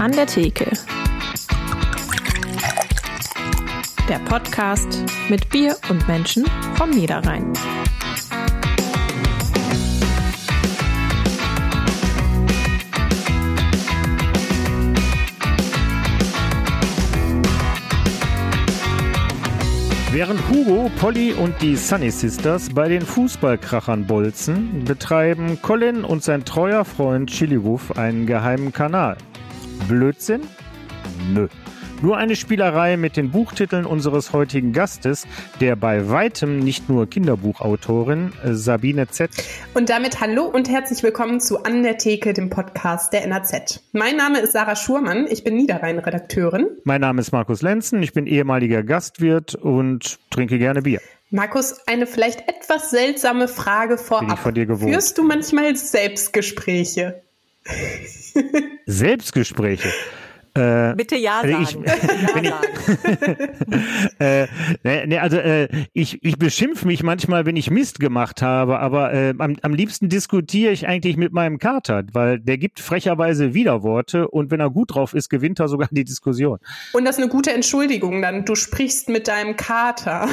An 0.00 0.12
der 0.12 0.24
Theke. 0.26 0.64
Der 4.08 4.18
Podcast 4.20 5.04
mit 5.28 5.50
Bier 5.50 5.76
und 5.90 6.08
Menschen 6.08 6.46
vom 6.76 6.88
Niederrhein. 6.88 7.52
Während 20.10 20.40
Hugo, 20.48 20.90
Polly 20.98 21.34
und 21.34 21.60
die 21.60 21.76
Sunny 21.76 22.10
Sisters 22.10 22.70
bei 22.70 22.88
den 22.88 23.02
Fußballkrachern 23.02 24.06
bolzen, 24.06 24.82
betreiben 24.86 25.60
Colin 25.60 26.04
und 26.04 26.24
sein 26.24 26.46
treuer 26.46 26.86
Freund 26.86 27.28
Chiliwuff 27.28 27.98
einen 27.98 28.24
geheimen 28.24 28.72
Kanal. 28.72 29.18
Blödsinn? 29.88 30.42
Nö. 31.32 31.48
Nur 32.02 32.16
eine 32.16 32.34
Spielerei 32.34 32.96
mit 32.96 33.18
den 33.18 33.30
Buchtiteln 33.30 33.84
unseres 33.84 34.32
heutigen 34.32 34.72
Gastes, 34.72 35.26
der 35.60 35.76
bei 35.76 36.08
weitem 36.08 36.58
nicht 36.58 36.88
nur 36.88 37.06
Kinderbuchautorin 37.06 38.32
äh, 38.42 38.54
Sabine 38.54 39.08
Z. 39.08 39.30
Und 39.74 39.90
damit 39.90 40.18
hallo 40.20 40.44
und 40.44 40.70
herzlich 40.70 41.02
willkommen 41.02 41.40
zu 41.40 41.62
An 41.64 41.82
der 41.82 41.98
Theke, 41.98 42.32
dem 42.32 42.48
Podcast 42.48 43.12
der 43.12 43.26
NAZ. 43.26 43.82
Mein 43.92 44.16
Name 44.16 44.40
ist 44.40 44.52
Sarah 44.52 44.76
Schurmann, 44.76 45.26
ich 45.28 45.44
bin 45.44 45.56
Niederrhein-Redakteurin. 45.56 46.68
Mein 46.84 47.02
Name 47.02 47.20
ist 47.20 47.32
Markus 47.32 47.60
Lenzen, 47.60 48.02
ich 48.02 48.14
bin 48.14 48.26
ehemaliger 48.26 48.82
Gastwirt 48.82 49.54
und 49.54 50.18
trinke 50.30 50.58
gerne 50.58 50.80
Bier. 50.80 51.02
Markus, 51.28 51.86
eine 51.86 52.06
vielleicht 52.06 52.48
etwas 52.48 52.90
seltsame 52.90 53.46
Frage 53.46 53.98
vorab. 53.98 54.26
Bin 54.26 54.34
ich 54.34 54.40
von 54.40 54.54
dir 54.54 54.66
gewohnt. 54.66 54.90
Führst 54.90 55.18
du 55.18 55.22
manchmal 55.22 55.76
Selbstgespräche? 55.76 57.22
Selbstgespräche? 58.86 59.92
Äh, 60.54 60.94
Bitte 60.94 61.16
ja 61.16 61.42
sagen. 61.42 61.54
Also 61.54 61.80
ich, 61.80 62.44
ja 62.44 62.60
sagen. 62.60 63.36
äh, 64.18 64.46
ne, 64.82 65.06
ne, 65.06 65.20
also 65.20 65.36
äh, 65.36 65.68
ich, 65.92 66.22
ich 66.22 66.38
beschimpfe 66.38 66.86
mich 66.86 67.02
manchmal, 67.02 67.46
wenn 67.46 67.56
ich 67.56 67.70
Mist 67.70 68.00
gemacht 68.00 68.42
habe, 68.42 68.80
aber 68.80 69.12
äh, 69.12 69.34
am, 69.38 69.56
am 69.62 69.74
liebsten 69.74 70.08
diskutiere 70.08 70.72
ich 70.72 70.86
eigentlich 70.86 71.16
mit 71.16 71.32
meinem 71.32 71.58
Kater, 71.58 72.04
weil 72.12 72.38
der 72.40 72.58
gibt 72.58 72.80
frecherweise 72.80 73.54
Widerworte 73.54 74.28
und 74.28 74.50
wenn 74.50 74.60
er 74.60 74.70
gut 74.70 74.94
drauf 74.94 75.14
ist, 75.14 75.28
gewinnt 75.28 75.60
er 75.60 75.68
sogar 75.68 75.88
die 75.90 76.04
Diskussion. 76.04 76.58
Und 76.92 77.04
das 77.04 77.16
ist 77.16 77.22
eine 77.22 77.30
gute 77.30 77.52
Entschuldigung 77.52 78.22
dann. 78.22 78.44
Du 78.44 78.54
sprichst 78.54 79.08
mit 79.08 79.28
deinem 79.28 79.56
Kater. 79.56 80.28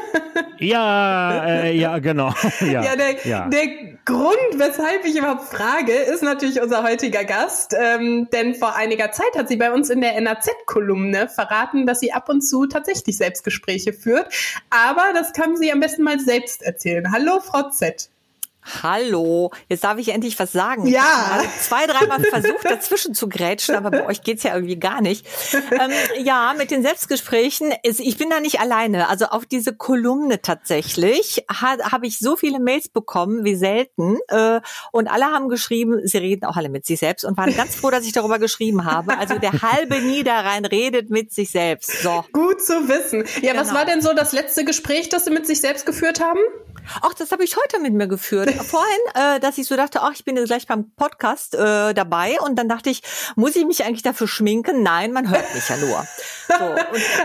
ja, 0.58 1.44
äh, 1.44 1.76
ja, 1.76 1.98
genau. 1.98 2.32
Ja, 2.60 2.84
ja, 2.84 2.96
der, 2.96 3.26
ja. 3.26 3.48
der 3.48 3.66
Grund, 4.04 4.36
weshalb 4.54 5.04
ich 5.04 5.16
überhaupt 5.16 5.44
frage, 5.44 5.92
ist 5.92 6.22
natürlich 6.22 6.60
unser 6.60 6.82
heutiger 6.84 7.24
Gast. 7.24 7.74
Ähm, 7.78 8.28
denn 8.32 8.54
vor 8.54 8.76
einiger 8.76 9.10
Zeit 9.10 9.36
hat 9.36 9.48
sie 9.52 9.58
bei 9.58 9.70
uns 9.70 9.90
in 9.90 10.00
der 10.00 10.18
NAZ-Kolumne 10.18 11.28
verraten, 11.28 11.86
dass 11.86 12.00
sie 12.00 12.12
ab 12.12 12.30
und 12.30 12.40
zu 12.40 12.66
tatsächlich 12.66 13.18
Selbstgespräche 13.18 13.92
führt. 13.92 14.32
Aber 14.70 15.04
das 15.12 15.34
kann 15.34 15.56
sie 15.56 15.70
am 15.70 15.80
besten 15.80 16.02
mal 16.02 16.18
selbst 16.18 16.62
erzählen. 16.62 17.12
Hallo, 17.12 17.38
Frau 17.40 17.68
Z. 17.68 18.08
Hallo, 18.82 19.50
jetzt 19.68 19.82
darf 19.82 19.98
ich 19.98 20.10
endlich 20.10 20.38
was 20.38 20.52
sagen. 20.52 20.86
Ja. 20.86 21.00
Ich 21.00 21.32
habe 21.32 21.48
zwei, 21.60 21.86
dreimal 21.86 22.20
versucht, 22.22 22.64
dazwischen 22.64 23.14
zu 23.14 23.28
grätschen, 23.28 23.74
aber 23.74 23.90
bei 23.90 24.06
euch 24.06 24.22
geht's 24.22 24.44
ja 24.44 24.54
irgendwie 24.54 24.78
gar 24.78 25.00
nicht. 25.00 25.26
Ähm, 25.52 25.90
ja, 26.22 26.54
mit 26.56 26.70
den 26.70 26.82
Selbstgesprächen, 26.82 27.72
ist, 27.82 27.98
ich 27.98 28.18
bin 28.18 28.30
da 28.30 28.40
nicht 28.40 28.60
alleine. 28.60 29.08
Also 29.08 29.26
auf 29.26 29.46
diese 29.46 29.74
Kolumne 29.74 30.42
tatsächlich 30.42 31.44
habe 31.50 32.06
ich 32.06 32.18
so 32.18 32.36
viele 32.36 32.60
Mails 32.60 32.88
bekommen 32.88 33.44
wie 33.44 33.56
selten. 33.56 34.18
Äh, 34.28 34.60
und 34.92 35.08
alle 35.08 35.26
haben 35.26 35.48
geschrieben, 35.48 36.00
sie 36.04 36.18
reden 36.18 36.44
auch 36.44 36.56
alle 36.56 36.68
mit 36.68 36.86
sich 36.86 37.00
selbst 37.00 37.24
und 37.24 37.36
waren 37.36 37.54
ganz 37.56 37.74
froh, 37.74 37.90
dass 37.90 38.04
ich 38.04 38.12
darüber 38.12 38.38
geschrieben 38.38 38.84
habe. 38.84 39.18
Also 39.18 39.38
der 39.38 39.62
halbe 39.62 40.00
Niederrhein 40.00 40.64
redet 40.64 41.10
mit 41.10 41.32
sich 41.32 41.50
selbst. 41.50 42.02
So. 42.02 42.24
Gut 42.32 42.62
zu 42.62 42.88
wissen. 42.88 43.24
Ja, 43.42 43.52
genau. 43.52 43.60
was 43.62 43.74
war 43.74 43.84
denn 43.84 44.02
so 44.02 44.14
das 44.14 44.32
letzte 44.32 44.64
Gespräch, 44.64 45.08
das 45.08 45.24
Sie 45.24 45.30
mit 45.30 45.46
sich 45.46 45.60
selbst 45.60 45.86
geführt 45.86 46.20
haben? 46.20 46.40
Ach, 47.00 47.14
das 47.14 47.32
habe 47.32 47.44
ich 47.44 47.56
heute 47.56 47.80
mit 47.80 47.92
mir 47.92 48.08
geführt. 48.08 48.51
Vorhin, 48.64 49.00
äh, 49.14 49.40
dass 49.40 49.58
ich 49.58 49.66
so 49.66 49.76
dachte, 49.76 50.00
ach, 50.02 50.12
ich 50.14 50.24
bin 50.24 50.36
jetzt 50.36 50.48
gleich 50.48 50.66
beim 50.66 50.90
Podcast 50.92 51.54
äh, 51.54 51.94
dabei 51.94 52.38
und 52.40 52.58
dann 52.58 52.68
dachte 52.68 52.90
ich, 52.90 53.02
muss 53.36 53.56
ich 53.56 53.64
mich 53.64 53.84
eigentlich 53.84 54.02
dafür 54.02 54.28
schminken? 54.28 54.82
Nein, 54.82 55.12
man 55.12 55.30
hört 55.30 55.54
mich 55.54 55.68
ja 55.68 55.76
nur. 55.76 56.06
So, 56.48 56.64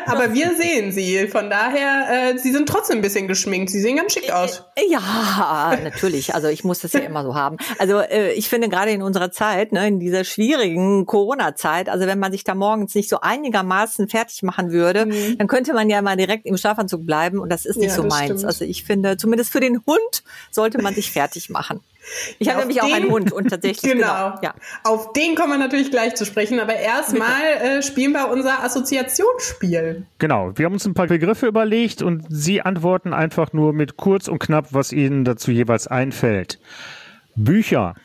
Aber 0.06 0.34
wir 0.34 0.56
sehen 0.56 0.94
Sie, 0.94 1.28
von 1.28 1.50
daher, 1.50 2.34
äh, 2.34 2.38
Sie 2.38 2.52
sind 2.54 2.70
trotzdem 2.70 3.00
ein 3.00 3.02
bisschen 3.02 3.28
geschminkt. 3.28 3.70
Sie 3.70 3.82
sehen 3.82 3.98
ganz 3.98 4.14
schick 4.14 4.32
aus. 4.32 4.64
Ja, 4.88 5.78
natürlich. 5.84 6.34
Also 6.34 6.48
ich 6.48 6.64
muss 6.64 6.80
das 6.80 6.94
ja 6.94 7.02
immer 7.02 7.24
so 7.24 7.36
haben. 7.36 7.58
Also 7.78 8.00
äh, 8.00 8.32
ich 8.34 8.48
finde 8.48 8.70
gerade 8.70 8.92
in 8.92 9.02
unserer 9.02 9.32
Zeit, 9.32 9.74
ne, 9.74 9.88
in 9.88 10.00
dieser 10.00 10.24
schwierigen 10.24 11.06
Corona-Zeit, 11.06 11.90
also 11.90 12.06
wenn 12.06 12.20
man 12.20 12.32
sich 12.32 12.46
da 12.46 12.56
morgens 12.56 12.96
nicht 12.96 13.10
so 13.10 13.20
einigermaßen 13.20 14.08
fertig 14.08 14.44
machen 14.44 14.72
würde, 14.72 15.08
mhm. 15.08 15.38
dann 15.40 15.48
könnte 15.48 15.74
man 15.74 15.90
ja 15.90 16.02
mal 16.02 16.16
direkt 16.16 16.46
im 16.46 16.56
Schlafanzug 16.56 17.06
bleiben 17.06 17.40
und 17.40 17.50
das 17.50 17.66
ist 17.66 17.78
nicht 17.78 17.90
ja, 17.90 17.96
so 17.96 18.04
meins. 18.04 18.26
Stimmt. 18.26 18.46
Also 18.46 18.66
ich 18.66 18.84
finde, 18.86 19.18
zumindest 19.18 19.52
für 19.52 19.60
den 19.60 19.82
Hund 19.86 20.24
sollte 20.52 20.82
man 20.82 20.94
sich 20.94 21.12
fertig 21.18 21.50
machen. 21.50 21.82
Ich 22.40 22.48
ja, 22.48 22.54
habe 22.54 22.62
nämlich 22.62 22.80
den, 22.80 22.92
auch 22.92 22.96
einen 22.96 23.12
Hund 23.12 23.32
und 23.32 23.50
tatsächlich 23.50 23.82
genau. 23.94 24.32
genau. 24.32 24.40
Ja. 24.42 24.54
Auf 24.84 25.14
den 25.14 25.36
kommen 25.36 25.52
wir 25.52 25.58
natürlich 25.58 25.92
gleich 25.92 26.16
zu 26.16 26.26
sprechen, 26.26 26.60
aber 26.60 26.76
erstmal 26.76 27.44
äh, 27.62 27.82
spielen 27.82 28.14
wir 28.14 28.30
unser 28.30 28.64
Assoziationsspiel. 28.64 30.06
Genau, 30.20 30.52
wir 30.56 30.66
haben 30.66 30.74
uns 30.74 30.86
ein 30.86 30.94
paar 30.94 31.08
Begriffe 31.08 31.48
überlegt 31.48 32.02
und 32.02 32.26
Sie 32.30 32.62
antworten 32.62 33.14
einfach 33.14 33.52
nur 33.54 33.74
mit 33.74 33.98
kurz 33.98 34.28
und 34.28 34.40
knapp, 34.40 34.68
was 34.72 34.92
Ihnen 34.94 35.26
dazu 35.26 35.52
jeweils 35.52 35.88
einfällt. 35.88 36.60
Bücher. 37.36 37.96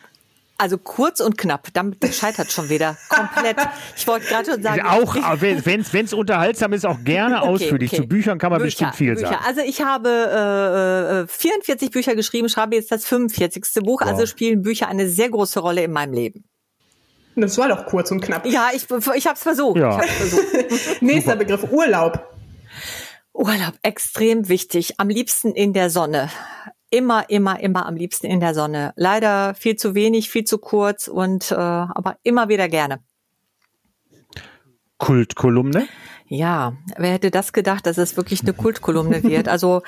Also 0.63 0.79
kurz 0.79 1.19
und 1.19 1.37
knapp, 1.37 1.71
damit 1.73 2.15
scheitert 2.15 2.53
schon 2.53 2.69
wieder 2.69 2.97
komplett. 3.09 3.57
Ich 3.97 4.07
wollte 4.07 4.27
gerade 4.27 4.49
schon 4.49 4.63
sagen. 4.63 4.81
Auch, 4.83 5.17
wenn 5.17 6.05
es 6.05 6.13
unterhaltsam 6.13 6.73
ist, 6.73 6.87
auch 6.87 7.03
gerne 7.03 7.39
okay, 7.43 7.49
ausführlich. 7.49 7.93
Okay. 7.93 8.03
Zu 8.03 8.07
Büchern 8.07 8.39
kann 8.39 8.53
man 8.53 8.61
Bücher, 8.61 8.67
bestimmt 8.67 8.95
viel 8.95 9.17
Bücher. 9.17 9.27
sagen. 9.27 9.43
Also 9.45 9.61
ich 9.63 9.81
habe 9.83 11.27
äh, 11.27 11.27
44 11.27 11.89
äh, 11.89 11.91
Bücher 11.91 12.15
geschrieben, 12.15 12.49
schreibe 12.49 12.77
jetzt 12.77 12.93
das 12.93 13.05
45. 13.07 13.83
Buch, 13.83 14.03
wow. 14.03 14.11
also 14.11 14.25
spielen 14.25 14.63
Bücher 14.63 14.87
eine 14.87 15.09
sehr 15.09 15.31
große 15.31 15.59
Rolle 15.59 15.83
in 15.83 15.91
meinem 15.91 16.13
Leben. 16.13 16.45
Das 17.35 17.59
war 17.59 17.67
doch 17.67 17.85
kurz 17.87 18.13
und 18.13 18.21
knapp. 18.21 18.47
Ja, 18.47 18.69
ich, 18.73 18.85
ich 18.85 19.27
habe 19.27 19.35
es 19.35 19.43
versucht. 19.43 19.79
Ja. 19.79 19.99
versucht. 19.99 20.47
Nächster 21.03 21.35
Begriff, 21.35 21.73
Urlaub. 21.73 22.25
Urlaub, 23.33 23.75
extrem 23.83 24.49
wichtig. 24.49 25.01
Am 25.01 25.09
liebsten 25.09 25.57
in 25.57 25.73
der 25.73 25.91
Sonne 25.91 26.31
immer, 26.93 27.29
immer, 27.31 27.59
immer 27.59 27.87
am 27.87 27.97
liebsten 27.97 28.27
in 28.27 28.39
der 28.39 28.55
Sonne. 28.55 28.93
Leider 28.97 29.55
viel 29.55 29.77
zu 29.77 29.95
wenig, 29.95 30.31
viel 30.31 30.45
zu 30.45 30.59
kurz 30.59 31.09
und 31.09 31.51
äh, 31.51 31.55
aber 31.55 32.19
immer 32.23 32.49
wieder 32.49 32.69
gerne. 32.69 33.01
Kultkolumne? 34.99 35.89
Ja, 36.29 36.75
wer 36.97 37.13
hätte 37.13 37.31
das 37.31 37.53
gedacht, 37.53 37.87
dass 37.87 37.99
es 37.99 38.17
wirklich 38.17 38.43
eine 38.43 38.53
Kultkolumne 38.53 39.23
wird? 39.25 39.49
Also 39.49 39.83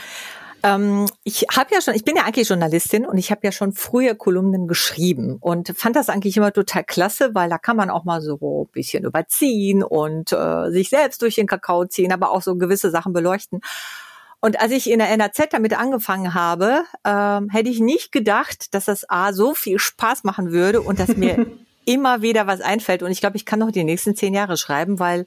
ähm, 0.62 1.06
ich 1.24 1.44
habe 1.54 1.74
ja 1.74 1.82
schon, 1.82 1.94
ich 1.94 2.04
bin 2.04 2.16
ja 2.16 2.24
eigentlich 2.24 2.48
Journalistin 2.48 3.04
und 3.04 3.18
ich 3.18 3.30
habe 3.30 3.42
ja 3.44 3.52
schon 3.52 3.72
früher 3.72 4.14
Kolumnen 4.14 4.66
geschrieben 4.66 5.36
und 5.40 5.74
fand 5.76 5.96
das 5.96 6.08
eigentlich 6.08 6.38
immer 6.38 6.52
total 6.52 6.84
klasse, 6.84 7.34
weil 7.34 7.50
da 7.50 7.58
kann 7.58 7.76
man 7.76 7.90
auch 7.90 8.04
mal 8.04 8.22
so 8.22 8.64
ein 8.64 8.72
bisschen 8.72 9.04
überziehen 9.04 9.82
und 9.82 10.32
äh, 10.32 10.70
sich 10.70 10.88
selbst 10.88 11.20
durch 11.20 11.34
den 11.34 11.46
Kakao 11.46 11.84
ziehen, 11.84 12.12
aber 12.12 12.30
auch 12.30 12.40
so 12.40 12.56
gewisse 12.56 12.90
Sachen 12.90 13.12
beleuchten. 13.12 13.60
Und 14.44 14.60
als 14.60 14.72
ich 14.72 14.90
in 14.90 14.98
der 14.98 15.16
NAZ 15.16 15.38
damit 15.52 15.72
angefangen 15.72 16.34
habe, 16.34 16.84
ähm, 17.02 17.48
hätte 17.48 17.70
ich 17.70 17.80
nicht 17.80 18.12
gedacht, 18.12 18.74
dass 18.74 18.84
das 18.84 19.08
A 19.08 19.32
so 19.32 19.54
viel 19.54 19.78
Spaß 19.78 20.22
machen 20.24 20.52
würde 20.52 20.82
und 20.82 20.98
dass 20.98 21.16
mir 21.16 21.46
immer 21.86 22.20
wieder 22.20 22.46
was 22.46 22.60
einfällt. 22.60 23.02
Und 23.02 23.10
ich 23.10 23.20
glaube, 23.20 23.38
ich 23.38 23.46
kann 23.46 23.58
noch 23.58 23.70
die 23.70 23.84
nächsten 23.84 24.14
zehn 24.14 24.34
Jahre 24.34 24.58
schreiben, 24.58 24.98
weil 24.98 25.26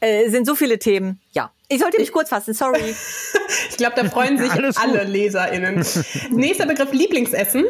äh, 0.00 0.28
sind 0.28 0.46
so 0.46 0.54
viele 0.54 0.78
Themen. 0.78 1.22
Ja, 1.32 1.52
ich 1.68 1.80
sollte 1.80 1.98
mich 1.98 2.12
kurz 2.12 2.28
fassen, 2.28 2.52
sorry. 2.52 2.82
ich 3.70 3.78
glaube, 3.78 3.94
da 3.96 4.04
freuen 4.10 4.36
sich 4.42 4.52
alle 4.52 5.04
LeserInnen. 5.04 5.82
Nächster 6.30 6.66
Begriff, 6.66 6.92
Lieblingsessen. 6.92 7.64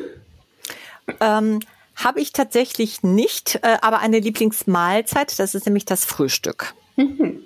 Ähm, 1.21 1.61
Habe 1.95 2.21
ich 2.21 2.33
tatsächlich 2.33 3.05
nicht, 3.05 3.61
äh, 3.63 3.77
aber 3.81 4.01
eine 4.01 4.19
Lieblingsmahlzeit, 4.19 5.39
das 5.39 5.55
ist 5.55 5.67
nämlich 5.67 5.85
das 5.85 6.05
Frühstück. 6.05 6.75
Mhm. 6.97 7.45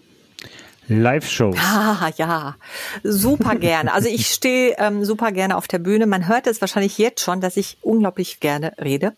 Live-Shows. 0.89 1.57
Ah, 1.65 2.11
ja, 2.17 2.57
super 3.03 3.57
gerne. 3.57 3.93
Also 3.93 4.09
ich 4.09 4.29
stehe 4.29 4.77
ähm, 4.79 5.05
super 5.05 5.33
gerne 5.33 5.57
auf 5.57 5.69
der 5.69 5.79
Bühne. 5.79 6.07
Man 6.07 6.29
hört 6.29 6.47
es 6.47 6.61
wahrscheinlich 6.61 6.99
jetzt 6.99 7.21
schon, 7.21 7.41
dass 7.41 7.57
ich 7.57 7.79
unglaublich 7.83 8.41
gerne 8.41 8.73
rede. 8.83 9.13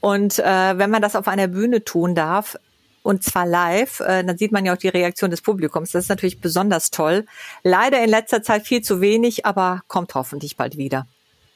Und 0.00 0.38
äh, 0.38 0.78
wenn 0.78 0.90
man 0.90 1.02
das 1.02 1.16
auf 1.16 1.28
einer 1.28 1.48
Bühne 1.48 1.84
tun 1.84 2.14
darf, 2.14 2.56
und 3.02 3.22
zwar 3.22 3.46
live, 3.46 4.00
äh, 4.00 4.24
dann 4.24 4.36
sieht 4.36 4.50
man 4.50 4.66
ja 4.66 4.72
auch 4.72 4.78
die 4.78 4.88
Reaktion 4.88 5.30
des 5.30 5.40
Publikums. 5.40 5.92
Das 5.92 6.04
ist 6.04 6.08
natürlich 6.08 6.40
besonders 6.40 6.90
toll. 6.90 7.24
Leider 7.62 8.02
in 8.02 8.10
letzter 8.10 8.42
Zeit 8.42 8.66
viel 8.66 8.82
zu 8.82 9.00
wenig, 9.00 9.46
aber 9.46 9.82
kommt 9.86 10.14
hoffentlich 10.14 10.56
bald 10.56 10.76
wieder. 10.76 11.06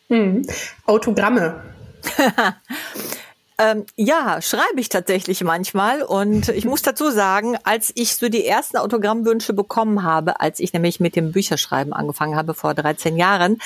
Hm. 0.08 0.46
Autogramme. 0.86 1.60
Ähm, 3.60 3.84
ja, 3.94 4.40
schreibe 4.40 4.80
ich 4.80 4.88
tatsächlich 4.88 5.44
manchmal. 5.44 6.02
Und 6.02 6.48
ich 6.48 6.64
muss 6.64 6.80
dazu 6.80 7.10
sagen, 7.10 7.58
als 7.62 7.92
ich 7.94 8.16
so 8.16 8.30
die 8.30 8.46
ersten 8.46 8.78
Autogrammwünsche 8.78 9.52
bekommen 9.52 10.02
habe, 10.02 10.40
als 10.40 10.60
ich 10.60 10.72
nämlich 10.72 10.98
mit 10.98 11.14
dem 11.14 11.32
Bücherschreiben 11.32 11.92
angefangen 11.92 12.36
habe 12.36 12.54
vor 12.54 12.72
13 12.72 13.18
Jahren, 13.18 13.58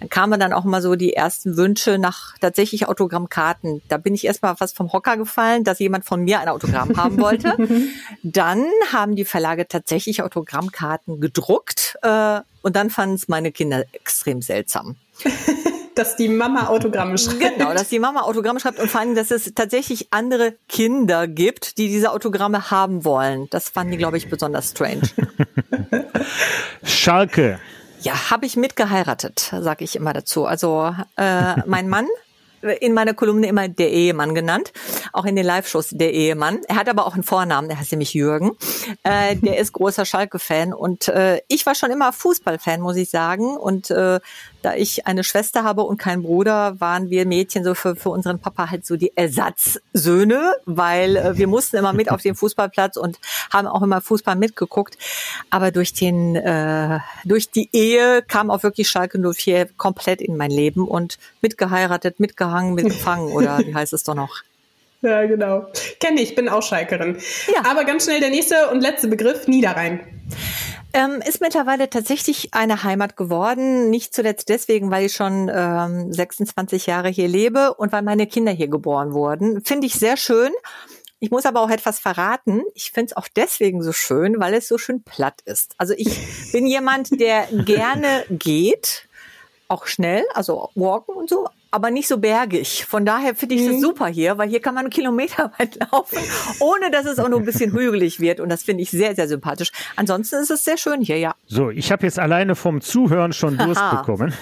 dann 0.00 0.08
kamen 0.08 0.40
dann 0.40 0.52
auch 0.52 0.64
mal 0.64 0.82
so 0.82 0.96
die 0.96 1.12
ersten 1.12 1.56
Wünsche 1.56 1.98
nach 1.98 2.36
tatsächlich 2.40 2.88
Autogrammkarten. 2.88 3.80
Da 3.88 3.96
bin 3.96 4.12
ich 4.12 4.24
erstmal 4.24 4.56
fast 4.56 4.76
vom 4.76 4.92
Hocker 4.92 5.16
gefallen, 5.16 5.62
dass 5.62 5.78
jemand 5.78 6.04
von 6.04 6.24
mir 6.24 6.40
ein 6.40 6.48
Autogramm 6.48 6.96
haben 6.96 7.20
wollte. 7.20 7.56
Dann 8.24 8.64
haben 8.92 9.14
die 9.14 9.24
Verlage 9.24 9.68
tatsächlich 9.68 10.22
Autogrammkarten 10.22 11.20
gedruckt 11.20 11.96
äh, 12.02 12.40
und 12.62 12.76
dann 12.76 12.90
fanden 12.90 13.14
es 13.14 13.28
meine 13.28 13.52
Kinder 13.52 13.84
extrem 13.92 14.42
seltsam. 14.42 14.96
dass 15.98 16.16
die 16.16 16.28
Mama 16.28 16.68
Autogramme 16.68 17.18
schreibt. 17.18 17.40
Genau, 17.40 17.74
dass 17.74 17.88
die 17.88 17.98
Mama 17.98 18.22
Autogramme 18.22 18.60
schreibt 18.60 18.78
und 18.78 18.88
vor 18.88 19.00
allem, 19.00 19.14
dass 19.14 19.30
es 19.30 19.52
tatsächlich 19.54 20.08
andere 20.12 20.54
Kinder 20.68 21.26
gibt, 21.26 21.76
die 21.78 21.88
diese 21.88 22.12
Autogramme 22.12 22.70
haben 22.70 23.04
wollen. 23.04 23.48
Das 23.50 23.68
fanden 23.68 23.92
die, 23.92 23.98
glaube 23.98 24.16
ich, 24.16 24.30
besonders 24.30 24.70
strange. 24.70 25.02
Schalke. 26.84 27.58
Ja, 28.00 28.30
habe 28.30 28.46
ich 28.46 28.56
mitgeheiratet, 28.56 29.52
sage 29.60 29.82
ich 29.82 29.96
immer 29.96 30.12
dazu. 30.12 30.46
Also 30.46 30.94
äh, 31.16 31.56
mein 31.66 31.88
Mann 31.88 32.06
in 32.80 32.92
meiner 32.92 33.14
Kolumne 33.14 33.46
immer 33.46 33.68
der 33.68 33.90
Ehemann 33.90 34.34
genannt, 34.34 34.72
auch 35.12 35.24
in 35.24 35.36
den 35.36 35.46
Live-Shows 35.46 35.90
der 35.90 36.12
Ehemann. 36.12 36.60
Er 36.68 36.76
hat 36.76 36.88
aber 36.88 37.06
auch 37.06 37.14
einen 37.14 37.22
Vornamen, 37.22 37.68
der 37.68 37.78
heißt 37.78 37.92
nämlich 37.92 38.14
Jürgen. 38.14 38.56
Äh, 39.02 39.36
der 39.36 39.58
ist 39.58 39.72
großer 39.72 40.04
Schalke-Fan 40.04 40.72
und 40.72 41.08
äh, 41.08 41.40
ich 41.48 41.66
war 41.66 41.74
schon 41.74 41.90
immer 41.90 42.12
Fußball-Fan, 42.12 42.80
muss 42.80 42.96
ich 42.96 43.10
sagen. 43.10 43.56
Und 43.56 43.90
äh, 43.90 44.20
da 44.68 44.74
ich 44.74 45.06
eine 45.06 45.24
Schwester 45.24 45.64
habe 45.64 45.82
und 45.82 45.96
keinen 45.96 46.22
Bruder, 46.22 46.78
waren 46.78 47.08
wir 47.08 47.24
Mädchen 47.24 47.64
so 47.64 47.74
für, 47.74 47.96
für 47.96 48.10
unseren 48.10 48.38
Papa 48.38 48.70
halt 48.70 48.84
so 48.84 48.96
die 48.96 49.16
Ersatzsöhne, 49.16 50.52
weil 50.66 51.16
äh, 51.16 51.38
wir 51.38 51.46
mussten 51.46 51.76
immer 51.76 51.94
mit 51.94 52.10
auf 52.10 52.20
den 52.20 52.34
Fußballplatz 52.34 52.98
und 52.98 53.18
haben 53.50 53.66
auch 53.66 53.80
immer 53.80 54.02
Fußball 54.02 54.36
mitgeguckt. 54.36 54.98
Aber 55.48 55.70
durch 55.70 55.94
den, 55.94 56.36
äh, 56.36 56.98
durch 57.24 57.50
die 57.50 57.70
Ehe 57.72 58.20
kam 58.20 58.50
auch 58.50 58.62
wirklich 58.62 58.90
Schalke 58.90 59.18
04 59.18 59.70
komplett 59.78 60.20
in 60.20 60.36
mein 60.36 60.50
Leben 60.50 60.86
und 60.86 61.18
mitgeheiratet, 61.40 62.20
mitgehangen, 62.20 62.74
mitgefangen 62.74 63.32
oder 63.32 63.60
wie 63.60 63.74
heißt 63.74 63.94
es 63.94 64.04
doch 64.04 64.14
noch? 64.14 64.42
Ja, 65.00 65.24
genau. 65.26 65.68
Kenne 66.00 66.20
ich, 66.20 66.34
bin 66.34 66.48
auch 66.48 66.60
Schalkerin. 66.60 67.18
Ja. 67.54 67.70
Aber 67.70 67.84
ganz 67.84 68.02
schnell 68.02 68.18
der 68.18 68.30
nächste 68.30 68.68
und 68.70 68.80
letzte 68.80 69.06
Begriff, 69.06 69.46
Niederrhein. 69.46 70.00
Ähm, 70.98 71.22
ist 71.24 71.40
mittlerweile 71.40 71.88
tatsächlich 71.88 72.54
eine 72.54 72.82
Heimat 72.82 73.16
geworden. 73.16 73.88
Nicht 73.88 74.12
zuletzt 74.12 74.48
deswegen, 74.48 74.90
weil 74.90 75.06
ich 75.06 75.12
schon 75.12 75.48
ähm, 75.48 76.12
26 76.12 76.86
Jahre 76.86 77.08
hier 77.08 77.28
lebe 77.28 77.74
und 77.74 77.92
weil 77.92 78.02
meine 78.02 78.26
Kinder 78.26 78.50
hier 78.50 78.66
geboren 78.66 79.12
wurden. 79.12 79.64
Finde 79.64 79.86
ich 79.86 79.94
sehr 79.94 80.16
schön. 80.16 80.50
Ich 81.20 81.30
muss 81.30 81.46
aber 81.46 81.60
auch 81.60 81.70
etwas 81.70 82.00
verraten. 82.00 82.64
Ich 82.74 82.90
finde 82.90 83.12
es 83.12 83.16
auch 83.16 83.28
deswegen 83.28 83.80
so 83.80 83.92
schön, 83.92 84.40
weil 84.40 84.54
es 84.54 84.66
so 84.66 84.76
schön 84.76 85.04
platt 85.04 85.40
ist. 85.44 85.76
Also 85.78 85.94
ich 85.96 86.18
bin 86.50 86.66
jemand, 86.66 87.20
der 87.20 87.46
gerne 87.64 88.24
geht, 88.30 89.06
auch 89.68 89.86
schnell, 89.86 90.24
also 90.34 90.70
walken 90.74 91.14
und 91.14 91.30
so, 91.30 91.48
aber 91.70 91.90
nicht 91.90 92.08
so 92.08 92.18
bergig. 92.18 92.84
Von 92.86 93.04
daher 93.04 93.34
finde 93.34 93.56
ich 93.56 93.62
es 93.62 93.76
mhm. 93.76 93.80
super 93.80 94.06
hier, 94.06 94.38
weil 94.38 94.48
hier 94.48 94.60
kann 94.60 94.74
man 94.74 94.90
Kilometer 94.90 95.52
weit 95.58 95.78
laufen, 95.90 96.18
ohne 96.60 96.90
dass 96.90 97.06
es 97.06 97.18
auch 97.18 97.28
nur 97.28 97.40
ein 97.40 97.44
bisschen 97.44 97.72
hügelig 97.72 98.20
wird. 98.20 98.40
Und 98.40 98.48
das 98.48 98.62
finde 98.62 98.82
ich 98.82 98.90
sehr, 98.90 99.14
sehr 99.14 99.28
sympathisch. 99.28 99.70
Ansonsten 99.96 100.36
ist 100.36 100.50
es 100.50 100.64
sehr 100.64 100.78
schön 100.78 101.00
hier, 101.00 101.18
ja. 101.18 101.34
So, 101.46 101.70
ich 101.70 101.92
habe 101.92 102.06
jetzt 102.06 102.18
alleine 102.18 102.54
vom 102.54 102.80
Zuhören 102.80 103.32
schon 103.32 103.56
Durst 103.58 103.82
bekommen. 103.90 104.32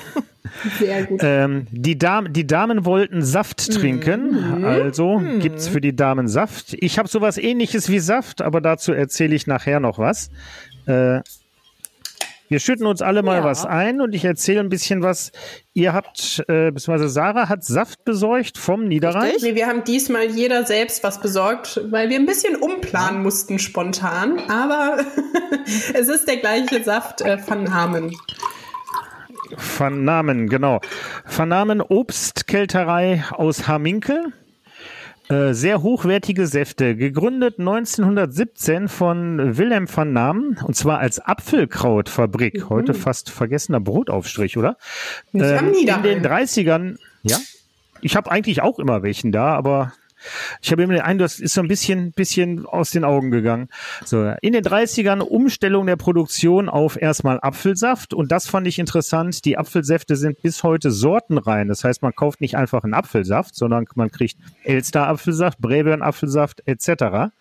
Sehr 0.79 1.05
gut. 1.05 1.21
Ähm, 1.23 1.67
die, 1.71 1.99
Dam 1.99 2.33
die 2.33 2.47
Damen 2.47 2.85
wollten 2.85 3.23
Saft 3.23 3.73
trinken, 3.73 4.59
mhm. 4.59 4.65
also 4.65 5.19
mhm. 5.19 5.41
gibt's 5.41 5.69
für 5.69 5.81
die 5.81 5.95
Damen 5.95 6.29
Saft. 6.29 6.75
Ich 6.75 6.99
habe 6.99 7.09
sowas 7.09 7.37
ähnliches 7.37 7.89
wie 7.89 7.99
Saft, 7.99 8.43
aber 8.43 8.61
dazu 8.61 8.93
erzähle 8.93 9.35
ich 9.35 9.47
nachher 9.47 9.81
noch 9.81 9.99
was. 9.99 10.31
Äh, 10.87 11.21
wir 12.49 12.61
schütten 12.61 12.87
uns 12.87 13.03
alle 13.03 13.23
mal 13.23 13.39
ja. 13.39 13.45
was 13.45 13.65
ein 13.67 14.01
und 14.01 14.15
ich 14.15 14.25
erzähle 14.25 14.61
ein 14.61 14.69
bisschen 14.69 15.03
was. 15.03 15.33
Ihr 15.73 15.93
habt, 15.93 16.45
äh, 16.49 16.71
beziehungsweise 16.71 17.09
Sarah 17.09 17.49
hat 17.49 17.65
Saft 17.65 18.05
besorgt 18.05 18.59
vom 18.59 18.87
Niederrhein. 18.87 19.35
Nee, 19.43 19.55
wir 19.55 19.67
haben 19.67 19.85
diesmal 19.85 20.27
jeder 20.27 20.65
selbst 20.65 21.03
was 21.03 21.21
besorgt, 21.21 21.81
weil 21.91 22.09
wir 22.09 22.17
ein 22.17 22.27
bisschen 22.27 22.57
umplanen 22.57 23.23
mussten 23.23 23.59
spontan. 23.59 24.39
Aber 24.49 24.99
es 25.95 26.09
ist 26.09 26.29
der 26.29 26.39
gleiche 26.39 26.83
Saft 26.83 27.21
äh, 27.21 27.39
von 27.39 27.65
Namen. 27.65 28.17
Van 29.79 30.05
Namen, 30.05 30.49
genau. 30.49 30.81
Van 31.25 31.49
Namen 31.49 31.81
Obstkälterei 31.81 33.25
aus 33.31 33.69
Haminkel. 33.69 34.33
Äh, 35.29 35.55
sehr 35.55 35.83
hochwertige 35.83 36.47
Säfte, 36.47 36.95
gegründet 36.95 37.59
1917 37.59 38.87
von 38.89 39.59
Wilhelm 39.59 39.89
van 39.93 40.13
Namen, 40.13 40.59
und 40.65 40.77
zwar 40.77 41.01
als 41.01 41.19
Apfelkrautfabrik. 41.19 42.55
Mhm. 42.55 42.69
Heute 42.71 42.95
fast 42.95 43.31
vergessener 43.31 43.81
Brotaufstrich, 43.81 44.57
oder? 44.57 44.77
Ähm, 45.35 45.73
in 45.75 46.03
den 46.03 46.25
30ern, 46.25 46.99
ja. 47.23 47.39
Ich 48.03 48.15
habe 48.15 48.31
eigentlich 48.31 48.63
auch 48.63 48.79
immer 48.79 49.03
welchen 49.03 49.33
da, 49.33 49.55
aber 49.55 49.93
ich 50.63 50.73
habe 50.73 50.83
immer 50.83 50.95
den 50.95 51.03
Eindruck, 51.03 51.27
das 51.27 51.41
ist 51.41 51.55
so 51.55 51.61
ein 51.61 51.69
bisschen, 51.69 52.13
bisschen 52.13 52.67
aus 52.67 52.91
den 52.91 53.05
Augen 53.05 53.31
gegangen. 53.31 53.69
So, 54.05 54.33
in 54.43 54.53
den 54.53 54.65
30ern 54.65 55.21
Umstellung 55.21 55.87
der 55.87 55.97
Produktion 55.97 56.69
auf 56.69 57.01
erstmal 57.01 57.39
Apfelsaft 57.41 58.15
und 58.15 58.31
das 58.33 58.47
fand 58.47 58.67
ich 58.67 58.79
interessant. 58.79 59.45
Die 59.45 59.59
Apfelsäfte 59.59 60.17
sind 60.17 60.43
bis 60.43 60.63
heute 60.63 60.91
sortenrein. 60.91 61.69
Das 61.69 61.85
heißt, 61.85 62.03
man 62.03 62.15
kauft 62.15 62.41
nicht 62.41 62.57
einfach 62.57 62.85
einen 62.85 62.95
Apfelsaft, 62.95 63.55
sondern 63.57 63.87
man 63.95 64.11
kriegt 64.11 64.37
Elster 64.63 65.09
Apfelsaft, 65.09 65.59
Brebeeren 65.59 66.03
Apfelsaft 66.03 66.63
etc. 66.67 67.33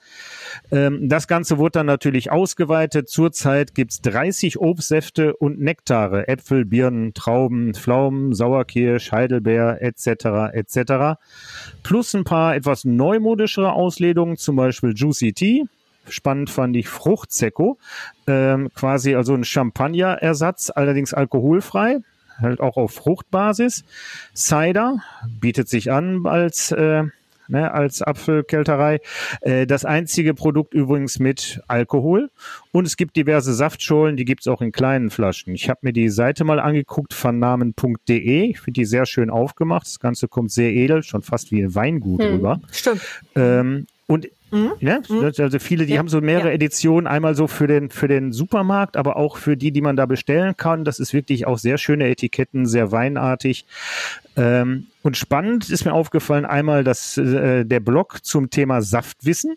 Ähm, 0.71 1.09
das 1.09 1.27
Ganze 1.27 1.57
wurde 1.57 1.79
dann 1.79 1.85
natürlich 1.85 2.31
ausgeweitet. 2.31 3.09
Zurzeit 3.09 3.75
gibt's 3.75 4.01
30 4.01 4.59
Obstsäfte 4.59 5.35
und 5.35 5.59
Nektare, 5.59 6.27
Äpfel, 6.27 6.65
Birnen, 6.65 7.13
Trauben, 7.13 7.73
Pflaumen, 7.73 8.33
Sauerkirsch, 8.33 9.11
Heidelbeer 9.11 9.81
etc. 9.81 10.53
etc. 10.53 11.19
Plus 11.83 12.13
ein 12.13 12.23
paar 12.23 12.55
etwas 12.55 12.85
neumodischere 12.85 13.73
Auslegungen, 13.73 14.37
zum 14.37 14.55
Beispiel 14.55 14.93
Juicy 14.95 15.33
Tea. 15.33 15.65
Spannend 16.07 16.51
fand 16.51 16.75
ich 16.75 16.87
Fruchtzecco, 16.87 17.79
ähm, 18.27 18.69
quasi 18.75 19.15
also 19.15 19.33
ein 19.33 19.43
Champagner-Ersatz, 19.43 20.69
allerdings 20.69 21.15
alkoholfrei 21.15 22.01
halt 22.41 22.59
auch 22.59 22.77
auf 22.77 22.93
Fruchtbasis. 22.93 23.83
Cider 24.35 24.97
bietet 25.39 25.69
sich 25.69 25.91
an 25.91 26.25
als 26.25 26.71
äh, 26.71 27.03
ne, 27.47 27.71
als 27.71 28.01
Apfelkälterei. 28.01 28.99
Äh, 29.41 29.67
das 29.67 29.85
einzige 29.85 30.33
Produkt 30.33 30.73
übrigens 30.73 31.19
mit 31.19 31.61
Alkohol. 31.67 32.29
Und 32.71 32.85
es 32.85 32.97
gibt 32.97 33.15
diverse 33.15 33.53
Saftschorlen, 33.53 34.17
die 34.17 34.25
gibt's 34.25 34.47
auch 34.47 34.61
in 34.61 34.71
kleinen 34.71 35.09
Flaschen. 35.09 35.53
Ich 35.53 35.69
habe 35.69 35.79
mir 35.83 35.93
die 35.93 36.09
Seite 36.09 36.43
mal 36.43 36.59
angeguckt, 36.59 37.13
vernamen.de. 37.13 38.49
Ich 38.49 38.59
finde 38.59 38.79
die 38.79 38.85
sehr 38.85 39.05
schön 39.05 39.29
aufgemacht. 39.29 39.87
Das 39.87 39.99
Ganze 39.99 40.27
kommt 40.27 40.51
sehr 40.51 40.73
edel, 40.73 41.03
schon 41.03 41.21
fast 41.21 41.51
wie 41.51 41.61
ein 41.61 41.75
Weingut 41.75 42.21
hm, 42.21 42.31
rüber. 42.31 42.61
Stimmt. 42.71 43.01
Ähm, 43.35 43.87
und 44.07 44.27
Mhm. 44.55 44.73
Ja, 44.79 45.01
mhm. 45.09 45.31
also 45.37 45.59
viele, 45.59 45.85
die 45.85 45.93
ja. 45.93 45.99
haben 45.99 46.07
so 46.07 46.21
mehrere 46.21 46.47
ja. 46.47 46.53
Editionen, 46.53 47.07
einmal 47.07 47.35
so 47.35 47.47
für 47.47 47.67
den, 47.67 47.89
für 47.89 48.07
den 48.07 48.31
Supermarkt, 48.31 48.95
aber 48.95 49.17
auch 49.17 49.37
für 49.37 49.57
die, 49.57 49.71
die 49.71 49.81
man 49.81 49.95
da 49.95 50.05
bestellen 50.05 50.55
kann. 50.55 50.85
Das 50.85 50.99
ist 50.99 51.13
wirklich 51.13 51.45
auch 51.45 51.57
sehr 51.57 51.77
schöne 51.77 52.07
Etiketten, 52.07 52.65
sehr 52.65 52.91
weinartig. 52.91 53.65
Ähm, 54.37 54.87
und 55.03 55.17
spannend 55.17 55.69
ist 55.69 55.85
mir 55.85 55.93
aufgefallen 55.93 56.45
einmal 56.45 56.83
dass 56.83 57.17
äh, 57.17 57.65
der 57.65 57.79
Blog 57.79 58.19
zum 58.23 58.49
Thema 58.49 58.81
Saftwissen. 58.81 59.55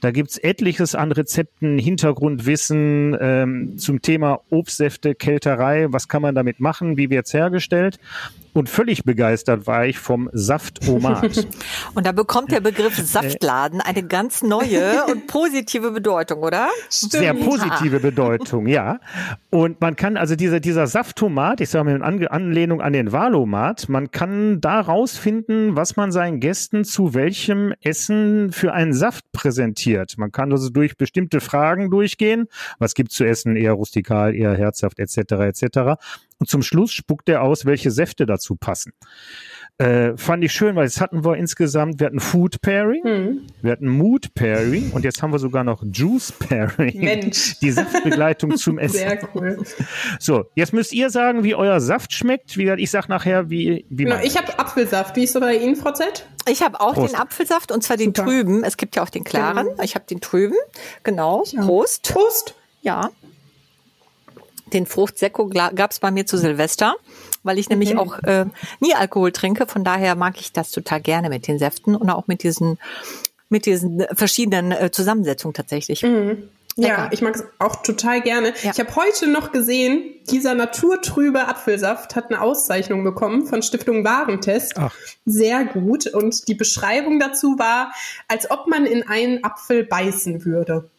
Da 0.00 0.10
gibt's 0.10 0.38
etliches 0.38 0.94
an 0.94 1.12
Rezepten, 1.12 1.78
Hintergrundwissen 1.78 3.16
ähm, 3.18 3.78
zum 3.78 4.02
Thema 4.02 4.40
Obstsäfte, 4.50 5.14
Kälterei, 5.14 5.86
was 5.90 6.08
kann 6.08 6.20
man 6.20 6.34
damit 6.34 6.60
machen, 6.60 6.96
wie 6.96 7.08
wird's 7.10 7.32
hergestellt. 7.32 7.98
Und 8.54 8.68
völlig 8.68 9.02
begeistert 9.02 9.66
war 9.66 9.84
ich 9.84 9.98
vom 9.98 10.30
Saftomat. 10.32 11.46
und 11.94 12.06
da 12.06 12.12
bekommt 12.12 12.52
der 12.52 12.60
Begriff 12.60 12.96
Saftladen 12.96 13.80
eine 13.80 14.04
ganz 14.04 14.42
neue 14.42 15.04
und 15.10 15.26
positive 15.26 15.90
Bedeutung, 15.90 16.40
oder? 16.40 16.68
Stimmt. 16.88 17.12
Sehr 17.12 17.34
positive 17.34 17.98
Bedeutung, 17.98 18.68
ja. 18.68 19.00
Und 19.50 19.80
man 19.80 19.96
kann 19.96 20.16
also 20.16 20.36
dieser, 20.36 20.60
dieser 20.60 20.86
Safttomat, 20.86 21.60
ich 21.60 21.68
sage 21.68 21.84
mal 21.84 21.96
in 21.96 22.28
Anlehnung 22.28 22.80
an 22.80 22.92
den 22.92 23.10
Valomat, 23.10 23.88
man 23.88 24.12
kann 24.12 24.60
da 24.60 24.80
rausfinden, 24.80 25.74
was 25.74 25.96
man 25.96 26.12
seinen 26.12 26.38
Gästen 26.38 26.84
zu 26.84 27.12
welchem 27.12 27.74
Essen 27.82 28.52
für 28.52 28.72
einen 28.72 28.92
Saft 28.92 29.24
präsentiert. 29.32 30.14
Man 30.16 30.30
kann 30.30 30.52
also 30.52 30.70
durch 30.70 30.96
bestimmte 30.96 31.40
Fragen 31.40 31.90
durchgehen. 31.90 32.46
Was 32.78 32.94
gibt's 32.94 33.16
zu 33.16 33.24
essen? 33.24 33.56
Eher 33.56 33.72
rustikal, 33.72 34.32
eher 34.32 34.54
herzhaft, 34.54 35.00
etc., 35.00 35.32
etc. 35.32 35.98
Und 36.44 36.48
zum 36.50 36.60
Schluss 36.60 36.92
spuckt 36.92 37.30
er 37.30 37.40
aus, 37.40 37.64
welche 37.64 37.90
Säfte 37.90 38.26
dazu 38.26 38.54
passen. 38.54 38.92
Äh, 39.78 40.14
fand 40.18 40.44
ich 40.44 40.52
schön, 40.52 40.76
weil 40.76 40.84
jetzt 40.84 41.00
hatten 41.00 41.24
wir 41.24 41.38
insgesamt, 41.38 42.00
wir 42.00 42.08
hatten 42.08 42.20
Food 42.20 42.60
Pairing, 42.60 43.02
hm. 43.02 43.46
wir 43.62 43.72
hatten 43.72 43.88
Mood 43.88 44.34
Pairing 44.34 44.90
und 44.90 45.04
jetzt 45.04 45.22
haben 45.22 45.32
wir 45.32 45.38
sogar 45.38 45.64
noch 45.64 45.82
Juice 45.90 46.32
Pairing. 46.32 47.00
Mensch. 47.02 47.58
Die 47.60 47.70
Saftbegleitung 47.70 48.56
zum 48.58 48.78
Essen. 48.78 48.98
Sehr 48.98 49.26
cool. 49.34 49.64
So, 50.20 50.44
jetzt 50.54 50.74
müsst 50.74 50.92
ihr 50.92 51.08
sagen, 51.08 51.44
wie 51.44 51.54
euer 51.54 51.80
Saft 51.80 52.12
schmeckt. 52.12 52.58
Wie 52.58 52.68
ich 52.68 52.90
sag 52.90 53.08
nachher, 53.08 53.48
wie, 53.48 53.86
wie 53.88 54.04
genau, 54.04 54.18
Ich 54.22 54.36
habe 54.36 54.58
Apfelsaft. 54.58 55.16
Wie 55.16 55.24
ist 55.24 55.32
so 55.32 55.40
bei 55.40 55.56
Ihnen, 55.56 55.76
Frau 55.76 55.92
Z? 55.92 56.26
Ich 56.46 56.62
habe 56.62 56.78
auch 56.78 56.92
Prost. 56.92 57.14
den 57.14 57.18
Apfelsaft 57.18 57.72
und 57.72 57.82
zwar 57.82 57.96
den 57.96 58.14
Super. 58.14 58.26
trüben. 58.26 58.64
Es 58.64 58.76
gibt 58.76 58.96
ja 58.96 59.02
auch 59.02 59.08
den 59.08 59.24
klaren. 59.24 59.68
Genau. 59.68 59.82
Ich 59.82 59.94
habe 59.94 60.04
den 60.04 60.20
trüben. 60.20 60.56
Genau. 61.04 61.44
Prost. 61.56 62.12
Prost. 62.12 62.54
Ja. 62.82 63.10
Den 64.72 64.86
Fruchtsekko 64.86 65.48
gab 65.48 65.90
es 65.90 65.98
bei 65.98 66.10
mir 66.10 66.26
zu 66.26 66.38
Silvester. 66.38 66.94
weil 67.44 67.58
ich 67.58 67.68
nämlich 67.68 67.96
auch 67.96 68.18
äh, 68.22 68.46
nie 68.80 68.94
Alkohol 68.94 69.30
trinke. 69.30 69.66
Von 69.66 69.84
daher 69.84 70.14
mag 70.14 70.40
ich 70.40 70.52
das 70.52 70.70
total 70.70 71.00
gerne 71.00 71.28
mit 71.28 71.46
den 71.46 71.58
Säften 71.58 71.94
und 71.94 72.10
auch 72.10 72.26
mit 72.26 72.42
diesen 72.42 72.78
mit 73.50 73.66
diesen 73.66 74.04
verschiedenen 74.12 74.72
äh, 74.72 74.90
Zusammensetzungen 74.90 75.54
tatsächlich. 75.54 76.02
Mhm. 76.02 76.48
Ja, 76.76 77.08
ich 77.12 77.22
mag 77.22 77.36
es 77.36 77.44
auch 77.60 77.82
total 77.82 78.20
gerne. 78.20 78.52
Ja. 78.62 78.72
Ich 78.72 78.80
habe 78.80 78.96
heute 78.96 79.28
noch 79.28 79.52
gesehen, 79.52 80.02
dieser 80.28 80.54
naturtrübe 80.54 81.46
Apfelsaft 81.46 82.16
hat 82.16 82.30
eine 82.30 82.40
Auszeichnung 82.40 83.04
bekommen 83.04 83.46
von 83.46 83.62
Stiftung 83.62 84.04
Warentest. 84.04 84.72
Ach. 84.76 84.92
Sehr 85.24 85.64
gut. 85.66 86.08
Und 86.08 86.48
die 86.48 86.54
Beschreibung 86.54 87.20
dazu 87.20 87.58
war, 87.58 87.92
als 88.26 88.50
ob 88.50 88.66
man 88.66 88.86
in 88.86 89.06
einen 89.06 89.44
Apfel 89.44 89.84
beißen 89.84 90.44
würde. 90.44 90.90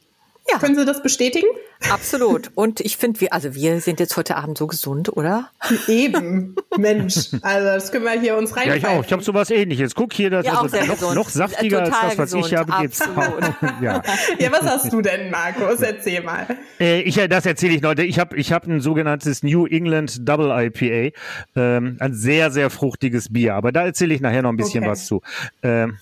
Ja. 0.48 0.60
Können 0.60 0.76
Sie 0.76 0.86
das 0.86 1.02
bestätigen? 1.02 1.48
Absolut. 1.90 2.52
Und 2.56 2.80
ich 2.80 2.98
finde, 2.98 3.20
wir, 3.22 3.34
also 3.34 3.56
wir 3.56 3.82
sind 3.82 4.00
jetzt 4.00 4.16
heute 4.16 4.36
Abend 4.36 4.58
so 4.58 4.68
gesund, 4.68 5.16
oder? 5.16 5.50
Eben. 5.88 6.56
Mensch. 6.78 7.16
Also 7.42 7.68
das 7.68 7.92
können 7.92 8.06
wir 8.06 8.20
hier 8.20 8.38
uns 8.38 8.56
rein. 8.56 8.68
Ja, 8.68 8.76
ich 8.76 8.86
auch. 8.88 9.04
Ich 9.04 9.12
habe 9.12 9.22
sowas 9.22 9.52
ähnliches. 9.52 9.94
Guck 9.94 10.14
hier, 10.14 10.30
das 10.30 10.46
ja, 10.46 10.64
ist 10.66 10.74
also 10.74 11.08
noch, 11.08 11.16
noch, 11.16 11.30
saftiger 11.30 11.84
Total 11.84 12.02
als 12.02 12.10
das, 12.10 12.18
was 12.18 12.32
gesund. 12.32 12.46
ich 12.48 12.56
habe. 12.56 12.82
Geht's 12.82 13.00
ja. 13.82 14.02
ja, 14.40 14.52
was 14.52 14.62
hast 14.62 14.92
du 14.92 15.02
denn, 15.02 15.30
Markus? 15.30 15.82
Erzähl 15.82 16.24
mal. 16.24 16.48
Äh, 16.80 17.02
ich, 17.02 17.16
das 17.16 17.46
erzähle 17.46 17.76
ich, 17.76 17.82
Leute. 17.82 18.04
Ich 18.04 18.20
habe 18.20 18.36
ich 18.38 18.52
hab 18.52 18.66
ein 18.68 18.80
sogenanntes 18.80 19.44
New 19.44 19.68
England 19.68 20.28
Double 20.28 20.50
IPA. 20.52 21.16
Ähm, 21.56 21.98
ein 22.00 22.14
sehr, 22.14 22.52
sehr 22.52 22.70
fruchtiges 22.70 23.32
Bier. 23.32 23.56
Aber 23.56 23.72
da 23.72 23.86
erzähle 23.86 24.14
ich 24.14 24.22
nachher 24.22 24.42
noch 24.42 24.50
ein 24.50 24.58
bisschen 24.58 24.84
okay. 24.84 24.92
was 24.92 25.06
zu. 25.06 25.22
Ähm, 25.62 25.98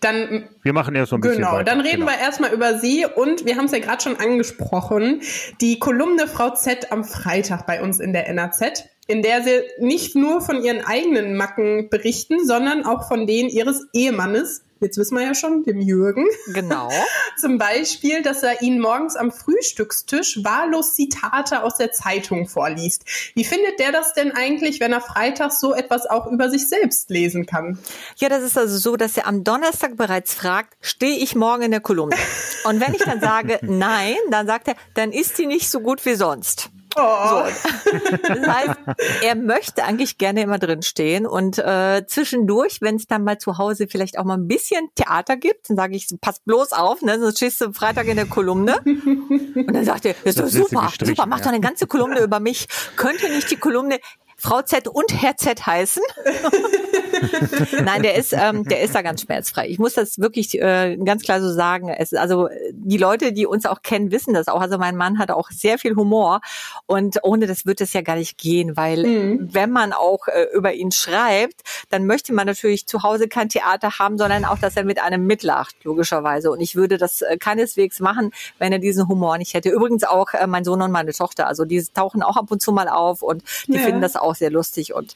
dann 0.00 0.48
wir 0.62 0.72
machen 0.72 0.94
erst 0.94 1.10
so 1.10 1.16
ein 1.16 1.20
bisschen 1.20 1.38
Genau, 1.38 1.52
weiter. 1.54 1.64
dann 1.64 1.80
reden 1.80 2.00
genau. 2.00 2.12
wir 2.12 2.18
erstmal 2.18 2.52
über 2.52 2.78
Sie 2.78 3.04
und 3.04 3.44
wir 3.46 3.56
haben 3.56 3.64
es 3.66 3.72
ja 3.72 3.80
gerade 3.80 4.02
schon 4.02 4.16
angesprochen, 4.16 5.22
die 5.60 5.78
Kolumne 5.78 6.28
Frau 6.28 6.50
Z 6.50 6.92
am 6.92 7.04
Freitag 7.04 7.66
bei 7.66 7.82
uns 7.82 7.98
in 8.00 8.12
der 8.12 8.32
NAZ, 8.32 8.84
in 9.06 9.22
der 9.22 9.42
sie 9.42 9.62
nicht 9.78 10.14
nur 10.14 10.40
von 10.40 10.62
ihren 10.62 10.84
eigenen 10.84 11.34
Macken 11.36 11.88
berichten, 11.90 12.46
sondern 12.46 12.84
auch 12.84 13.08
von 13.08 13.26
denen 13.26 13.48
ihres 13.48 13.86
Ehemannes, 13.92 14.62
jetzt 14.80 14.98
wissen 14.98 15.16
wir 15.16 15.24
ja 15.24 15.34
schon, 15.34 15.62
dem 15.64 15.80
Jürgen. 15.80 16.26
Genau. 16.52 16.90
Zum 17.40 17.58
Beispiel, 17.58 18.22
dass 18.22 18.42
er 18.42 18.62
ihn 18.62 18.80
morgens 18.80 19.16
am 19.16 19.30
Frühstückstisch 19.30 20.44
wahllos 20.44 20.94
Zitate 20.94 21.62
aus 21.62 21.76
der 21.76 21.92
Zeitung 21.92 22.48
vorliest. 22.48 23.04
Wie 23.34 23.44
findet 23.44 23.78
der 23.78 23.92
das 23.92 24.14
denn 24.14 24.32
eigentlich, 24.32 24.80
wenn 24.80 24.92
er 24.92 25.00
freitags 25.00 25.60
so 25.60 25.74
etwas 25.74 26.06
auch 26.06 26.26
über 26.26 26.50
sich 26.50 26.68
selbst 26.68 27.10
lesen 27.10 27.46
kann? 27.46 27.78
Ja, 28.16 28.28
das 28.28 28.42
ist 28.42 28.58
also 28.58 28.76
so, 28.78 28.96
dass 28.96 29.16
er 29.16 29.26
am 29.26 29.44
Donnerstag 29.44 29.96
bereits 29.96 30.34
fragt, 30.34 30.76
stehe 30.80 31.16
ich 31.16 31.34
morgen 31.34 31.62
in 31.62 31.70
der 31.70 31.80
Kolumne? 31.80 32.16
Und 32.64 32.80
wenn 32.80 32.94
ich 32.94 33.02
dann 33.02 33.20
sage, 33.20 33.58
nein, 33.62 34.16
dann 34.30 34.46
sagt 34.46 34.68
er, 34.68 34.76
dann 34.94 35.12
ist 35.12 35.38
die 35.38 35.46
nicht 35.46 35.70
so 35.70 35.80
gut 35.80 36.04
wie 36.04 36.14
sonst. 36.14 36.70
Oh. 36.96 37.00
So. 37.28 37.44
Das 38.28 38.46
heißt, 38.46 38.78
er 39.22 39.34
möchte 39.34 39.84
eigentlich 39.84 40.18
gerne 40.18 40.42
immer 40.42 40.58
drin 40.58 40.82
stehen 40.82 41.26
und 41.26 41.58
äh, 41.58 42.04
zwischendurch, 42.06 42.78
wenn 42.80 42.96
es 42.96 43.06
dann 43.06 43.24
mal 43.24 43.38
zu 43.38 43.58
Hause 43.58 43.86
vielleicht 43.88 44.18
auch 44.18 44.24
mal 44.24 44.36
ein 44.36 44.48
bisschen 44.48 44.88
Theater 44.94 45.36
gibt, 45.36 45.70
dann 45.70 45.76
sage 45.76 45.96
ich, 45.96 46.08
pass 46.20 46.40
bloß 46.40 46.72
auf, 46.72 47.02
ne, 47.02 47.18
sonst 47.18 47.36
stehst 47.38 47.60
du 47.60 47.72
Freitag 47.72 48.06
in 48.08 48.16
der 48.16 48.26
Kolumne. 48.26 48.80
Und 48.84 49.72
dann 49.72 49.84
sagt 49.84 50.04
er, 50.04 50.14
ist 50.24 50.38
doch 50.38 50.46
super, 50.46 50.90
super, 51.02 51.26
mach 51.26 51.40
doch 51.40 51.48
eine 51.48 51.60
ganze 51.60 51.86
Kolumne 51.86 52.20
über 52.20 52.40
mich. 52.40 52.66
Könnte 52.96 53.28
nicht 53.30 53.50
die 53.50 53.56
Kolumne 53.56 53.98
Frau 54.40 54.62
Z 54.62 54.86
und 54.86 55.20
Herr 55.20 55.36
Z 55.36 55.66
heißen. 55.66 56.02
Nein, 57.84 58.02
der 58.02 58.14
ist, 58.14 58.32
ähm, 58.32 58.62
der 58.64 58.82
ist 58.82 58.94
da 58.94 59.02
ganz 59.02 59.22
schmerzfrei. 59.22 59.66
Ich 59.66 59.80
muss 59.80 59.94
das 59.94 60.20
wirklich 60.20 60.54
äh, 60.60 60.96
ganz 60.96 61.24
klar 61.24 61.40
so 61.40 61.52
sagen. 61.52 61.88
Es, 61.88 62.14
also 62.14 62.48
die 62.72 62.98
Leute, 62.98 63.32
die 63.32 63.46
uns 63.46 63.66
auch 63.66 63.82
kennen, 63.82 64.12
wissen 64.12 64.34
das 64.34 64.46
auch. 64.46 64.60
Also 64.60 64.78
mein 64.78 64.96
Mann 64.96 65.18
hat 65.18 65.32
auch 65.32 65.50
sehr 65.50 65.78
viel 65.78 65.96
Humor 65.96 66.40
und 66.86 67.18
ohne 67.24 67.48
das 67.48 67.66
wird 67.66 67.80
es 67.80 67.92
ja 67.92 68.02
gar 68.02 68.14
nicht 68.14 68.38
gehen, 68.38 68.76
weil 68.76 69.04
mhm. 69.04 69.48
wenn 69.52 69.72
man 69.72 69.92
auch 69.92 70.28
äh, 70.28 70.46
über 70.54 70.72
ihn 70.72 70.92
schreibt, 70.92 71.62
dann 71.90 72.06
möchte 72.06 72.32
man 72.32 72.46
natürlich 72.46 72.86
zu 72.86 73.02
Hause 73.02 73.26
kein 73.26 73.48
Theater 73.48 73.98
haben, 73.98 74.18
sondern 74.18 74.44
auch, 74.44 74.58
dass 74.58 74.76
er 74.76 74.84
mit 74.84 75.02
einem 75.02 75.26
mitlacht, 75.26 75.74
logischerweise. 75.82 76.52
Und 76.52 76.60
ich 76.60 76.76
würde 76.76 76.96
das 76.96 77.22
äh, 77.22 77.38
keineswegs 77.38 77.98
machen, 77.98 78.30
wenn 78.58 78.72
er 78.72 78.78
diesen 78.78 79.08
Humor 79.08 79.36
nicht 79.38 79.54
hätte. 79.54 79.70
Übrigens 79.70 80.04
auch 80.04 80.32
äh, 80.32 80.46
mein 80.46 80.62
Sohn 80.64 80.80
und 80.80 80.92
meine 80.92 81.12
Tochter, 81.12 81.48
also 81.48 81.64
die 81.64 81.82
tauchen 81.92 82.22
auch 82.22 82.36
ab 82.36 82.52
und 82.52 82.62
zu 82.62 82.70
mal 82.70 82.88
auf 82.88 83.22
und 83.22 83.42
die 83.66 83.74
ja. 83.74 83.80
finden 83.80 84.00
das 84.00 84.14
auch 84.14 84.27
auch 84.28 84.34
sehr 84.34 84.50
lustig 84.50 84.94
und 84.94 85.14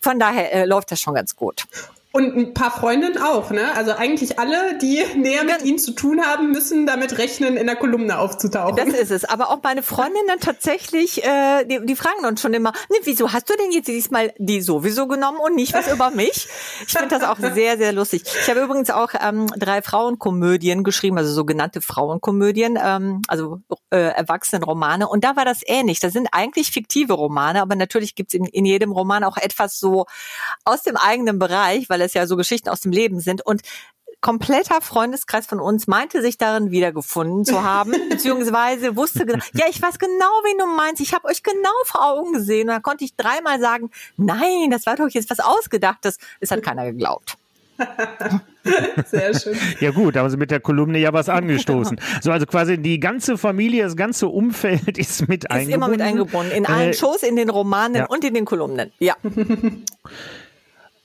von 0.00 0.18
daher 0.18 0.52
äh, 0.52 0.64
läuft 0.64 0.90
das 0.90 1.00
schon 1.00 1.14
ganz 1.14 1.36
gut. 1.36 1.64
Und 2.16 2.36
ein 2.36 2.54
paar 2.54 2.70
Freundinnen 2.70 3.20
auch, 3.20 3.50
ne? 3.50 3.74
Also 3.74 3.90
eigentlich 3.90 4.38
alle, 4.38 4.78
die 4.78 5.02
näher 5.16 5.42
mit 5.42 5.64
ihm 5.64 5.78
zu 5.78 5.90
tun 5.90 6.22
haben, 6.22 6.52
müssen 6.52 6.86
damit 6.86 7.18
rechnen, 7.18 7.56
in 7.56 7.66
der 7.66 7.74
Kolumne 7.74 8.20
aufzutauchen. 8.20 8.76
Das 8.76 8.86
ist 8.86 9.10
es. 9.10 9.24
Aber 9.24 9.50
auch 9.50 9.58
meine 9.64 9.82
Freundinnen 9.82 10.38
tatsächlich, 10.38 11.24
äh, 11.24 11.64
die, 11.64 11.84
die 11.84 11.96
fragen 11.96 12.24
uns 12.24 12.40
schon 12.40 12.54
immer, 12.54 12.70
ne, 12.70 12.98
wieso 13.02 13.32
hast 13.32 13.50
du 13.50 13.54
denn 13.56 13.72
jetzt 13.72 13.88
diesmal 13.88 14.32
die 14.38 14.60
sowieso 14.60 15.08
genommen 15.08 15.38
und 15.40 15.56
nicht 15.56 15.74
was 15.74 15.92
über 15.92 16.12
mich? 16.12 16.46
Ich 16.86 16.92
finde 16.92 17.08
das 17.08 17.24
auch 17.24 17.38
sehr, 17.40 17.78
sehr 17.78 17.92
lustig. 17.92 18.22
Ich 18.42 18.48
habe 18.48 18.60
übrigens 18.60 18.90
auch 18.90 19.10
ähm, 19.20 19.48
drei 19.48 19.82
Frauenkomödien 19.82 20.84
geschrieben, 20.84 21.18
also 21.18 21.32
sogenannte 21.32 21.80
Frauenkomödien, 21.80 22.78
ähm, 22.80 23.22
also 23.26 23.58
äh, 23.90 23.96
Erwachsenenromane. 23.96 25.08
Und 25.08 25.24
da 25.24 25.34
war 25.34 25.44
das 25.44 25.62
ähnlich. 25.66 25.98
Das 25.98 26.12
sind 26.12 26.28
eigentlich 26.30 26.70
fiktive 26.70 27.14
Romane, 27.14 27.60
aber 27.60 27.74
natürlich 27.74 28.14
gibt's 28.14 28.34
in, 28.34 28.44
in 28.44 28.64
jedem 28.64 28.92
Roman 28.92 29.24
auch 29.24 29.36
etwas 29.36 29.80
so 29.80 30.06
aus 30.64 30.84
dem 30.84 30.96
eigenen 30.96 31.40
Bereich, 31.40 31.90
weil 31.90 32.03
es 32.04 32.14
ja 32.14 32.26
so 32.26 32.36
Geschichten 32.36 32.68
aus 32.68 32.80
dem 32.80 32.92
Leben 32.92 33.20
sind. 33.20 33.44
Und 33.44 33.62
kompletter 34.20 34.80
Freundeskreis 34.80 35.46
von 35.46 35.60
uns 35.60 35.86
meinte 35.86 36.22
sich 36.22 36.38
darin 36.38 36.70
wiedergefunden 36.70 37.44
zu 37.44 37.62
haben, 37.62 37.92
beziehungsweise 38.08 38.96
wusste 38.96 39.26
ja, 39.54 39.66
ich 39.68 39.82
weiß 39.82 39.98
genau, 39.98 40.10
wen 40.44 40.58
du 40.58 40.66
meinst. 40.66 41.02
Ich 41.02 41.12
habe 41.12 41.28
euch 41.28 41.42
genau 41.42 41.70
vor 41.84 42.02
Augen 42.02 42.32
gesehen. 42.32 42.68
Und 42.68 42.74
da 42.74 42.80
konnte 42.80 43.04
ich 43.04 43.16
dreimal 43.16 43.60
sagen, 43.60 43.90
nein, 44.16 44.70
das 44.70 44.86
war 44.86 44.96
doch 44.96 45.08
jetzt 45.10 45.30
was 45.30 45.40
Ausgedachtes. 45.40 46.18
Es 46.40 46.50
hat 46.50 46.62
keiner 46.62 46.86
geglaubt. 46.86 47.36
Sehr 49.06 49.38
schön. 49.38 49.58
Ja 49.80 49.90
gut, 49.90 50.16
haben 50.16 50.30
sie 50.30 50.36
mit 50.36 50.50
der 50.50 50.60
Kolumne 50.60 50.98
ja 50.98 51.12
was 51.12 51.28
angestoßen. 51.28 52.00
So, 52.22 52.30
also 52.30 52.46
quasi 52.46 52.78
die 52.78 53.00
ganze 53.00 53.36
Familie, 53.36 53.84
das 53.84 53.96
ganze 53.96 54.28
Umfeld 54.28 54.96
ist 54.96 55.28
mit 55.28 55.44
ist 55.44 55.50
eingebunden. 55.50 55.70
Ist 55.70 55.74
immer 55.74 55.88
mit 55.88 56.00
eingebunden. 56.00 56.52
In 56.52 56.66
allen 56.66 56.90
äh, 56.90 56.94
Shows, 56.94 57.22
in 57.22 57.36
den 57.36 57.50
Romanen 57.50 57.96
ja. 57.96 58.06
und 58.06 58.24
in 58.24 58.34
den 58.34 58.44
Kolumnen. 58.44 58.92
Ja. 58.98 59.16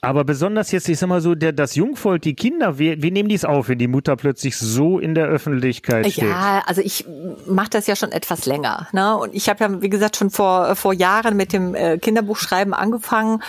Aber 0.02 0.24
besonders 0.24 0.72
jetzt, 0.72 0.88
ich 0.88 0.98
sag 0.98 1.08
mal 1.08 1.20
so, 1.20 1.36
der, 1.36 1.52
das 1.52 1.76
Jungvolk, 1.76 2.22
die 2.22 2.34
Kinder, 2.34 2.80
wie, 2.80 3.02
wie 3.04 3.12
nehmen 3.12 3.28
die 3.28 3.36
es 3.36 3.44
auf, 3.44 3.68
wenn 3.68 3.80
die 3.80 3.90
Mutter 3.90 4.16
plötzlich 4.16 4.56
so 4.58 4.98
in 4.98 5.14
der 5.14 5.28
Öffentlichkeit 5.28 6.10
steht? 6.10 6.30
Ja, 6.30 6.64
also 6.66 6.82
ich 6.82 7.06
mache 7.46 7.70
das 7.72 7.86
ja 7.86 7.98
schon 7.98 8.14
etwas 8.14 8.46
länger. 8.46 8.88
Ne? 8.94 9.18
Und 9.18 9.36
ich 9.36 9.50
habe 9.50 9.64
ja, 9.64 9.82
wie 9.82 9.90
gesagt, 9.90 10.16
schon 10.16 10.30
vor, 10.30 10.78
vor 10.78 10.94
Jahren 10.94 11.36
mit 11.36 11.52
dem 11.52 11.76
äh, 11.76 11.98
Kinderbuchschreiben 11.98 12.74
angefangen 12.74 13.44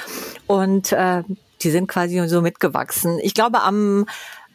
und 0.49 0.90
äh, 0.90 1.23
die 1.62 1.71
sind 1.71 1.87
quasi 1.87 2.26
so 2.26 2.42
mitgewachsen. 2.42 3.21
Ich 3.23 3.35
glaube, 3.35 3.62
am 3.62 4.07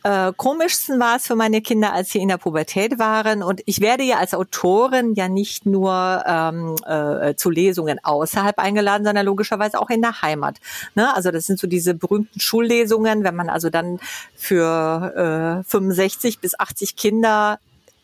äh, 0.05 0.33
komischsten 0.37 0.99
war 0.99 1.15
es 1.15 1.25
für 1.25 1.35
meine 1.35 1.61
Kinder, 1.61 1.91
als 1.91 2.11
sie 2.11 2.19
in 2.19 2.27
der 2.27 2.37
Pubertät 2.37 2.99
waren. 2.99 3.41
Und 3.41 3.63
ich 3.65 3.81
werde 3.81 4.03
ja 4.03 4.19
als 4.19 4.35
Autorin 4.35 5.15
ja 5.15 5.27
nicht 5.27 5.65
nur 5.65 6.23
ähm, 6.27 6.75
äh, 6.85 7.33
zu 7.33 7.49
Lesungen 7.49 7.97
außerhalb 8.03 8.59
eingeladen, 8.59 9.03
sondern 9.03 9.25
logischerweise 9.25 9.81
auch 9.81 9.89
in 9.89 10.03
der 10.03 10.21
Heimat. 10.21 10.57
Ne? 10.93 11.11
Also 11.15 11.31
das 11.31 11.47
sind 11.47 11.57
so 11.57 11.65
diese 11.65 11.95
berühmten 11.95 12.39
Schullesungen, 12.39 13.23
wenn 13.23 13.35
man 13.35 13.49
also 13.49 13.71
dann 13.71 13.99
für 14.35 15.63
äh, 15.65 15.67
65 15.67 16.37
bis 16.37 16.59
80 16.59 16.95
Kinder 16.95 17.57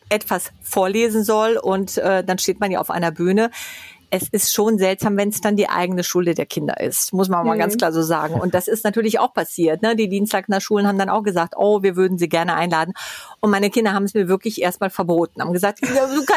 etwas 0.10 0.52
vorlesen 0.64 1.24
soll 1.24 1.58
und 1.58 2.00
äh, 2.00 2.24
dann 2.24 2.40
steht 2.40 2.60
man 2.60 2.72
ja 2.72 2.80
auf 2.80 2.90
einer 2.90 3.12
Bühne 3.12 3.52
es 4.12 4.28
ist 4.30 4.54
schon 4.54 4.78
seltsam, 4.78 5.16
wenn 5.16 5.30
es 5.30 5.40
dann 5.40 5.56
die 5.56 5.70
eigene 5.70 6.04
Schule 6.04 6.36
der 6.36 6.46
Kinder 6.46 6.82
ist, 6.82 7.14
muss 7.14 7.30
man 7.30 7.46
mal 7.46 7.56
mhm. 7.56 7.60
ganz 7.60 7.78
klar 7.78 7.94
so 7.94 8.02
sagen. 8.02 8.36
Und 8.36 8.54
das 8.54 8.68
ist 8.68 8.84
natürlich 8.84 9.20
auch 9.20 9.34
passiert. 9.34 9.82
Ne? 9.82 9.96
Die 9.96 10.10
Dienstagner 10.10 10.60
Schulen 10.60 10.86
haben 10.86 11.00
dann 11.00 11.10
auch 11.10 11.24
gesagt, 11.24 11.54
oh, 11.56 11.82
wir 11.82 11.96
würden 11.96 12.18
sie 12.18 12.28
gerne 12.28 12.56
einladen. 12.56 12.94
Und 13.40 13.52
meine 13.52 13.70
Kinder 13.70 13.94
haben 13.94 14.04
es 14.04 14.14
mir 14.14 14.28
wirklich 14.28 14.62
erstmal 14.62 14.90
verboten, 14.90 15.42
haben 15.42 15.54
gesagt, 15.54 15.82
du 15.82 15.88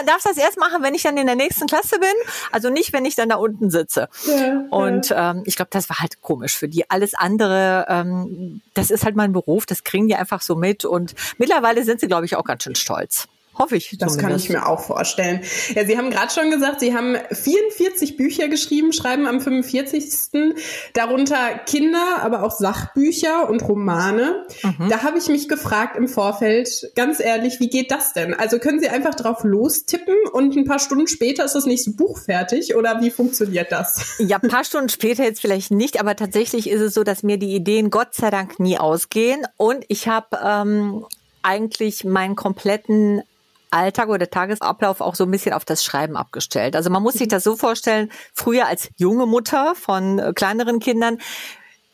darfst 0.07 0.27
das 0.27 0.37
erst 0.37 0.57
machen, 0.57 0.83
wenn 0.83 0.95
ich 0.95 1.03
dann 1.03 1.17
in 1.17 1.27
der 1.27 1.35
nächsten 1.35 1.67
Klasse 1.67 1.99
bin, 1.99 2.15
also 2.53 2.71
nicht, 2.71 2.93
wenn 2.93 3.05
ich 3.05 3.17
dann 3.17 3.29
da 3.29 3.37
unten 3.37 3.71
sitze. 3.71 4.09
Ja, 4.27 4.65
und 4.71 5.13
ähm, 5.15 5.43
ich 5.45 5.57
glaube, 5.57 5.71
das 5.73 5.89
war 5.89 5.99
halt 5.99 6.23
komisch 6.23 6.57
für 6.57 6.69
die. 6.69 6.89
Alles 6.91 7.15
andere, 7.15 7.87
ähm, 7.89 8.61
das 8.75 8.93
ist 8.93 9.05
halt 9.05 9.17
mein 9.17 9.33
Beruf, 9.33 9.67
das 9.67 9.83
kriegen 9.83 10.07
die 10.07 10.15
einfach 10.15 10.43
so 10.43 10.55
mit. 10.55 10.85
Und 10.85 11.15
mittlerweile 11.39 11.83
sind 11.83 11.99
sie, 11.99 12.07
glaube 12.07 12.25
ich, 12.25 12.37
auch 12.37 12.45
ganz 12.45 12.63
schön 12.63 12.77
stolz. 12.77 13.27
Hoffe 13.57 13.77
ich. 13.77 13.97
Das 13.99 14.19
kann 14.19 14.35
ich 14.35 14.49
mir 14.49 14.67
auch 14.67 14.81
vorstellen. 14.81 15.41
Ja, 15.75 15.85
Sie 15.85 15.97
haben 15.97 16.11
gerade 16.11 16.33
schon 16.33 16.51
gesagt, 16.51 16.81
Sie 16.81 16.95
haben 16.95 17.17
44 17.31 18.17
Bücher 18.17 18.49
geschrieben, 18.49 18.93
schreiben 18.93 19.27
am 19.27 19.41
45. 19.41 20.55
Darunter 20.93 21.59
Kinder, 21.67 22.23
aber 22.23 22.43
auch 22.43 22.53
Sachbücher 22.53 23.49
und 23.49 23.67
Romane. 23.69 24.45
Mhm. 24.63 24.89
Da 24.89 25.03
habe 25.03 25.19
ich 25.19 25.29
mich 25.29 25.49
gefragt 25.49 25.97
im 25.97 26.09
Vorfeld, 26.09 26.91
ganz 26.97 27.21
ehrlich, 27.21 27.61
wie 27.61 27.69
geht 27.69 27.91
das 27.91 28.13
denn? 28.13 28.35
Also 28.35 28.59
können 28.59 28.81
Sie 28.81 28.89
einfach 28.89 29.15
drauf 29.15 29.45
lostippen 29.45 30.17
und 30.33 30.57
ein 30.57 30.65
paar 30.65 30.79
Stunden 30.79 31.07
später 31.07 31.45
ist 31.45 31.55
das 31.55 31.67
nächste 31.67 31.93
Buch 31.93 32.19
fertig 32.19 32.75
oder 32.75 33.01
wie 33.01 33.11
funktioniert 33.11 33.71
das? 33.71 34.17
Ja, 34.19 34.39
ein 34.43 34.49
paar 34.49 34.65
Stunden 34.65 34.89
später 34.89 35.25
jetzt 35.25 35.41
vielleicht 35.41 35.71
nicht, 35.71 36.01
aber 36.01 36.17
tatsächlich 36.17 36.69
ist 36.69 36.81
es 36.81 36.95
so, 36.95 37.05
dass 37.05 37.23
mir 37.23 37.37
die 37.37 37.55
Ideen 37.55 37.91
Gott 37.91 38.15
sei 38.15 38.31
Dank 38.31 38.59
nie 38.59 38.79
ausgehen 38.79 39.47
und 39.57 39.85
ich 39.89 40.09
habe 40.09 40.39
ähm, 40.45 41.05
eigentlich 41.43 42.05
meinen 42.05 42.35
kompletten 42.35 43.23
Alltag 43.75 44.09
oder 44.09 44.31
Tagesablauf 44.31 45.01
auch 45.01 45.15
so 45.15 45.25
ein 45.25 45.31
bisschen 45.31 45.53
auf 45.53 45.65
das 45.65 45.85
Schreiben 45.85 46.17
abgestellt. 46.17 46.77
Also 46.77 46.91
man 46.91 47.03
muss 47.03 47.15
sich 47.15 47.29
das 47.29 47.45
so 47.45 47.57
vorstellen, 47.57 48.11
früher 48.33 48.67
als 48.67 48.91
junge 48.97 49.27
Mutter 49.27 49.75
von 49.75 50.19
äh, 50.19 50.33
kleineren 50.33 50.79
Kindern 50.79 51.19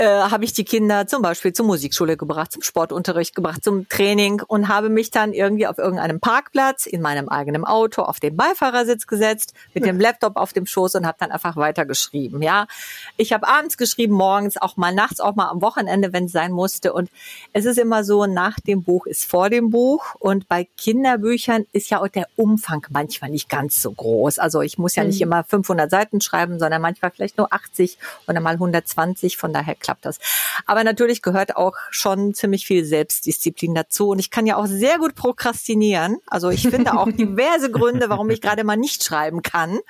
äh, 0.00 0.06
habe 0.06 0.44
ich 0.44 0.54
die 0.54 0.64
Kinder 0.64 1.06
zum 1.06 1.20
Beispiel 1.20 1.52
zur 1.52 1.66
Musikschule 1.66 2.16
gebracht, 2.16 2.52
zum 2.52 2.62
Sportunterricht 2.62 3.34
gebracht, 3.34 3.62
zum 3.62 3.86
Training 3.90 4.40
und 4.40 4.68
habe 4.68 4.88
mich 4.88 5.10
dann 5.10 5.34
irgendwie 5.34 5.66
auf 5.66 5.76
irgendeinem 5.76 6.20
Parkplatz 6.20 6.86
in 6.86 7.02
meinem 7.02 7.28
eigenen 7.28 7.66
Auto 7.66 8.00
auf 8.00 8.18
den 8.18 8.34
Beifahrersitz 8.34 9.06
gesetzt 9.06 9.52
mit 9.74 9.84
dem 9.84 10.00
Laptop 10.00 10.38
auf 10.38 10.54
dem 10.54 10.64
Schoß 10.64 10.94
und 10.94 11.06
habe 11.06 11.18
dann 11.20 11.30
einfach 11.30 11.56
weitergeschrieben. 11.56 12.40
Ja, 12.40 12.66
ich 13.18 13.34
habe 13.34 13.46
abends 13.46 13.76
geschrieben, 13.76 14.14
morgens, 14.14 14.56
auch 14.56 14.78
mal 14.78 14.94
nachts, 14.94 15.20
auch 15.20 15.34
mal 15.34 15.50
am 15.50 15.60
Wochenende, 15.60 16.14
wenn 16.14 16.24
es 16.24 16.32
sein 16.32 16.52
musste. 16.52 16.94
Und 16.94 17.10
es 17.52 17.66
ist 17.66 17.78
immer 17.78 18.02
so, 18.02 18.24
nach 18.24 18.58
dem 18.58 18.82
Buch 18.82 19.04
ist 19.04 19.26
vor 19.26 19.50
dem 19.50 19.68
Buch. 19.68 20.14
Und 20.18 20.48
bei 20.48 20.66
Kinderbüchern 20.78 21.66
ist 21.72 21.90
ja 21.90 22.00
auch 22.00 22.08
der 22.08 22.26
Umfang 22.36 22.86
manchmal 22.88 23.30
nicht 23.30 23.50
ganz 23.50 23.82
so 23.82 23.92
groß. 23.92 24.38
Also 24.38 24.62
ich 24.62 24.78
muss 24.78 24.96
ja 24.96 25.04
nicht 25.04 25.20
mhm. 25.20 25.26
immer 25.26 25.44
500 25.44 25.90
Seiten 25.90 26.22
schreiben, 26.22 26.58
sondern 26.58 26.80
manchmal 26.80 27.10
vielleicht 27.10 27.36
nur 27.36 27.52
80 27.52 27.98
oder 28.26 28.40
mal 28.40 28.54
120. 28.54 29.36
Von 29.36 29.52
daher 29.52 29.74
klappt 29.90 30.06
das. 30.06 30.18
Aber 30.66 30.84
natürlich 30.84 31.20
gehört 31.20 31.56
auch 31.56 31.74
schon 31.90 32.32
ziemlich 32.32 32.64
viel 32.64 32.84
Selbstdisziplin 32.84 33.74
dazu. 33.74 34.10
Und 34.10 34.20
ich 34.20 34.30
kann 34.30 34.46
ja 34.46 34.56
auch 34.56 34.66
sehr 34.66 34.98
gut 34.98 35.16
prokrastinieren. 35.16 36.18
Also 36.28 36.50
ich 36.50 36.62
finde 36.68 36.96
auch 36.96 37.10
diverse 37.12 37.72
Gründe, 37.72 38.08
warum 38.08 38.30
ich 38.30 38.40
gerade 38.40 38.62
mal 38.62 38.76
nicht 38.76 39.02
schreiben 39.02 39.42
kann. 39.42 39.80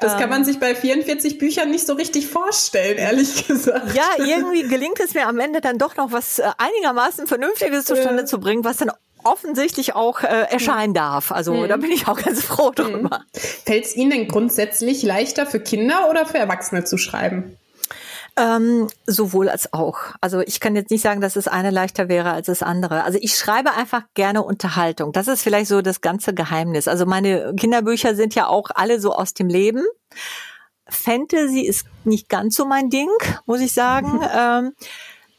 Das 0.00 0.18
kann 0.18 0.28
man 0.28 0.40
ähm, 0.40 0.44
sich 0.44 0.60
bei 0.60 0.74
44 0.74 1.38
Büchern 1.38 1.70
nicht 1.70 1.86
so 1.86 1.94
richtig 1.94 2.26
vorstellen, 2.26 2.98
ehrlich 2.98 3.46
gesagt. 3.46 3.94
Ja, 3.94 4.08
irgendwie 4.18 4.68
gelingt 4.68 5.00
es 5.00 5.14
mir 5.14 5.26
am 5.26 5.38
Ende 5.38 5.62
dann 5.62 5.78
doch 5.78 5.96
noch 5.96 6.12
was 6.12 6.38
äh, 6.38 6.50
einigermaßen 6.58 7.26
Vernünftiges 7.26 7.86
zustande 7.86 8.22
ja. 8.22 8.26
zu 8.26 8.40
bringen, 8.40 8.64
was 8.64 8.76
dann 8.76 8.90
offensichtlich 9.22 9.94
auch 9.94 10.22
äh, 10.22 10.46
erscheinen 10.50 10.94
darf. 10.94 11.32
Also 11.32 11.54
mhm. 11.54 11.68
da 11.68 11.76
bin 11.76 11.92
ich 11.92 12.08
auch 12.08 12.20
ganz 12.20 12.42
froh 12.42 12.70
drüber. 12.70 13.20
Mhm. 13.20 13.40
Fällt 13.64 13.84
es 13.86 13.96
Ihnen 13.96 14.10
denn 14.10 14.28
grundsätzlich 14.28 15.02
leichter 15.02 15.46
für 15.46 15.60
Kinder 15.60 16.08
oder 16.10 16.26
für 16.26 16.38
Erwachsene 16.38 16.84
zu 16.84 16.98
schreiben? 16.98 17.56
Ähm, 18.40 18.88
sowohl 19.06 19.50
als 19.50 19.74
auch. 19.74 19.98
Also 20.22 20.40
ich 20.40 20.60
kann 20.60 20.74
jetzt 20.74 20.90
nicht 20.90 21.02
sagen, 21.02 21.20
dass 21.20 21.34
das 21.34 21.46
eine 21.46 21.70
leichter 21.70 22.08
wäre 22.08 22.30
als 22.30 22.46
das 22.46 22.62
andere. 22.62 23.04
Also 23.04 23.18
ich 23.20 23.34
schreibe 23.34 23.72
einfach 23.72 24.04
gerne 24.14 24.42
Unterhaltung. 24.42 25.12
Das 25.12 25.28
ist 25.28 25.42
vielleicht 25.42 25.68
so 25.68 25.82
das 25.82 26.00
ganze 26.00 26.32
Geheimnis. 26.32 26.88
Also 26.88 27.04
meine 27.04 27.54
Kinderbücher 27.54 28.14
sind 28.14 28.34
ja 28.34 28.46
auch 28.46 28.70
alle 28.74 28.98
so 28.98 29.12
aus 29.12 29.34
dem 29.34 29.48
Leben. 29.48 29.82
Fantasy 30.88 31.60
ist 31.60 31.84
nicht 32.04 32.30
ganz 32.30 32.56
so 32.56 32.64
mein 32.64 32.88
Ding, 32.88 33.10
muss 33.44 33.60
ich 33.60 33.72
sagen. 33.72 34.22
ähm, 34.34 34.72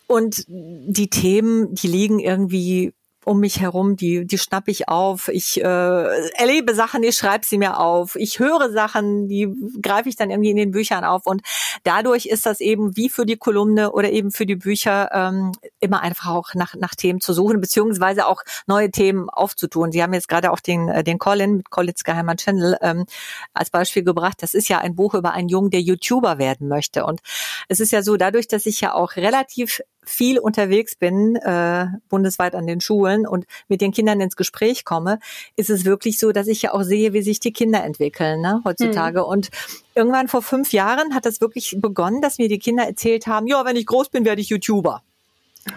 und 0.05 0.43
die 0.47 1.09
Themen, 1.09 1.73
die 1.73 1.87
liegen 1.87 2.19
irgendwie 2.19 2.93
um 3.23 3.39
mich 3.39 3.59
herum, 3.59 3.95
die, 3.95 4.25
die 4.25 4.37
schnapp 4.37 4.67
ich 4.67 4.89
auf. 4.89 5.27
Ich 5.27 5.61
äh, 5.61 5.63
erlebe 5.63 6.73
Sachen, 6.73 7.03
ich 7.03 7.15
schreibe 7.15 7.45
sie 7.45 7.57
mir 7.57 7.79
auf. 7.79 8.15
Ich 8.15 8.39
höre 8.39 8.71
Sachen, 8.71 9.27
die 9.27 9.53
greife 9.81 10.09
ich 10.09 10.15
dann 10.15 10.31
irgendwie 10.31 10.49
in 10.49 10.55
den 10.55 10.71
Büchern 10.71 11.03
auf. 11.03 11.27
Und 11.27 11.41
dadurch 11.83 12.25
ist 12.25 12.45
das 12.45 12.61
eben 12.61 12.95
wie 12.97 13.09
für 13.09 13.25
die 13.25 13.37
Kolumne 13.37 13.91
oder 13.91 14.11
eben 14.11 14.31
für 14.31 14.45
die 14.45 14.55
Bücher 14.55 15.09
ähm, 15.13 15.51
immer 15.79 16.01
einfach 16.01 16.29
auch 16.29 16.53
nach, 16.55 16.73
nach 16.75 16.95
Themen 16.95 17.21
zu 17.21 17.33
suchen, 17.33 17.61
beziehungsweise 17.61 18.25
auch 18.25 18.41
neue 18.65 18.89
Themen 18.89 19.29
aufzutun. 19.29 19.91
Sie 19.91 20.01
haben 20.01 20.13
jetzt 20.13 20.27
gerade 20.27 20.51
auch 20.51 20.59
den, 20.59 20.89
äh, 20.89 21.03
den 21.03 21.19
Colin 21.19 21.57
mit 21.57 21.69
Collins 21.69 22.03
geheimer 22.03 22.35
Channel 22.35 22.77
ähm, 22.81 23.05
als 23.53 23.69
Beispiel 23.69 24.03
gebracht. 24.03 24.37
Das 24.41 24.55
ist 24.55 24.67
ja 24.67 24.79
ein 24.79 24.95
Buch 24.95 25.13
über 25.13 25.33
einen 25.33 25.49
Jungen, 25.49 25.69
der 25.69 25.81
YouTuber 25.81 26.39
werden 26.39 26.67
möchte. 26.67 27.05
Und 27.05 27.21
es 27.67 27.79
ist 27.79 27.91
ja 27.91 28.01
so, 28.01 28.17
dadurch, 28.17 28.47
dass 28.47 28.65
ich 28.65 28.81
ja 28.81 28.93
auch 28.93 29.15
relativ 29.15 29.81
viel 30.03 30.39
unterwegs 30.39 30.95
bin, 30.95 31.35
äh, 31.35 31.85
bundesweit 32.09 32.55
an 32.55 32.67
den 32.67 32.81
Schulen 32.81 33.27
und 33.27 33.45
mit 33.67 33.81
den 33.81 33.91
Kindern 33.91 34.19
ins 34.19 34.35
Gespräch 34.35 34.83
komme, 34.83 35.19
ist 35.55 35.69
es 35.69 35.85
wirklich 35.85 36.17
so, 36.19 36.31
dass 36.31 36.47
ich 36.47 36.63
ja 36.63 36.73
auch 36.73 36.83
sehe, 36.83 37.13
wie 37.13 37.21
sich 37.21 37.39
die 37.39 37.53
Kinder 37.53 37.83
entwickeln 37.83 38.41
ne, 38.41 38.61
heutzutage. 38.65 39.19
Hm. 39.19 39.27
Und 39.27 39.49
irgendwann 39.95 40.27
vor 40.27 40.41
fünf 40.41 40.73
Jahren 40.73 41.13
hat 41.13 41.25
das 41.25 41.41
wirklich 41.41 41.77
begonnen, 41.79 42.21
dass 42.21 42.39
mir 42.39 42.49
die 42.49 42.59
Kinder 42.59 42.83
erzählt 42.83 43.27
haben, 43.27 43.47
ja, 43.47 43.63
wenn 43.65 43.75
ich 43.75 43.85
groß 43.85 44.09
bin, 44.09 44.25
werde 44.25 44.41
ich 44.41 44.49
YouTuber. 44.49 45.01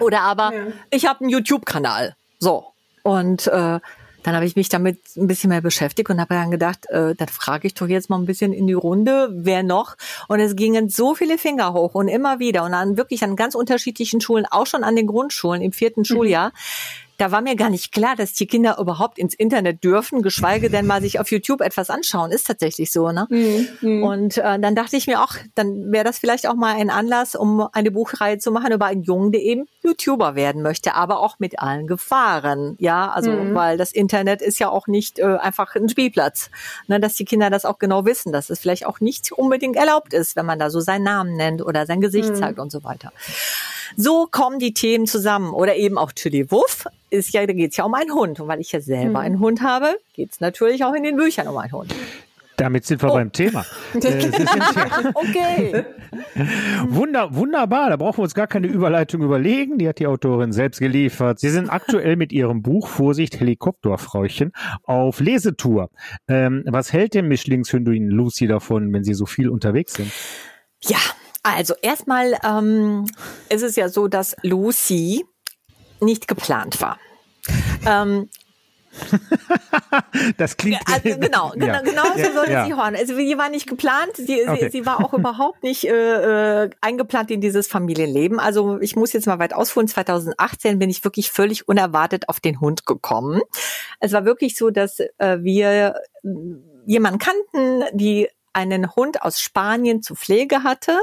Oder 0.00 0.22
aber, 0.22 0.54
ja. 0.54 0.66
ich 0.90 1.06
habe 1.06 1.20
einen 1.20 1.28
YouTube-Kanal. 1.28 2.16
So. 2.38 2.66
Und 3.02 3.46
äh, 3.48 3.80
dann 4.24 4.34
habe 4.34 4.46
ich 4.46 4.56
mich 4.56 4.70
damit 4.70 4.98
ein 5.16 5.26
bisschen 5.26 5.50
mehr 5.50 5.60
beschäftigt 5.60 6.10
und 6.10 6.18
habe 6.18 6.34
dann 6.34 6.50
gedacht, 6.50 6.87
äh, 6.88 7.14
dann 7.14 7.28
frage 7.28 7.66
ich 7.66 7.74
doch 7.74 7.87
jetzt 7.87 8.10
mal 8.10 8.18
ein 8.18 8.24
bisschen 8.24 8.52
in 8.52 8.66
die 8.66 8.72
Runde, 8.72 9.28
wer 9.32 9.62
noch? 9.62 9.96
Und 10.28 10.40
es 10.40 10.56
gingen 10.56 10.88
so 10.88 11.14
viele 11.14 11.38
Finger 11.38 11.74
hoch 11.74 11.94
und 11.94 12.08
immer 12.08 12.38
wieder 12.38 12.64
und 12.64 12.74
an 12.74 12.96
wirklich 12.96 13.22
an 13.22 13.37
ganz 13.37 13.54
unterschiedlichen 13.54 14.20
Schulen, 14.20 14.46
auch 14.50 14.66
schon 14.66 14.82
an 14.82 14.96
den 14.96 15.06
Grundschulen 15.06 15.60
im 15.60 15.72
vierten 15.72 16.00
mhm. 16.00 16.04
Da 17.18 17.31
war 17.31 17.40
mir 17.40 17.55
gar 17.57 17.70
nicht 17.70 17.92
klar, 17.92 18.16
dass 18.16 18.33
die 18.33 18.46
Kinder 18.46 18.79
überhaupt 18.79 19.18
ins 19.18 19.35
Internet 19.35 19.85
dürfen, 19.85 20.22
geschweige 20.22 20.70
denn 20.70 20.87
mal 20.87 21.00
sich 21.00 21.20
auf 21.20 21.31
YouTube 21.31 21.61
etwas 21.61 21.90
anschauen. 21.90 22.33
Ist 22.33 22.46
tatsächlich 22.46 22.90
so, 22.90 23.12
ne? 23.12 23.27
Mhm. 23.31 24.03
Und 24.03 24.38
äh, 24.38 24.59
dann 24.59 24.74
dachte 24.74 24.96
ich 24.96 25.07
mir 25.07 25.22
auch, 25.22 25.35
dann 25.55 25.92
wäre 25.92 26.05
das 26.05 26.18
vielleicht 26.18 26.48
auch 26.48 26.55
mal 26.55 26.74
ein 26.74 26.90
Anlass, 26.90 27.35
um 27.35 27.68
eine 27.72 27.90
Buchreihe 27.90 28.38
zu 28.38 28.50
machen 28.50 28.72
über 28.72 28.87
einen 28.87 29.03
Jungen, 29.03 29.33
der 29.33 29.42
eben 29.42 29.66
YouTuber 29.83 30.35
werden 30.35 30.62
möchte, 30.62 30.94
aber 30.94 31.20
auch 31.20 31.38
mit 31.38 31.61
allen 31.61 31.87
Gefahren. 31.87 32.77
Ja, 32.79 33.11
also 33.11 33.31
mhm. 33.31 33.55
weil 33.55 33.79
das 33.79 33.92
Internet 33.92 34.42
ist 34.42 34.59
ja 34.59 34.68
auch 34.68 34.87
nicht 34.87 35.18
äh, 35.18 35.37
einfach 35.37 35.74
ein 35.77 35.88
Spielplatz. 35.88 36.50
Ne, 36.88 37.00
dass 37.00 37.14
die 37.14 37.24
Kinder 37.24 37.50
das 37.50 37.64
auch 37.64 37.79
genau 37.79 38.05
wissen, 38.05 38.33
dass 38.33 38.50
es 38.50 38.59
vielleicht 38.59 38.87
auch 38.87 39.00
nicht 39.00 39.31
unbedingt 39.33 39.77
erlaubt 39.77 40.12
ist, 40.12 40.37
wenn 40.37 40.46
man 40.46 40.59
da 40.59 40.70
so 40.70 40.81
seinen 40.81 41.05
Namen 41.05 41.37
nennt 41.37 41.62
oder 41.62 41.87
sein 41.87 42.00
Gesicht 42.00 42.31
mhm. 42.31 42.35
zeigt 42.37 42.59
und 42.59 42.72
so 42.72 42.83
weiter. 42.85 43.12
So 43.96 44.26
kommen 44.30 44.59
die 44.59 44.74
Themen 44.74 45.07
zusammen. 45.07 45.52
Oder 45.52 45.76
eben 45.76 45.98
auch 45.98 46.12
Chili 46.12 46.50
Wuff 46.50 46.87
ist 47.11 47.33
ja, 47.33 47.46
da 47.46 47.52
geht 47.52 47.72
es 47.72 47.76
ja 47.76 47.85
um 47.85 47.94
einen 47.94 48.12
Hund. 48.12 48.40
Und 48.40 48.48
weil 48.48 48.61
ich 48.61 48.72
ja 48.72 48.80
selber 48.80 49.11
mhm. 49.11 49.16
einen 49.16 49.40
Hund 49.40 49.62
habe, 49.62 49.96
geht 50.14 50.33
es 50.33 50.40
natürlich 50.40 50.85
auch 50.85 50.94
in 50.94 51.02
den 51.02 51.16
Büchern 51.16 51.48
um 51.48 51.57
einen 51.57 51.72
Hund. 51.72 51.94
Damit 52.57 52.85
sind 52.85 53.02
wir 53.02 53.11
oh. 53.11 53.14
beim 53.14 53.33
Thema. 53.33 53.64
Äh, 53.94 55.12
okay. 55.14 55.85
Wunder, 56.88 57.35
wunderbar, 57.35 57.90
da 57.90 57.96
brauchen 57.96 58.18
wir 58.18 58.22
uns 58.24 58.35
gar 58.35 58.46
keine 58.46 58.66
Überleitung 58.66 59.22
überlegen. 59.22 59.78
Die 59.78 59.88
hat 59.88 59.98
die 59.98 60.07
Autorin 60.07 60.52
selbst 60.52 60.78
geliefert. 60.78 61.40
Sie 61.40 61.48
sind 61.48 61.70
aktuell 61.70 62.16
mit 62.16 62.33
ihrem 62.33 62.62
Buch 62.62 62.88
Vorsicht 62.88 63.40
Helikopterfrauchen 63.40 64.52
auf 64.83 65.20
Lesetour. 65.20 65.90
Ähm, 66.28 66.64
was 66.66 66.92
hält 66.92 67.14
denn 67.14 67.28
Mischlingshündin 67.28 68.09
Lucy 68.09 68.46
davon, 68.46 68.92
wenn 68.92 69.04
sie 69.04 69.14
so 69.14 69.26
viel 69.26 69.48
unterwegs 69.48 69.94
sind? 69.94 70.12
Ja, 70.83 70.98
also 71.52 71.74
erstmal 71.83 72.38
ähm, 72.42 73.07
ist 73.48 73.62
es 73.62 73.76
ja 73.76 73.88
so, 73.88 74.09
dass 74.09 74.37
Lucy 74.42 75.24
nicht 76.00 76.26
geplant 76.26 76.80
war. 76.80 76.98
Ähm, 77.87 78.28
das 80.37 80.57
klingt 80.57 80.80
also 80.87 81.18
genau, 81.20 81.52
ja. 81.54 81.80
genau, 81.80 81.83
genau 81.83 82.02
so 82.16 82.33
soll 82.33 82.50
ja. 82.50 82.64
sie 82.64 82.74
hören. 82.74 82.96
Also 82.96 83.16
sie 83.16 83.37
war 83.37 83.48
nicht 83.48 83.66
geplant, 83.66 84.12
sie, 84.14 84.46
okay. 84.46 84.70
sie, 84.70 84.78
sie 84.78 84.87
war 84.87 85.04
auch 85.04 85.12
überhaupt 85.12 85.62
nicht 85.62 85.85
äh, 85.85 86.64
äh, 86.64 86.70
eingeplant 86.80 87.30
in 87.30 87.40
dieses 87.40 87.66
Familienleben. 87.66 88.38
Also 88.38 88.80
ich 88.80 88.96
muss 88.96 89.12
jetzt 89.12 89.26
mal 89.26 89.38
weit 89.38 89.54
ausholen. 89.54 89.88
2018 89.88 90.78
bin 90.78 90.90
ich 90.90 91.04
wirklich 91.04 91.30
völlig 91.30 91.68
unerwartet 91.68 92.28
auf 92.28 92.40
den 92.40 92.61
Hund 92.61 92.87
gekommen. 92.87 93.40
Es 94.00 94.12
war 94.12 94.24
wirklich 94.24 94.57
so, 94.57 94.70
dass 94.70 95.00
äh, 95.00 95.38
wir 95.40 95.94
jemanden 96.87 97.18
kannten, 97.18 97.85
die 97.92 98.28
einen 98.54 98.94
Hund 98.94 99.22
aus 99.22 99.40
Spanien 99.40 100.02
zu 100.02 100.14
Pflege 100.14 100.62
hatte 100.62 100.98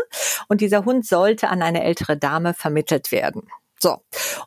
und 0.47 0.61
dieser 0.61 0.85
Hund 0.85 1.05
sollte 1.05 1.49
an 1.49 1.61
eine 1.61 1.83
ältere 1.83 2.17
Dame 2.17 2.53
vermittelt 2.53 3.11
werden. 3.11 3.47
So. 3.79 3.97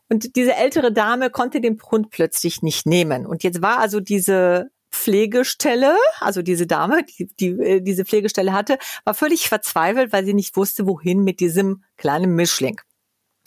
Und 0.09 0.37
diese 0.37 0.55
ältere 0.55 0.93
Dame 0.93 1.31
konnte 1.31 1.61
den 1.61 1.81
Hund 1.91 2.11
plötzlich 2.11 2.63
nicht 2.63 2.87
nehmen. 2.87 3.27
Und 3.27 3.43
jetzt 3.43 3.63
war 3.63 3.79
also 3.79 4.01
diese 4.01 4.71
Pflegestelle, 4.93 5.97
also 6.21 6.41
diese 6.41 6.67
Dame, 6.67 7.03
die, 7.05 7.27
die 7.27 7.49
äh, 7.49 7.81
diese 7.81 8.05
Pflegestelle 8.05 8.53
hatte, 8.53 8.79
war 9.05 9.15
völlig 9.15 9.49
verzweifelt, 9.49 10.13
weil 10.13 10.25
sie 10.25 10.35
nicht 10.35 10.57
wusste, 10.57 10.87
wohin 10.87 11.25
mit 11.25 11.41
diesem 11.41 11.83
kleinen 11.97 12.35
Mischling. 12.37 12.81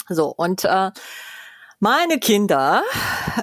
So, 0.09 0.27
und 0.35 0.65
äh, 0.65 0.91
meine 1.79 2.19
Kinder 2.19 2.83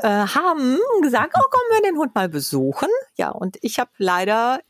äh, 0.02 0.08
haben 0.08 0.78
gesagt, 1.02 1.34
oh, 1.36 1.48
kommen 1.50 1.70
wir 1.70 1.90
den 1.90 1.98
Hund 1.98 2.14
mal 2.14 2.28
besuchen. 2.28 2.88
Ja, 3.16 3.30
und 3.30 3.56
ich 3.62 3.78
habe 3.78 3.90
leider 3.96 4.60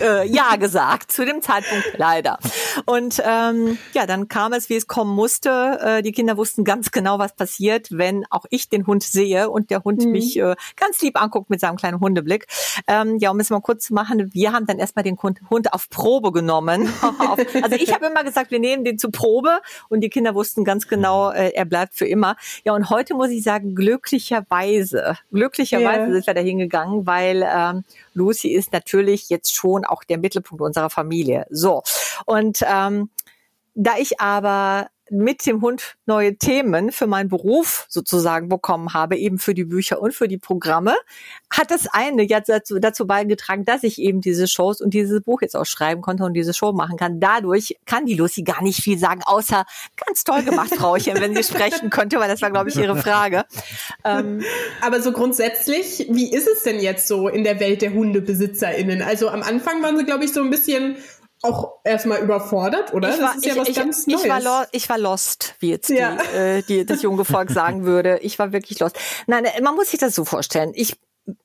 äh, 0.00 0.24
ja 0.24 0.56
gesagt, 0.56 1.12
zu 1.12 1.24
dem 1.24 1.42
Zeitpunkt 1.42 1.92
leider. 1.96 2.38
Und 2.86 3.22
ähm, 3.24 3.78
ja, 3.92 4.06
dann 4.06 4.28
kam 4.28 4.52
es, 4.52 4.68
wie 4.68 4.76
es 4.76 4.86
kommen 4.86 5.14
musste. 5.14 5.78
Äh, 5.82 6.02
die 6.02 6.12
Kinder 6.12 6.36
wussten 6.36 6.64
ganz 6.64 6.90
genau, 6.90 7.18
was 7.18 7.34
passiert, 7.34 7.88
wenn 7.90 8.24
auch 8.30 8.44
ich 8.50 8.68
den 8.68 8.86
Hund 8.86 9.02
sehe 9.02 9.50
und 9.50 9.70
der 9.70 9.84
Hund 9.84 10.04
mhm. 10.04 10.12
mich 10.12 10.38
äh, 10.38 10.54
ganz 10.76 11.00
lieb 11.02 11.20
anguckt 11.20 11.50
mit 11.50 11.60
seinem 11.60 11.76
kleinen 11.76 12.00
Hundeblick. 12.00 12.46
Ähm, 12.86 13.18
ja, 13.18 13.30
um 13.30 13.40
es 13.40 13.50
mal 13.50 13.60
kurz 13.60 13.86
zu 13.86 13.94
machen, 13.94 14.30
wir 14.32 14.52
haben 14.52 14.66
dann 14.66 14.78
erstmal 14.78 15.02
den 15.02 15.18
Hund 15.20 15.72
auf 15.72 15.88
Probe 15.90 16.32
genommen. 16.32 16.88
also 17.62 17.76
ich 17.76 17.92
habe 17.92 18.06
immer 18.06 18.24
gesagt, 18.24 18.50
wir 18.50 18.60
nehmen 18.60 18.84
den 18.84 18.98
zu 18.98 19.10
Probe 19.10 19.60
und 19.88 20.00
die 20.00 20.10
Kinder 20.10 20.34
wussten 20.34 20.64
ganz 20.64 20.88
genau, 20.88 21.30
äh, 21.30 21.50
er 21.50 21.64
bleibt 21.64 21.94
für 21.94 22.06
immer. 22.06 22.36
Ja, 22.64 22.74
und 22.74 22.90
heute 22.90 23.14
muss 23.14 23.30
ich 23.30 23.42
sagen, 23.42 23.74
glücklicherweise, 23.74 25.16
glücklicherweise 25.32 26.04
yeah. 26.04 26.12
sind 26.12 26.26
wir 26.26 26.34
da 26.34 26.40
hingegangen, 26.40 27.06
weil 27.06 27.44
ähm, 27.48 27.84
Lucy 28.14 28.48
ist 28.48 28.72
natürlich 28.72 29.28
jetzt 29.28 29.54
schon 29.54 29.83
auch 29.84 30.04
der 30.04 30.18
Mittelpunkt 30.18 30.62
unserer 30.62 30.90
Familie. 30.90 31.46
So. 31.50 31.82
Und 32.26 32.60
ähm, 32.66 33.10
da 33.74 33.96
ich 33.98 34.20
aber 34.20 34.88
mit 35.10 35.46
dem 35.46 35.60
Hund 35.60 35.96
neue 36.06 36.36
Themen 36.36 36.92
für 36.92 37.06
meinen 37.06 37.28
Beruf 37.28 37.86
sozusagen 37.88 38.48
bekommen 38.48 38.94
habe, 38.94 39.16
eben 39.16 39.38
für 39.38 39.54
die 39.54 39.64
Bücher 39.64 40.00
und 40.00 40.14
für 40.14 40.28
die 40.28 40.38
Programme, 40.38 40.94
hat 41.50 41.70
das 41.70 41.86
eine 41.86 42.22
jetzt 42.22 42.48
dazu, 42.48 42.78
dazu 42.78 43.06
beigetragen, 43.06 43.64
dass 43.64 43.82
ich 43.82 44.00
eben 44.00 44.20
diese 44.20 44.48
Shows 44.48 44.80
und 44.80 44.94
dieses 44.94 45.22
Buch 45.22 45.42
jetzt 45.42 45.56
auch 45.56 45.66
schreiben 45.66 46.00
konnte 46.00 46.24
und 46.24 46.34
diese 46.34 46.54
Show 46.54 46.72
machen 46.72 46.96
kann. 46.96 47.20
Dadurch 47.20 47.76
kann 47.86 48.06
die 48.06 48.14
Lucy 48.14 48.42
gar 48.42 48.62
nicht 48.62 48.82
viel 48.82 48.98
sagen, 48.98 49.20
außer 49.24 49.64
ganz 50.06 50.24
toll 50.24 50.42
gemacht, 50.42 50.74
Frauchen, 50.74 51.20
wenn 51.20 51.34
sie 51.34 51.44
sprechen 51.44 51.90
könnte, 51.90 52.18
weil 52.18 52.28
das 52.28 52.42
war, 52.42 52.50
glaube 52.50 52.70
ich, 52.70 52.76
ihre 52.76 52.96
Frage. 52.96 53.44
Ähm, 54.04 54.42
Aber 54.80 55.00
so 55.00 55.12
grundsätzlich, 55.12 56.06
wie 56.10 56.32
ist 56.32 56.48
es 56.48 56.62
denn 56.62 56.80
jetzt 56.80 57.08
so 57.08 57.28
in 57.28 57.44
der 57.44 57.60
Welt 57.60 57.82
der 57.82 57.94
HundebesitzerInnen? 57.94 59.02
Also 59.02 59.28
am 59.28 59.42
Anfang 59.42 59.82
waren 59.82 59.96
sie, 59.96 60.04
glaube 60.04 60.24
ich, 60.24 60.32
so 60.32 60.40
ein 60.40 60.50
bisschen 60.50 60.96
auch 61.44 61.74
erstmal 61.84 62.20
überfordert, 62.20 62.92
oder? 62.92 63.14
Ich 63.14 63.20
war, 63.20 63.34
das 63.34 63.36
ist 63.36 63.46
ja 63.46 63.52
ich, 63.52 63.58
was 63.60 63.68
ich, 63.68 63.76
ganz 63.76 64.06
Neues. 64.06 64.24
Ich 64.24 64.30
war, 64.30 64.66
ich 64.72 64.88
war 64.88 64.98
lost, 64.98 65.54
wie 65.60 65.70
jetzt 65.70 65.90
ja. 65.90 66.16
die, 66.16 66.36
äh, 66.36 66.62
die, 66.62 66.86
das 66.86 67.02
junge 67.02 67.24
Volk 67.24 67.50
sagen 67.52 67.84
würde. 67.84 68.18
Ich 68.22 68.38
war 68.38 68.52
wirklich 68.52 68.80
lost. 68.80 68.98
Nein, 69.26 69.44
man 69.62 69.74
muss 69.74 69.90
sich 69.90 70.00
das 70.00 70.14
so 70.14 70.24
vorstellen. 70.24 70.72
Ich 70.74 70.96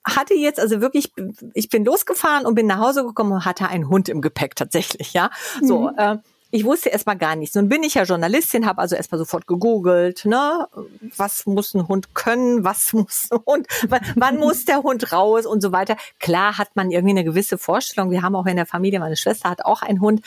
hatte 0.04 0.34
jetzt 0.34 0.60
also 0.60 0.82
wirklich, 0.82 1.12
ich 1.54 1.70
bin 1.70 1.86
losgefahren 1.86 2.46
und 2.46 2.56
bin 2.56 2.68
nach 2.68 2.80
Hause 2.80 3.06
gekommen 3.06 3.32
und 3.32 3.46
hatte 3.46 3.68
einen 3.68 3.88
Hund 3.90 4.10
im 4.10 4.22
Gepäck 4.22 4.56
tatsächlich, 4.56 5.14
ja. 5.14 5.30
So, 5.62 5.92
mhm. 5.92 5.98
äh, 5.98 6.18
ich 6.52 6.66
wusste 6.66 6.90
erstmal 6.90 7.18
gar 7.18 7.36
nichts. 7.36 7.56
Nun 7.56 7.70
bin 7.70 7.84
ich 7.84 7.94
ja 7.94 8.04
Journalistin, 8.04 8.66
habe 8.66 8.82
also 8.82 8.96
erstmal 8.96 9.20
sofort 9.20 9.46
gegoogelt, 9.46 10.26
ne, 10.26 10.68
was 11.16 11.46
muss 11.46 11.74
ein 11.76 11.88
Hund 11.88 12.16
können, 12.16 12.64
was 12.64 12.94
muss 12.94 13.28
ein 13.32 13.40
Hund, 13.46 13.68
wann 14.16 14.38
muss 14.38 14.66
der 14.66 14.82
Hund 14.84 15.12
raus 15.12 15.46
und 15.46 15.62
so 15.62 15.72
weiter. 15.72 15.96
Klar 16.20 16.58
hat 16.58 16.76
man 16.76 16.90
irgendwie 16.92 17.12
eine 17.12 17.24
gewisse 17.24 17.58
Vorstellung. 17.58 18.10
Wir 18.12 18.24
haben 18.24 18.36
auch 18.36 18.48
in 18.48 18.56
der 18.56 18.66
Familie, 18.66 19.00
meine 19.00 19.18
Schwester 19.18 19.50
hat 19.50 19.66
auch 19.66 19.82
einen 19.82 20.02
Hund. 20.02 20.26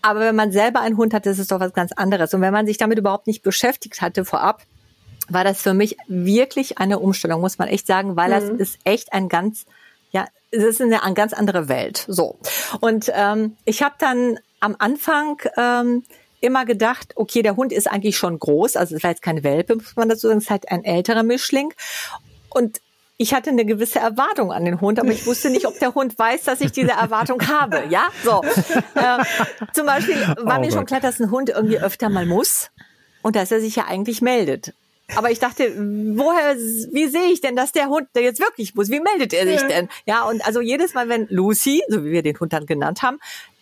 Aber 0.00 0.20
wenn 0.20 0.36
man 0.36 0.52
selber 0.52 0.80
einen 0.80 0.96
Hund 0.96 1.12
hat, 1.12 1.26
das 1.26 1.40
ist 1.40 1.50
doch 1.50 1.58
was 1.58 1.72
ganz 1.72 1.90
anderes. 1.92 2.32
Und 2.32 2.40
wenn 2.40 2.52
man 2.52 2.66
sich 2.66 2.78
damit 2.78 2.98
überhaupt 2.98 3.26
nicht 3.26 3.42
beschäftigt 3.42 4.00
hatte 4.00 4.24
vorab, 4.24 4.62
war 5.28 5.44
das 5.44 5.60
für 5.60 5.74
mich 5.74 5.96
wirklich 6.06 6.78
eine 6.78 7.00
Umstellung, 7.00 7.40
muss 7.40 7.58
man 7.58 7.68
echt 7.68 7.86
sagen, 7.86 8.16
weil 8.16 8.28
mhm. 8.28 8.58
das 8.58 8.70
ist 8.70 8.78
echt 8.84 9.12
ein 9.12 9.28
ganz, 9.28 9.66
ja, 10.12 10.26
es 10.50 10.62
ist 10.62 10.80
eine, 10.80 11.02
eine 11.02 11.14
ganz 11.14 11.32
andere 11.32 11.68
Welt. 11.68 12.04
So. 12.06 12.38
Und 12.80 13.10
ähm, 13.12 13.56
ich 13.64 13.82
habe 13.82 13.96
dann 13.98 14.38
am 14.60 14.76
Anfang 14.78 15.40
ähm, 15.56 16.04
immer 16.40 16.64
gedacht, 16.64 17.12
okay, 17.16 17.42
der 17.42 17.56
Hund 17.56 17.72
ist 17.72 17.90
eigentlich 17.90 18.16
schon 18.16 18.38
groß, 18.38 18.76
also 18.76 18.96
es 18.96 19.02
war 19.02 19.10
jetzt 19.10 19.22
keine 19.22 19.42
Welpe, 19.42 19.76
muss 19.76 19.96
man 19.96 20.08
dazu 20.08 20.28
sagen, 20.28 20.38
es 20.38 20.44
ist 20.44 20.50
halt 20.50 20.70
ein 20.70 20.84
älterer 20.84 21.22
Mischling. 21.22 21.72
Und 22.50 22.80
ich 23.16 23.34
hatte 23.34 23.50
eine 23.50 23.64
gewisse 23.64 23.98
Erwartung 23.98 24.52
an 24.52 24.64
den 24.64 24.80
Hund, 24.80 25.00
aber 25.00 25.10
ich 25.10 25.26
wusste 25.26 25.50
nicht, 25.50 25.66
ob 25.66 25.78
der 25.80 25.94
Hund 25.94 26.16
weiß, 26.16 26.44
dass 26.44 26.60
ich 26.60 26.70
diese 26.70 26.92
Erwartung 26.92 27.46
habe. 27.48 27.82
Ja, 27.88 28.08
so. 28.24 28.42
Äh, 28.94 29.24
zum 29.72 29.86
Beispiel 29.86 30.16
war 30.40 30.58
oh 30.58 30.60
mir 30.60 30.70
schon 30.70 30.86
klar, 30.86 31.00
dass 31.00 31.20
ein 31.20 31.30
Hund 31.30 31.50
irgendwie 31.50 31.78
öfter 31.78 32.08
mal 32.08 32.26
muss 32.26 32.70
und 33.22 33.36
dass 33.36 33.50
er 33.50 33.60
sich 33.60 33.76
ja 33.76 33.86
eigentlich 33.86 34.22
meldet. 34.22 34.72
Aber 35.16 35.30
ich 35.30 35.38
dachte, 35.38 35.72
woher, 35.76 36.56
wie 36.56 37.06
sehe 37.08 37.32
ich 37.32 37.40
denn, 37.40 37.56
dass 37.56 37.72
der 37.72 37.88
Hund 37.88 38.08
der 38.14 38.22
jetzt 38.22 38.40
wirklich 38.40 38.74
muss? 38.74 38.90
Wie 38.90 39.00
meldet 39.00 39.32
er 39.32 39.46
sich 39.46 39.62
denn? 39.62 39.88
Ja, 40.04 40.24
und 40.24 40.44
also 40.46 40.60
jedes 40.60 40.94
Mal, 40.94 41.08
wenn 41.08 41.26
Lucy, 41.30 41.82
so 41.88 42.04
wie 42.04 42.10
wir 42.10 42.22
den 42.22 42.38
Hund 42.38 42.52
dann 42.52 42.66
genannt 42.66 43.02
haben, 43.02 43.18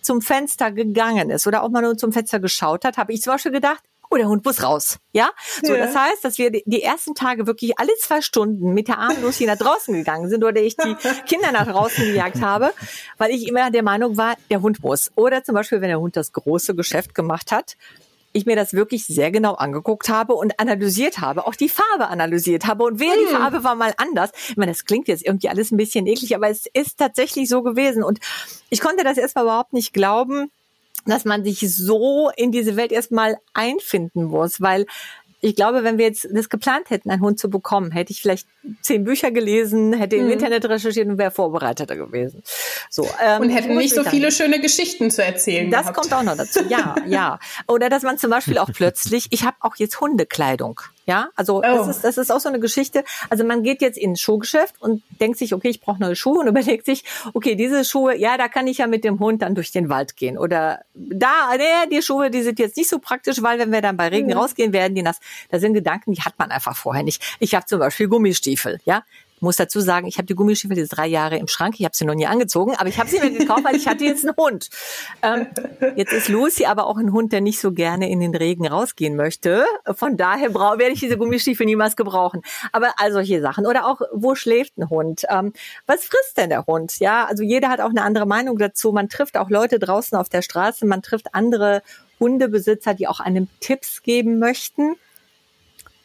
zum 0.07 0.23
Fenster 0.23 0.73
gegangen 0.73 1.31
ist 1.31 1.47
oder 1.47 1.63
auch 1.63 1.69
mal 1.69 1.83
nur 1.83 1.99
zum 1.99 2.13
Fenster 2.13 2.41
geschaut 2.41 2.85
hat, 2.85 2.97
habe 2.97 3.13
ich 3.13 3.21
zum 3.23 3.35
Beispiel 3.35 3.53
gedacht, 3.53 3.83
oh, 4.11 4.17
der 4.17 4.29
Hund 4.29 4.45
muss 4.45 4.63
raus. 4.63 4.99
Ja? 5.13 5.31
So, 5.63 5.75
ja. 5.75 5.87
das 5.87 5.97
heißt, 5.97 6.25
dass 6.25 6.39
wir 6.39 6.51
die 6.51 6.83
ersten 6.83 7.15
Tage 7.15 7.47
wirklich 7.47 7.79
alle 7.79 7.91
zwei 7.99 8.21
Stunden 8.21 8.73
mit 8.73 8.89
der 8.89 8.99
armen 8.99 9.21
Lucy 9.23 9.47
nach 9.47 9.59
draußen 9.59 9.93
gegangen 9.93 10.29
sind 10.29 10.45
oder 10.45 10.61
ich 10.61 10.77
die 10.77 10.95
Kinder 11.27 11.53
nach 11.53 11.67
draußen 11.67 12.05
gejagt 12.05 12.41
habe, 12.41 12.73
weil 13.19 13.31
ich 13.33 13.49
immer 13.49 13.71
der 13.71 13.83
Meinung 13.83 14.17
war, 14.17 14.37
der 14.51 14.63
Hund 14.63 14.83
muss. 14.83 15.11
Oder 15.17 15.45
zum 15.45 15.55
Beispiel, 15.55 15.81
wenn 15.81 15.89
der 15.89 16.01
Hund 16.01 16.17
das 16.17 16.33
große 16.33 16.75
Geschäft 16.75 17.15
gemacht 17.15 17.53
hat, 17.53 17.77
ich 18.37 18.47
mir 18.47 18.57
das 18.57 18.75
wirklich 18.75 19.07
sehr 19.07 19.31
genau 19.31 19.55
angeguckt 19.55 20.09
habe 20.09 20.35
und 20.35 20.61
analysiert 20.61 21.21
habe, 21.21 21.47
auch 21.47 21.55
die 21.55 21.69
Farbe 21.69 22.09
analysiert 22.09 22.67
habe 22.67 22.85
und 22.85 23.01
wer 23.01 23.13
hm. 23.13 23.19
die 23.21 23.33
Farbe 23.33 23.65
war 23.65 23.75
mal 23.75 23.95
anders. 23.97 24.31
Ich 24.49 24.57
meine, 24.57 24.73
das 24.73 24.85
klingt 24.85 25.09
jetzt 25.09 25.25
irgendwie 25.25 25.49
alles 25.49 25.71
ein 25.71 25.77
bisschen 25.77 26.07
eklig, 26.07 26.35
aber 26.35 26.49
es 26.49 26.67
ist 26.73 26.99
tatsächlich 26.99 27.49
so 27.49 27.63
gewesen 27.63 28.03
und 28.03 28.21
ich 28.69 28.81
konnte 28.81 29.05
das 29.05 29.19
erstmal 29.19 29.45
überhaupt 29.45 29.73
nicht 29.73 29.93
glauben, 29.93 30.51
dass 31.07 31.25
man 31.25 31.45
sich 31.45 31.61
so 31.61 32.31
in 32.37 32.53
diese 32.53 32.77
Welt 32.77 32.93
erstmal 32.93 33.39
einfinden 33.55 34.25
muss, 34.25 34.61
weil 34.61 34.87
ich 35.47 35.55
glaube, 35.55 35.85
wenn 35.85 35.97
wir 35.97 36.07
jetzt 36.07 36.27
das 36.33 36.49
geplant 36.49 36.91
hätten, 36.91 37.09
einen 37.09 37.23
Hund 37.23 37.39
zu 37.39 37.49
bekommen, 37.49 37.93
hätte 37.93 38.13
ich 38.13 38.21
vielleicht 38.21 38.49
zehn 38.83 39.05
Bücher 39.05 39.31
gelesen, 39.31 39.93
hätte 39.93 40.17
im 40.17 40.27
mhm. 40.27 40.33
Internet 40.33 40.65
recherchiert 40.65 41.07
und 41.07 41.19
wäre 41.19 41.31
vorbereiteter 41.31 41.95
gewesen. 41.95 42.43
So 42.91 43.09
ähm, 43.25 43.43
und 43.43 43.51
hätten 43.51 43.77
nicht 43.77 43.95
so 43.95 44.03
viele 44.03 44.33
schöne 44.33 44.61
Geschichten 44.61 45.09
zu 45.13 45.23
erzählen. 45.23 45.71
Das 45.71 45.83
gehabt. 45.83 45.97
kommt 45.99 46.13
auch 46.15 46.25
noch 46.25 46.37
dazu. 46.37 46.65
Ja, 46.69 46.97
ja. 47.07 47.39
Oder 47.69 47.89
dass 47.89 48.03
man 48.03 48.19
zum 48.19 48.31
Beispiel 48.31 48.59
auch 48.59 48.71
plötzlich, 48.75 49.29
ich 49.31 49.45
habe 49.45 49.57
auch 49.61 49.77
jetzt 49.77 50.01
Hundekleidung. 50.01 50.81
Ja, 51.07 51.31
also 51.37 51.59
oh. 51.59 51.63
das, 51.63 51.89
ist, 51.89 52.05
das 52.05 52.19
ist 52.19 52.33
auch 52.33 52.41
so 52.41 52.49
eine 52.49 52.59
Geschichte. 52.59 53.05
Also 53.31 53.45
man 53.45 53.63
geht 53.63 53.81
jetzt 53.81 53.97
ins 53.97 54.21
Schuhgeschäft 54.21 54.75
und 54.81 55.05
denkt 55.21 55.39
sich, 55.39 55.55
okay, 55.55 55.69
ich 55.69 55.81
brauche 55.81 56.01
neue 56.01 56.17
Schuhe 56.17 56.41
und 56.41 56.47
überlegt 56.49 56.85
sich, 56.85 57.05
okay, 57.33 57.55
diese 57.55 57.85
Schuhe, 57.85 58.17
ja, 58.17 58.37
da 58.37 58.49
kann 58.49 58.67
ich 58.67 58.79
ja 58.79 58.89
mit 58.89 59.05
dem 59.05 59.21
Hund 59.21 59.43
dann 59.43 59.55
durch 59.55 59.71
den 59.71 59.89
Wald 59.89 60.17
gehen. 60.17 60.37
Oder 60.37 60.81
da, 60.95 61.51
nee, 61.57 61.89
die 61.93 62.03
Schuhe, 62.03 62.31
die 62.31 62.43
sind 62.43 62.59
jetzt 62.59 62.77
nicht 62.77 62.91
so 62.91 62.99
praktisch, 62.99 63.41
weil 63.41 63.61
wenn 63.61 63.71
wir 63.71 63.83
dann 63.83 63.97
bei 63.97 64.09
Regen 64.09 64.27
mhm. 64.27 64.39
rausgehen, 64.39 64.73
werden 64.73 64.97
die 64.97 65.03
nass. 65.03 65.21
Da 65.49 65.61
sind 65.61 65.75
Gedanken, 65.75 66.13
die 66.13 66.23
hat 66.23 66.35
man 66.39 66.51
einfach 66.51 66.77
vorher 66.77 67.05
nicht. 67.05 67.23
Ich 67.39 67.55
habe 67.55 67.67
zum 67.67 67.79
Beispiel 67.79 68.09
Gummistiefel, 68.09 68.81
ja 68.85 69.05
muss 69.41 69.57
dazu 69.57 69.81
sagen, 69.81 70.07
ich 70.07 70.19
habe 70.19 70.27
die 70.27 70.35
Gummistiefel 70.35 70.79
jetzt 70.79 70.91
drei 70.91 71.07
Jahre 71.07 71.37
im 71.37 71.49
Schrank. 71.49 71.77
Ich 71.79 71.85
habe 71.85 71.97
sie 71.97 72.05
noch 72.05 72.15
nie 72.15 72.27
angezogen, 72.27 72.75
aber 72.77 72.89
ich 72.89 72.99
habe 72.99 73.09
sie 73.09 73.21
mir 73.21 73.31
gekauft, 73.31 73.65
weil 73.65 73.77
ich 73.77 73.87
hatte 73.87 74.05
jetzt 74.05 74.27
einen 74.27 74.37
Hund. 74.37 74.71
Ähm, 75.23 75.47
jetzt 75.97 76.13
ist 76.13 76.29
Lucy 76.29 76.65
aber 76.65 76.87
auch 76.87 76.97
ein 76.97 77.13
Hund, 77.13 77.33
der 77.33 77.41
nicht 77.41 77.61
so 77.61 77.73
gerne 77.73 78.11
in 78.11 78.21
den 78.21 78.35
Regen 78.35 78.67
rausgehen 78.67 79.17
möchte. 79.17 79.65
Von 79.95 80.17
daher 80.17 80.55
werde 80.55 80.93
ich 80.93 81.01
diese 81.01 81.19
Gummistiefel 81.19 81.67
niemals 81.67 81.97
gebrauchen. 81.97 82.43
Aber 82.73 82.95
all 82.97 83.13
solche 83.13 83.41
Sachen. 83.41 83.67
Oder 83.67 83.87
auch, 83.87 84.01
wo 84.13 84.35
schläft 84.35 84.79
ein 84.79 84.89
Hund? 84.89 85.25
Ähm, 85.29 85.53
was 85.87 86.05
frisst 86.05 86.39
denn 86.39 86.51
der 86.51 86.67
Hund? 86.67 86.99
Ja, 86.99 87.27
also 87.27 87.43
jeder 87.43 87.69
hat 87.69 87.81
auch 87.81 87.91
eine 87.91 88.03
andere 88.03 88.27
Meinung 88.27 88.59
dazu. 88.59 88.93
Man 88.93 89.09
trifft 89.09 89.37
auch 89.37 89.51
Leute 89.51 89.79
draußen 89.79 90.17
auf 90.17 90.29
der 90.29 90.43
Straße. 90.43 90.87
Man 90.87 91.03
trifft 91.03 91.35
andere 91.35 91.83
Hundebesitzer, 92.21 92.95
die 92.95 93.07
auch 93.09 93.21
einem 93.21 93.49
Tipps 93.61 94.03
geben 94.03 94.39
möchten 94.39 94.97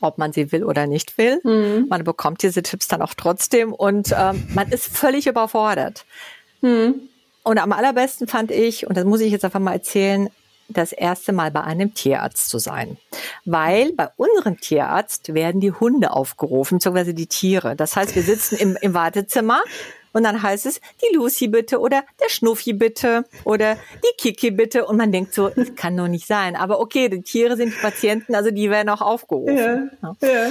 ob 0.02 0.18
man 0.18 0.34
sie 0.34 0.52
will 0.52 0.64
oder 0.64 0.88
nicht 0.88 1.18
will. 1.18 1.40
Mhm. 1.44 1.88
Man 1.90 2.04
bekommt 2.04 2.44
diese 2.44 2.64
Tipps 2.64 2.88
dann 2.88 3.02
auch 3.02 3.14
trotzdem 3.16 3.74
und 3.74 4.14
ähm, 4.18 4.48
man 4.54 4.70
ist 4.70 4.96
völlig 4.96 5.28
überfordert. 5.28 6.06
Mhm. 6.62 7.10
Und 7.44 7.58
am 7.58 7.72
allerbesten 7.72 8.28
fand 8.28 8.52
ich, 8.52 8.86
und 8.88 8.98
das 8.98 9.06
muss 9.06 9.22
ich 9.22 9.32
jetzt 9.32 9.46
einfach 9.46 9.60
mal 9.60 9.74
erzählen, 9.74 10.30
das 10.70 10.92
erste 10.92 11.34
Mal 11.34 11.52
bei 11.52 11.62
einem 11.62 11.94
Tierarzt 11.94 12.50
zu 12.50 12.58
sein. 12.60 12.98
Weil 13.46 13.94
bei 13.94 14.10
unserem 14.16 14.60
Tierarzt 14.60 15.34
werden 15.34 15.60
die 15.60 15.72
Hunde 15.72 16.12
aufgerufen, 16.12 16.78
beziehungsweise 16.78 17.14
die 17.14 17.28
Tiere. 17.28 17.76
Das 17.76 17.96
heißt, 17.96 18.16
wir 18.16 18.24
sitzen 18.24 18.56
im, 18.56 18.78
im 18.80 18.94
Wartezimmer 18.94 19.62
und 20.14 20.24
dann 20.24 20.42
heißt 20.42 20.66
es, 20.66 20.82
die 21.02 21.16
Lucy 21.16 21.48
bitte 21.48 21.80
oder 21.80 22.04
der 22.22 22.30
Schnuffi 22.30 22.74
bitte 22.74 23.26
oder 23.44 23.76
die 23.76 24.18
Kiki 24.18 24.52
bitte. 24.52 24.86
Und 24.86 24.98
man 24.98 25.12
denkt 25.12 25.34
so, 25.34 25.50
das 25.50 25.76
kann 25.76 25.96
doch 25.96 26.08
nicht 26.08 26.28
sein. 26.28 26.56
Aber 26.56 26.80
okay, 26.80 27.10
die 27.10 27.22
Tiere 27.22 27.56
sind 27.56 27.74
die 27.74 27.80
Patienten, 27.80 28.36
also 28.36 28.52
die 28.52 28.70
werden 28.70 28.90
auch 28.90 29.02
aufgerufen. 29.02 29.92
Ja, 30.02 30.16
ja. 30.22 30.50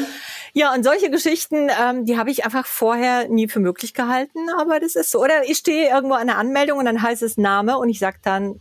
ja 0.53 0.75
und 0.75 0.85
solche 0.85 1.11
Geschichten, 1.11 1.68
ähm, 1.83 2.05
die 2.07 2.16
habe 2.16 2.31
ich 2.31 2.44
einfach 2.44 2.66
vorher 2.66 3.29
nie 3.29 3.49
für 3.49 3.61
möglich 3.61 3.94
gehalten, 3.94 4.49
aber 4.59 4.81
das 4.81 4.94
ist 4.94 5.11
so. 5.11 5.20
Oder 5.20 5.49
ich 5.49 5.59
stehe 5.59 5.90
irgendwo 5.90 6.14
an 6.14 6.27
der 6.27 6.38
Anmeldung 6.38 6.79
und 6.79 6.87
dann 6.87 7.03
heißt 7.03 7.23
es 7.23 7.37
Name 7.37 7.79
und 7.79 7.88
ich 7.88 7.99
sage 7.99 8.18
dann, 8.23 8.61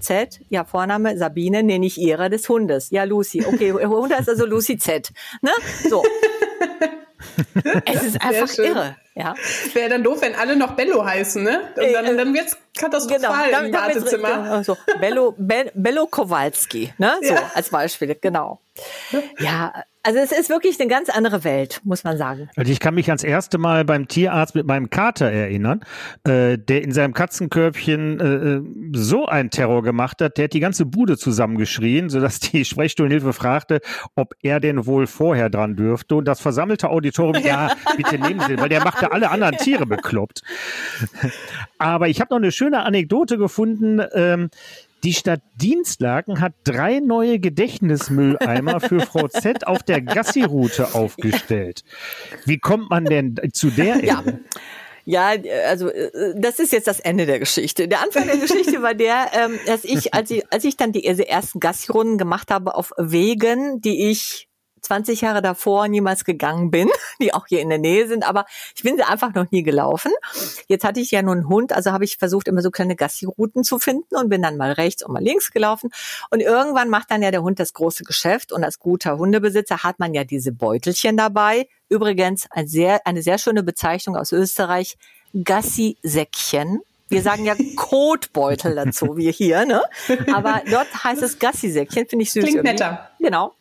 Z, 0.00 0.40
ja, 0.48 0.64
Vorname 0.64 1.16
Sabine, 1.16 1.62
nenne 1.62 1.86
ich 1.86 1.96
ihre 1.96 2.28
des 2.28 2.48
Hundes. 2.48 2.90
Ja, 2.90 3.04
Lucy. 3.04 3.44
Okay, 3.46 3.72
Hund 3.86 4.12
heißt 4.12 4.28
also 4.28 4.46
Lucy 4.46 4.76
Z. 4.76 5.12
Ne? 5.40 5.52
So. 5.88 6.02
es 7.86 8.02
ist 8.02 8.22
einfach 8.22 8.58
irre. 8.58 8.96
Ja. 9.14 9.34
Wäre 9.74 9.90
dann 9.90 10.02
doof, 10.02 10.22
wenn 10.22 10.34
alle 10.34 10.56
noch 10.56 10.72
Bello 10.72 11.04
heißen, 11.04 11.42
ne? 11.42 11.60
Und 11.76 11.92
dann, 11.92 12.04
äh, 12.06 12.16
dann 12.16 12.32
wird's 12.32 12.56
katastrophal 12.78 13.50
genau, 13.50 13.64
im 13.64 13.72
Wartezimmer. 13.72 14.42
Genau, 14.42 14.62
so. 14.62 14.76
Bello, 15.00 15.34
Be 15.36 15.70
Bello 15.74 16.06
Kowalski, 16.06 16.94
ne? 16.96 17.16
So 17.20 17.34
ja. 17.34 17.50
als 17.54 17.68
Beispiel, 17.68 18.16
genau. 18.18 18.60
Ja, 19.38 19.84
also 20.04 20.18
es 20.18 20.32
ist 20.32 20.50
wirklich 20.50 20.80
eine 20.80 20.88
ganz 20.88 21.08
andere 21.08 21.44
Welt, 21.44 21.80
muss 21.84 22.02
man 22.02 22.18
sagen. 22.18 22.50
Also 22.56 22.72
ich 22.72 22.80
kann 22.80 22.94
mich 22.94 23.08
ans 23.08 23.22
erste 23.22 23.58
Mal 23.58 23.84
beim 23.84 24.08
Tierarzt 24.08 24.54
mit 24.54 24.66
meinem 24.66 24.90
Kater 24.90 25.30
erinnern, 25.30 25.80
äh, 26.24 26.58
der 26.58 26.82
in 26.82 26.92
seinem 26.92 27.14
Katzenkörbchen 27.14 28.20
äh, 28.20 28.24
äh 28.24 28.62
so 28.94 29.26
einen 29.26 29.50
Terror 29.50 29.82
gemacht 29.82 30.20
hat, 30.20 30.38
der 30.38 30.44
hat 30.44 30.52
die 30.52 30.60
ganze 30.60 30.86
Bude 30.86 31.16
zusammengeschrien, 31.16 32.10
sodass 32.10 32.40
die 32.40 32.64
Sprechstundenhilfe 32.64 33.32
fragte, 33.32 33.80
ob 34.16 34.34
er 34.42 34.60
denn 34.60 34.86
wohl 34.86 35.06
vorher 35.06 35.50
dran 35.50 35.76
dürfte. 35.76 36.16
Und 36.16 36.26
das 36.26 36.40
versammelte 36.40 36.90
Auditorium, 36.90 37.42
ja, 37.44 37.70
bitte 37.96 38.18
nehmen 38.18 38.40
Sie, 38.40 38.58
weil 38.58 38.68
der 38.68 38.82
machte 38.82 39.12
alle 39.12 39.30
anderen 39.30 39.56
Tiere 39.56 39.86
bekloppt. 39.86 40.42
Aber 41.78 42.08
ich 42.08 42.20
habe 42.20 42.34
noch 42.34 42.38
eine 42.38 42.52
schöne 42.52 42.82
Anekdote 42.82 43.38
gefunden. 43.38 44.00
Ähm, 44.14 44.50
die 45.04 45.14
Stadt 45.14 45.42
Dienstlaken 45.56 46.40
hat 46.40 46.54
drei 46.64 47.00
neue 47.00 47.38
Gedächtnismülleimer 47.38 48.80
für 48.80 49.00
Frau 49.00 49.28
Z 49.28 49.66
auf 49.66 49.82
der 49.82 50.00
Gassi-Route 50.00 50.94
aufgestellt. 50.94 51.84
Wie 52.44 52.58
kommt 52.58 52.90
man 52.90 53.04
denn 53.04 53.36
zu 53.52 53.70
der? 53.70 54.04
Ja. 54.04 54.22
Ja, 55.04 55.32
also 55.66 55.88
äh, 55.88 56.34
das 56.36 56.60
ist 56.60 56.72
jetzt 56.72 56.86
das 56.86 57.00
Ende 57.00 57.26
der 57.26 57.40
Geschichte. 57.40 57.88
Der 57.88 58.02
Anfang 58.02 58.26
der 58.26 58.36
Geschichte 58.36 58.82
war 58.82 58.94
der, 58.94 59.30
ähm, 59.34 59.58
dass 59.66 59.82
ich, 59.82 60.14
als 60.14 60.30
ich, 60.30 60.44
als 60.52 60.62
ich 60.62 60.76
dann 60.76 60.92
die 60.92 61.04
ersten 61.04 61.58
Gassi-Runden 61.58 62.18
gemacht 62.18 62.52
habe 62.52 62.76
auf 62.76 62.92
Wegen, 62.96 63.80
die 63.80 64.10
ich 64.10 64.48
20 64.82 65.20
Jahre 65.22 65.42
davor 65.42 65.88
niemals 65.88 66.24
gegangen 66.24 66.70
bin, 66.70 66.88
die 67.20 67.32
auch 67.32 67.46
hier 67.46 67.60
in 67.60 67.68
der 67.68 67.78
Nähe 67.78 68.06
sind, 68.08 68.28
aber 68.28 68.44
ich 68.74 68.82
bin 68.82 68.96
sie 68.96 69.02
einfach 69.02 69.34
noch 69.34 69.50
nie 69.50 69.62
gelaufen. 69.62 70.12
Jetzt 70.66 70.84
hatte 70.84 71.00
ich 71.00 71.10
ja 71.10 71.22
nur 71.22 71.34
einen 71.34 71.48
Hund, 71.48 71.72
also 71.72 71.92
habe 71.92 72.04
ich 72.04 72.18
versucht, 72.18 72.48
immer 72.48 72.62
so 72.62 72.70
kleine 72.70 72.96
Gassi-Routen 72.96 73.64
zu 73.64 73.78
finden 73.78 74.16
und 74.16 74.28
bin 74.28 74.42
dann 74.42 74.56
mal 74.56 74.72
rechts 74.72 75.04
und 75.04 75.12
mal 75.12 75.22
links 75.22 75.50
gelaufen. 75.52 75.90
Und 76.30 76.40
irgendwann 76.40 76.88
macht 76.90 77.10
dann 77.10 77.22
ja 77.22 77.30
der 77.30 77.42
Hund 77.42 77.58
das 77.60 77.72
große 77.72 78.04
Geschäft 78.04 78.52
und 78.52 78.64
als 78.64 78.78
guter 78.78 79.18
Hundebesitzer 79.18 79.82
hat 79.82 79.98
man 79.98 80.14
ja 80.14 80.24
diese 80.24 80.52
Beutelchen 80.52 81.16
dabei. 81.16 81.68
Übrigens 81.88 82.46
ein 82.50 82.66
sehr, 82.66 83.06
eine 83.06 83.22
sehr 83.22 83.38
schöne 83.38 83.62
Bezeichnung 83.62 84.16
aus 84.16 84.32
Österreich, 84.32 84.96
Gassi-Säckchen. 85.34 86.80
Wir 87.08 87.22
sagen 87.22 87.44
ja 87.44 87.54
Kotbeutel 87.76 88.74
dazu, 88.74 89.16
wir 89.16 89.30
hier, 89.30 89.66
ne? 89.66 89.82
Aber 90.32 90.62
dort 90.70 91.04
heißt 91.04 91.22
es 91.22 91.38
Gassi-Säckchen, 91.38 92.08
finde 92.08 92.22
ich 92.22 92.32
süß. 92.32 92.42
Klingt 92.42 92.56
irgendwie. 92.56 92.72
netter. 92.72 93.10
Genau. 93.18 93.54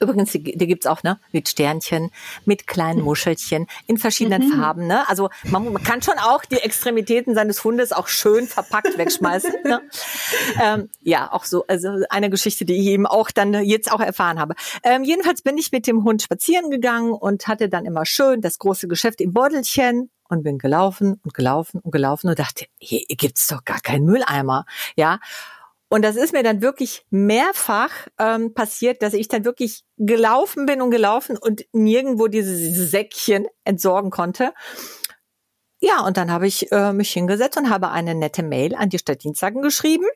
Übrigens, 0.00 0.32
die, 0.32 0.42
die 0.42 0.66
gibt's 0.66 0.86
auch, 0.86 1.02
ne? 1.02 1.20
Mit 1.30 1.48
Sternchen, 1.48 2.10
mit 2.46 2.66
kleinen 2.66 3.02
Muschelchen 3.02 3.66
in 3.86 3.98
verschiedenen 3.98 4.50
Farben, 4.50 4.86
ne? 4.86 5.08
Also 5.08 5.28
man, 5.44 5.70
man 5.72 5.82
kann 5.82 6.00
schon 6.00 6.18
auch 6.18 6.44
die 6.44 6.56
Extremitäten 6.56 7.34
seines 7.34 7.62
Hundes 7.64 7.92
auch 7.92 8.08
schön 8.08 8.46
verpackt 8.46 8.96
wegschmeißen. 8.96 9.52
ne? 9.64 9.82
ähm, 10.62 10.88
ja, 11.00 11.30
auch 11.32 11.44
so, 11.44 11.66
also 11.66 11.90
eine 12.08 12.30
Geschichte, 12.30 12.64
die 12.64 12.80
ich 12.80 12.86
eben 12.86 13.06
auch 13.06 13.30
dann 13.30 13.52
jetzt 13.64 13.92
auch 13.92 14.00
erfahren 14.00 14.40
habe. 14.40 14.54
Ähm, 14.82 15.04
jedenfalls 15.04 15.42
bin 15.42 15.58
ich 15.58 15.70
mit 15.70 15.86
dem 15.86 16.04
Hund 16.04 16.22
spazieren 16.22 16.70
gegangen 16.70 17.12
und 17.12 17.46
hatte 17.46 17.68
dann 17.68 17.84
immer 17.84 18.06
schön 18.06 18.40
das 18.40 18.58
große 18.58 18.88
Geschäft 18.88 19.20
im 19.20 19.32
Beutelchen 19.34 20.10
und 20.30 20.42
bin 20.42 20.58
gelaufen 20.58 21.20
und 21.24 21.34
gelaufen 21.34 21.80
und 21.80 21.90
gelaufen 21.90 22.28
und 22.28 22.38
dachte, 22.38 22.66
hier 22.78 23.04
gibt's 23.08 23.48
doch 23.48 23.64
gar 23.64 23.80
keinen 23.80 24.06
Mülleimer, 24.06 24.64
ja. 24.96 25.18
Und 25.92 26.02
das 26.02 26.14
ist 26.14 26.32
mir 26.32 26.44
dann 26.44 26.62
wirklich 26.62 27.04
mehrfach 27.10 27.90
ähm, 28.16 28.54
passiert, 28.54 29.02
dass 29.02 29.12
ich 29.12 29.26
dann 29.26 29.44
wirklich 29.44 29.82
gelaufen 29.98 30.64
bin 30.64 30.80
und 30.82 30.92
gelaufen 30.92 31.36
und 31.36 31.66
nirgendwo 31.72 32.28
dieses 32.28 32.90
Säckchen 32.90 33.48
entsorgen 33.64 34.10
konnte. 34.10 34.54
Ja, 35.80 36.06
und 36.06 36.16
dann 36.16 36.30
habe 36.30 36.46
ich 36.46 36.70
äh, 36.70 36.92
mich 36.92 37.10
hingesetzt 37.10 37.58
und 37.58 37.70
habe 37.70 37.90
eine 37.90 38.14
nette 38.14 38.44
Mail 38.44 38.76
an 38.76 38.88
die 38.88 38.98
Stadtdienstsagen 38.98 39.62
geschrieben 39.62 40.06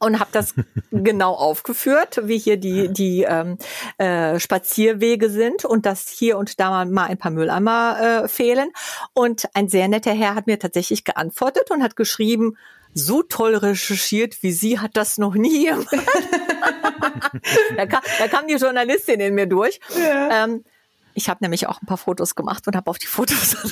und 0.00 0.20
habe 0.20 0.30
das 0.32 0.54
genau 0.90 1.32
aufgeführt, 1.32 2.20
wie 2.24 2.38
hier 2.38 2.58
die 2.58 2.92
die 2.92 3.22
ähm, 3.22 3.56
äh, 3.96 4.38
Spazierwege 4.38 5.30
sind 5.30 5.64
und 5.64 5.86
dass 5.86 6.08
hier 6.08 6.36
und 6.36 6.60
da 6.60 6.84
mal 6.84 7.06
ein 7.06 7.18
paar 7.18 7.30
Mülleimer 7.30 8.24
äh, 8.24 8.28
fehlen. 8.28 8.70
Und 9.14 9.48
ein 9.54 9.68
sehr 9.68 9.88
netter 9.88 10.12
Herr 10.12 10.34
hat 10.34 10.46
mir 10.46 10.58
tatsächlich 10.58 11.04
geantwortet 11.04 11.70
und 11.70 11.82
hat 11.82 11.96
geschrieben, 11.96 12.56
so 12.98 13.22
toll 13.22 13.54
recherchiert 13.56 14.42
wie 14.42 14.52
Sie 14.52 14.78
hat 14.78 14.96
das 14.96 15.18
noch 15.18 15.34
nie 15.34 15.66
gemacht. 15.66 15.86
da, 17.76 17.86
kam, 17.86 18.02
da 18.18 18.28
kam 18.28 18.46
die 18.46 18.54
Journalistin 18.54 19.20
in 19.20 19.34
mir 19.34 19.46
durch. 19.46 19.80
Ja. 19.98 20.44
Ähm, 20.44 20.64
ich 21.18 21.28
habe 21.28 21.38
nämlich 21.42 21.66
auch 21.66 21.82
ein 21.82 21.86
paar 21.86 21.98
Fotos 21.98 22.36
gemacht 22.36 22.66
und 22.68 22.76
habe 22.76 22.88
auf 22.88 22.98
die 22.98 23.08
Fotos. 23.08 23.56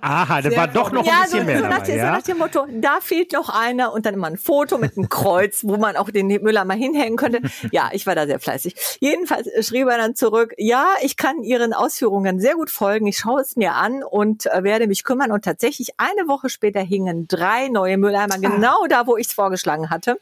Aha, 0.00 0.42
da 0.42 0.56
war 0.56 0.66
doch 0.66 0.90
noch 0.90 1.02
ein 1.02 1.06
ja, 1.06 1.22
so, 1.26 1.36
bisschen 1.38 1.46
mehr 1.46 1.58
so, 1.58 1.64
nach, 1.64 1.78
dabei, 1.78 1.86
so 1.86 1.92
ja? 1.92 2.10
nach 2.10 2.22
dem 2.22 2.38
Motto, 2.38 2.66
da 2.68 2.98
fehlt 3.00 3.32
noch 3.32 3.48
einer 3.48 3.92
und 3.92 4.04
dann 4.04 4.14
immer 4.14 4.26
ein 4.26 4.36
Foto 4.36 4.78
mit 4.78 4.96
einem 4.96 5.08
Kreuz, 5.08 5.60
wo 5.62 5.76
man 5.76 5.96
auch 5.96 6.10
den 6.10 6.26
Müller 6.26 6.64
mal 6.64 6.76
hinhängen 6.76 7.16
könnte. 7.16 7.40
Ja, 7.70 7.90
ich 7.92 8.04
war 8.06 8.16
da 8.16 8.26
sehr 8.26 8.40
fleißig. 8.40 8.98
Jedenfalls 8.98 9.48
schrieb 9.64 9.86
er 9.86 9.96
dann 9.96 10.16
zurück, 10.16 10.54
ja, 10.58 10.88
ich 11.02 11.16
kann 11.16 11.44
Ihren 11.44 11.72
Ausführungen 11.72 12.40
sehr 12.40 12.54
gut 12.54 12.70
folgen. 12.70 13.06
Ich 13.06 13.18
schaue 13.18 13.42
es 13.42 13.54
mir 13.54 13.74
an 13.74 14.02
und 14.02 14.46
äh, 14.46 14.64
werde 14.64 14.88
mich 14.88 15.04
kümmern. 15.04 15.30
Und 15.30 15.44
tatsächlich 15.44 15.90
eine 15.98 16.26
Woche 16.26 16.48
später 16.48 16.80
hingen 16.80 17.28
drei 17.28 17.68
neue 17.68 17.96
Mülleimer 17.96 18.38
genau 18.38 18.86
da, 18.88 19.06
wo 19.06 19.16
ich 19.16 19.28
es 19.28 19.32
vorgeschlagen 19.32 19.88
hatte. 19.88 20.18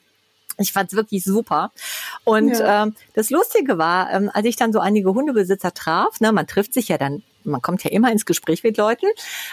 Ich 0.59 0.73
fand's 0.73 0.95
wirklich 0.95 1.25
super. 1.25 1.73
Und 2.25 2.51
Ja. 2.51 2.85
ähm, 2.85 2.95
das 3.15 3.31
Lustige 3.31 3.79
war, 3.79 4.11
ähm, 4.13 4.31
als 4.33 4.47
ich 4.47 4.57
dann 4.57 4.73
so 4.73 4.81
einige 4.81 5.13
Hundebesitzer 5.15 5.75
traf, 5.75 6.21
ne, 6.21 6.33
man 6.33 6.47
trifft 6.47 6.75
sich 6.75 6.89
ja 6.89 6.99
dann, 6.99 7.23
man 7.45 7.61
kommt 7.63 7.85
ja 7.85 7.91
immer 7.91 8.11
ins 8.13 8.25
Gespräch 8.27 8.63
mit 8.63 8.77
Leuten, 8.77 9.07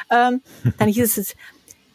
ähm, 0.09 0.41
dann 0.77 0.87
hieß 0.87 1.17
es, 1.17 1.35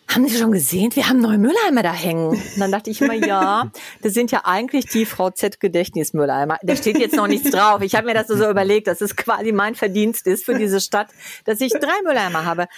haben 0.08 0.28
Sie 0.28 0.38
schon 0.38 0.52
gesehen, 0.52 0.94
wir 0.94 1.08
haben 1.08 1.20
neue 1.20 1.36
Mülleimer 1.38 1.82
da 1.82 1.92
hängen. 1.92 2.28
Und 2.28 2.58
dann 2.60 2.70
dachte 2.70 2.90
ich 2.90 3.00
immer, 3.00 3.14
ja, 3.14 3.72
das 4.02 4.14
sind 4.14 4.30
ja 4.30 4.42
eigentlich 4.44 4.86
die 4.86 5.04
Frau 5.04 5.30
Z 5.30 5.58
Gedächtnismülleimer. 5.58 6.58
Da 6.62 6.76
steht 6.76 6.98
jetzt 6.98 7.16
noch 7.16 7.26
nichts 7.26 7.50
drauf. 7.50 7.82
Ich 7.82 7.96
habe 7.96 8.06
mir 8.06 8.14
das 8.14 8.28
so 8.28 8.48
überlegt, 8.48 8.86
dass 8.86 9.00
es 9.00 9.16
quasi 9.16 9.50
mein 9.50 9.74
Verdienst 9.74 10.28
ist 10.28 10.44
für 10.44 10.56
diese 10.56 10.80
Stadt, 10.80 11.08
dass 11.44 11.60
ich 11.60 11.72
drei 11.72 12.00
Mülleimer 12.04 12.44
habe. 12.44 12.68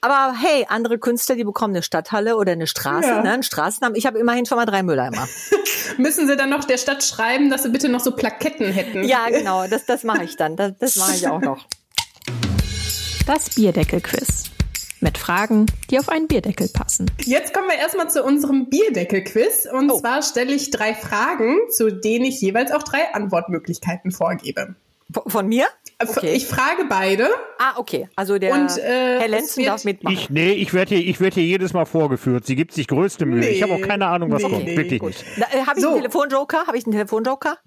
Aber 0.00 0.32
hey, 0.40 0.64
andere 0.68 0.98
Künstler, 0.98 1.34
die 1.34 1.42
bekommen 1.44 1.74
eine 1.74 1.82
Stadthalle 1.82 2.36
oder 2.36 2.52
eine 2.52 2.66
Straße, 2.68 3.08
Ja. 3.08 3.22
ne, 3.22 3.32
einen 3.32 3.42
Straßennamen. 3.42 3.96
Ich 3.96 4.06
habe 4.06 4.18
immerhin 4.18 4.46
schon 4.46 4.56
mal 4.56 4.64
drei 4.66 4.82
Mülleimer. 4.84 5.26
Müssen 5.98 6.28
Sie 6.28 6.36
dann 6.36 6.50
noch 6.50 6.62
der 6.64 6.78
Stadt 6.78 7.02
schreiben, 7.02 7.50
dass 7.50 7.64
Sie 7.64 7.70
bitte 7.70 7.88
noch 7.88 8.00
so 8.00 8.12
Plaketten 8.12 8.70
hätten? 8.72 9.02
Ja, 9.04 9.28
genau, 9.28 9.66
das, 9.66 9.86
das 9.86 10.04
mache 10.04 10.22
ich 10.24 10.36
dann. 10.36 10.54
Das, 10.56 10.72
das 10.78 10.96
mache 10.96 11.14
ich 11.16 11.26
auch 11.26 11.40
noch. 11.40 11.66
Das 13.26 13.50
Bierdeckel-Quiz. 13.50 14.44
Mit 15.00 15.16
Fragen, 15.18 15.66
die 15.90 15.98
auf 16.00 16.08
einen 16.08 16.26
Bierdeckel 16.26 16.68
passen. 16.68 17.08
Jetzt 17.24 17.54
kommen 17.54 17.68
wir 17.68 17.76
erstmal 17.76 18.10
zu 18.10 18.24
unserem 18.24 18.68
Bierdeckel-Quiz. 18.68 19.68
Und 19.72 19.90
Oh. 19.92 20.00
zwar 20.00 20.22
stelle 20.22 20.52
ich 20.52 20.70
drei 20.70 20.94
Fragen, 20.94 21.56
zu 21.76 21.90
denen 21.92 22.24
ich 22.24 22.40
jeweils 22.40 22.72
auch 22.72 22.82
drei 22.82 23.12
Antwortmöglichkeiten 23.14 24.10
vorgebe. 24.10 24.74
Von- 25.26 25.48
mir? 25.48 25.66
Okay. 26.00 26.32
Ich 26.34 26.46
frage 26.46 26.84
beide. 26.88 27.28
ah, 27.58 27.72
okay. 27.76 28.08
Also 28.14 28.38
der 28.38 28.52
Und, 28.54 28.76
äh, 28.78 29.18
Herr 29.18 29.28
Lenzen 29.28 29.58
wird- 29.58 29.68
darf 29.68 29.84
mitmachen. 29.84 30.16
Ich, 30.16 30.30
nee, 30.30 30.52
ich 30.52 30.72
werde 30.74 30.94
hier, 30.94 31.04
ich 31.06 31.18
werd 31.20 31.34
hier 31.34 31.42
jedes 31.44 31.72
Mal 31.72 31.86
vorgeführt. 31.86 32.46
Sie 32.46 32.54
gibt 32.56 32.72
sich 32.72 32.86
größte 32.86 33.24
Mühe. 33.26 33.40
Nee, 33.40 33.48
ich 33.50 33.62
habe 33.62 33.72
auch 33.72 33.80
keine 33.80 34.06
Ahnung, 34.06 34.30
was 34.30 34.42
nee, 34.42 34.48
kommt. 34.50 34.64
nee, 34.64 34.76
Wirklich 34.76 35.00
gut. 35.00 35.08
nicht. 35.08 35.24
Äh, 35.52 35.62
habe 35.66 35.78
ich 35.78 35.82
So. 35.82 35.88
einen 35.90 35.98
Telefonjoker? 36.02 36.66
Habe 36.66 36.76
ich 36.78 36.84
einen 36.84 36.92
Telefonjoker? 36.92 37.58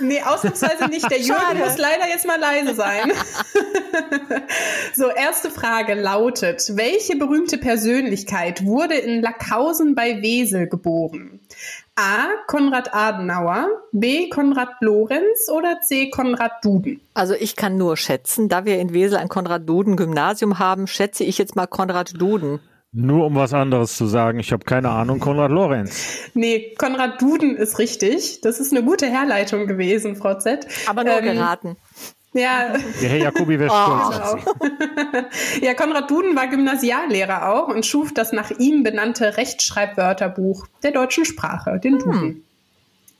Nee, 0.00 0.20
ausnahmsweise 0.22 0.86
nicht. 0.88 1.10
Der 1.10 1.18
Jürgen 1.20 1.40
Schade. 1.40 1.58
muss 1.60 1.78
leider 1.78 2.08
jetzt 2.08 2.26
mal 2.26 2.38
leise 2.40 2.74
sein. 2.74 3.12
so, 4.94 5.08
erste 5.10 5.50
Frage 5.50 5.94
lautet, 5.94 6.72
welche 6.74 7.16
berühmte 7.16 7.58
Persönlichkeit 7.58 8.64
wurde 8.64 8.94
in 8.94 9.22
Lackhausen 9.22 9.94
bei 9.94 10.20
Wesel 10.22 10.68
geboren? 10.68 11.40
A. 11.98 12.28
Konrad 12.46 12.94
Adenauer, 12.94 13.66
B. 13.90 14.28
Konrad 14.28 14.68
Lorenz 14.80 15.48
oder 15.52 15.80
C. 15.80 16.10
Konrad 16.10 16.64
Duden? 16.64 17.00
Also 17.14 17.34
ich 17.34 17.56
kann 17.56 17.76
nur 17.76 17.96
schätzen, 17.96 18.48
da 18.48 18.64
wir 18.64 18.78
in 18.78 18.94
Wesel 18.94 19.18
ein 19.18 19.28
Konrad-Duden-Gymnasium 19.28 20.60
haben, 20.60 20.86
schätze 20.86 21.24
ich 21.24 21.38
jetzt 21.38 21.56
mal 21.56 21.66
Konrad 21.66 22.12
Duden. 22.20 22.60
Nur 22.92 23.26
um 23.26 23.34
was 23.34 23.52
anderes 23.52 23.96
zu 23.96 24.06
sagen. 24.06 24.38
Ich 24.38 24.52
habe 24.52 24.64
keine 24.64 24.90
Ahnung. 24.90 25.18
Konrad 25.18 25.50
Lorenz. 25.50 26.30
Nee, 26.34 26.74
Konrad 26.78 27.20
Duden 27.20 27.56
ist 27.56 27.78
richtig. 27.80 28.40
Das 28.42 28.60
ist 28.60 28.72
eine 28.72 28.84
gute 28.84 29.06
Herleitung 29.06 29.66
gewesen, 29.66 30.14
Frau 30.14 30.38
Z. 30.38 30.66
Aber 30.86 31.02
nur 31.02 31.18
Ähm, 31.18 31.24
geraten. 31.24 31.76
Ja, 32.34 32.76
Der 33.00 33.08
Herr 33.08 33.18
Jacobi 33.18 33.58
wäre 33.58 33.70
Oh. 33.72 34.12
stolz 34.12 34.44
Sie. 35.60 35.64
Ja, 35.64 35.74
Konrad 35.74 36.10
Duden 36.10 36.36
war 36.36 36.46
Gymnasiallehrer 36.46 37.52
auch 37.52 37.68
und 37.68 37.86
schuf 37.86 38.12
das 38.12 38.32
nach 38.32 38.50
ihm 38.50 38.82
benannte 38.82 39.36
Rechtschreibwörterbuch 39.36 40.66
der 40.82 40.92
deutschen 40.92 41.24
Sprache, 41.24 41.80
den 41.82 41.98
Duden. 41.98 42.44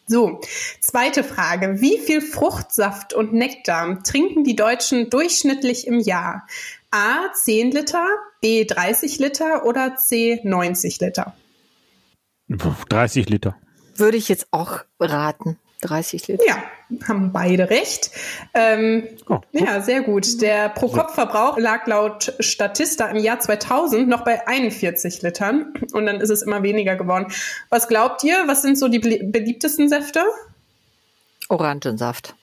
So, 0.06 0.40
zweite 0.80 1.22
Frage. 1.22 1.80
Wie 1.80 1.98
viel 1.98 2.20
Fruchtsaft 2.22 3.12
und 3.12 3.34
Nektar 3.34 4.02
trinken 4.02 4.42
die 4.44 4.56
Deutschen 4.56 5.10
durchschnittlich 5.10 5.86
im 5.86 6.00
Jahr? 6.00 6.46
A 6.90 7.30
10 7.34 7.72
Liter, 7.72 8.06
B 8.40 8.64
30 8.64 9.18
Liter 9.18 9.66
oder 9.66 9.96
C 9.96 10.40
90 10.44 11.00
Liter? 11.00 11.34
Puh, 12.56 12.72
30 12.88 13.28
Liter. 13.28 13.56
Würde 13.96 14.16
ich 14.16 14.30
jetzt 14.30 14.48
auch 14.50 14.80
raten. 14.98 15.58
30 15.82 16.26
Liter. 16.26 16.44
Ja, 16.46 16.56
haben 17.06 17.32
beide 17.32 17.70
recht. 17.70 18.10
Ähm, 18.54 19.04
Oh, 19.28 19.38
ja, 19.52 19.80
sehr 19.80 20.00
gut. 20.02 20.40
Der 20.42 20.70
Pro-Kopf-Verbrauch 20.70 21.56
lag 21.58 21.86
laut 21.86 22.34
Statista 22.40 23.06
im 23.08 23.18
Jahr 23.18 23.38
2000 23.38 24.08
noch 24.08 24.24
bei 24.24 24.46
41 24.48 25.22
Litern 25.22 25.72
und 25.92 26.06
dann 26.06 26.20
ist 26.20 26.30
es 26.30 26.42
immer 26.42 26.62
weniger 26.64 26.96
geworden. 26.96 27.26
Was 27.68 27.86
glaubt 27.86 28.24
ihr? 28.24 28.42
Was 28.46 28.62
sind 28.62 28.76
so 28.78 28.88
die 28.88 28.98
belie- 29.00 29.30
beliebtesten 29.30 29.88
Säfte? 29.88 30.24
Orangensaft. 31.48 32.34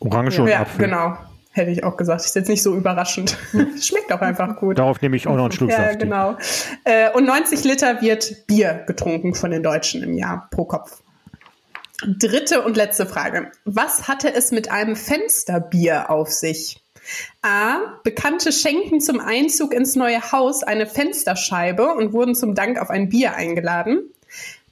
Orange 0.00 0.40
und 0.40 0.48
ja, 0.48 0.60
Apfel. 0.60 0.86
genau. 0.86 1.16
Hätte 1.52 1.70
ich 1.72 1.82
auch 1.84 1.96
gesagt. 1.96 2.24
Ist 2.24 2.34
jetzt 2.36 2.48
nicht 2.48 2.62
so 2.62 2.74
überraschend. 2.74 3.36
Schmeckt 3.80 4.12
auch 4.12 4.20
einfach 4.20 4.56
gut. 4.56 4.78
Darauf 4.78 5.00
nehme 5.02 5.16
ich 5.16 5.26
auch 5.26 5.34
noch 5.36 5.44
einen 5.44 5.52
Schluck 5.52 5.70
Ja, 5.70 5.76
Saft. 5.88 5.98
genau. 5.98 6.36
Äh, 6.84 7.10
und 7.12 7.24
90 7.26 7.64
Liter 7.64 8.00
wird 8.00 8.46
Bier 8.46 8.84
getrunken 8.86 9.34
von 9.34 9.50
den 9.50 9.62
Deutschen 9.62 10.02
im 10.02 10.14
Jahr 10.14 10.48
pro 10.52 10.64
Kopf. 10.64 11.02
Dritte 12.06 12.62
und 12.62 12.76
letzte 12.76 13.06
Frage. 13.06 13.52
Was 13.64 14.08
hatte 14.08 14.32
es 14.32 14.52
mit 14.52 14.70
einem 14.70 14.96
Fensterbier 14.96 16.10
auf 16.10 16.30
sich? 16.30 16.82
A. 17.42 17.98
Bekannte 18.04 18.52
schenken 18.52 19.00
zum 19.00 19.20
Einzug 19.20 19.74
ins 19.74 19.96
neue 19.96 20.32
Haus 20.32 20.62
eine 20.62 20.86
Fensterscheibe 20.86 21.94
und 21.94 22.12
wurden 22.12 22.34
zum 22.34 22.54
Dank 22.54 22.80
auf 22.80 22.90
ein 22.90 23.08
Bier 23.08 23.34
eingeladen. 23.34 24.10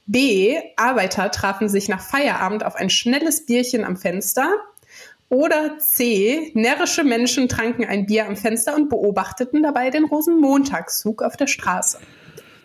B. 0.05 0.57
Arbeiter 0.75 1.29
trafen 1.29 1.69
sich 1.69 1.87
nach 1.87 2.01
Feierabend 2.01 2.65
auf 2.65 2.75
ein 2.75 2.89
schnelles 2.89 3.45
Bierchen 3.45 3.83
am 3.83 3.97
Fenster. 3.97 4.49
Oder 5.29 5.77
C. 5.77 6.51
Närrische 6.55 7.03
Menschen 7.03 7.47
tranken 7.47 7.85
ein 7.85 8.07
Bier 8.07 8.25
am 8.25 8.35
Fenster 8.35 8.75
und 8.75 8.89
beobachteten 8.89 9.61
dabei 9.61 9.91
den 9.91 10.05
Rosenmontagszug 10.05 11.21
auf 11.21 11.37
der 11.37 11.45
Straße. 11.45 11.99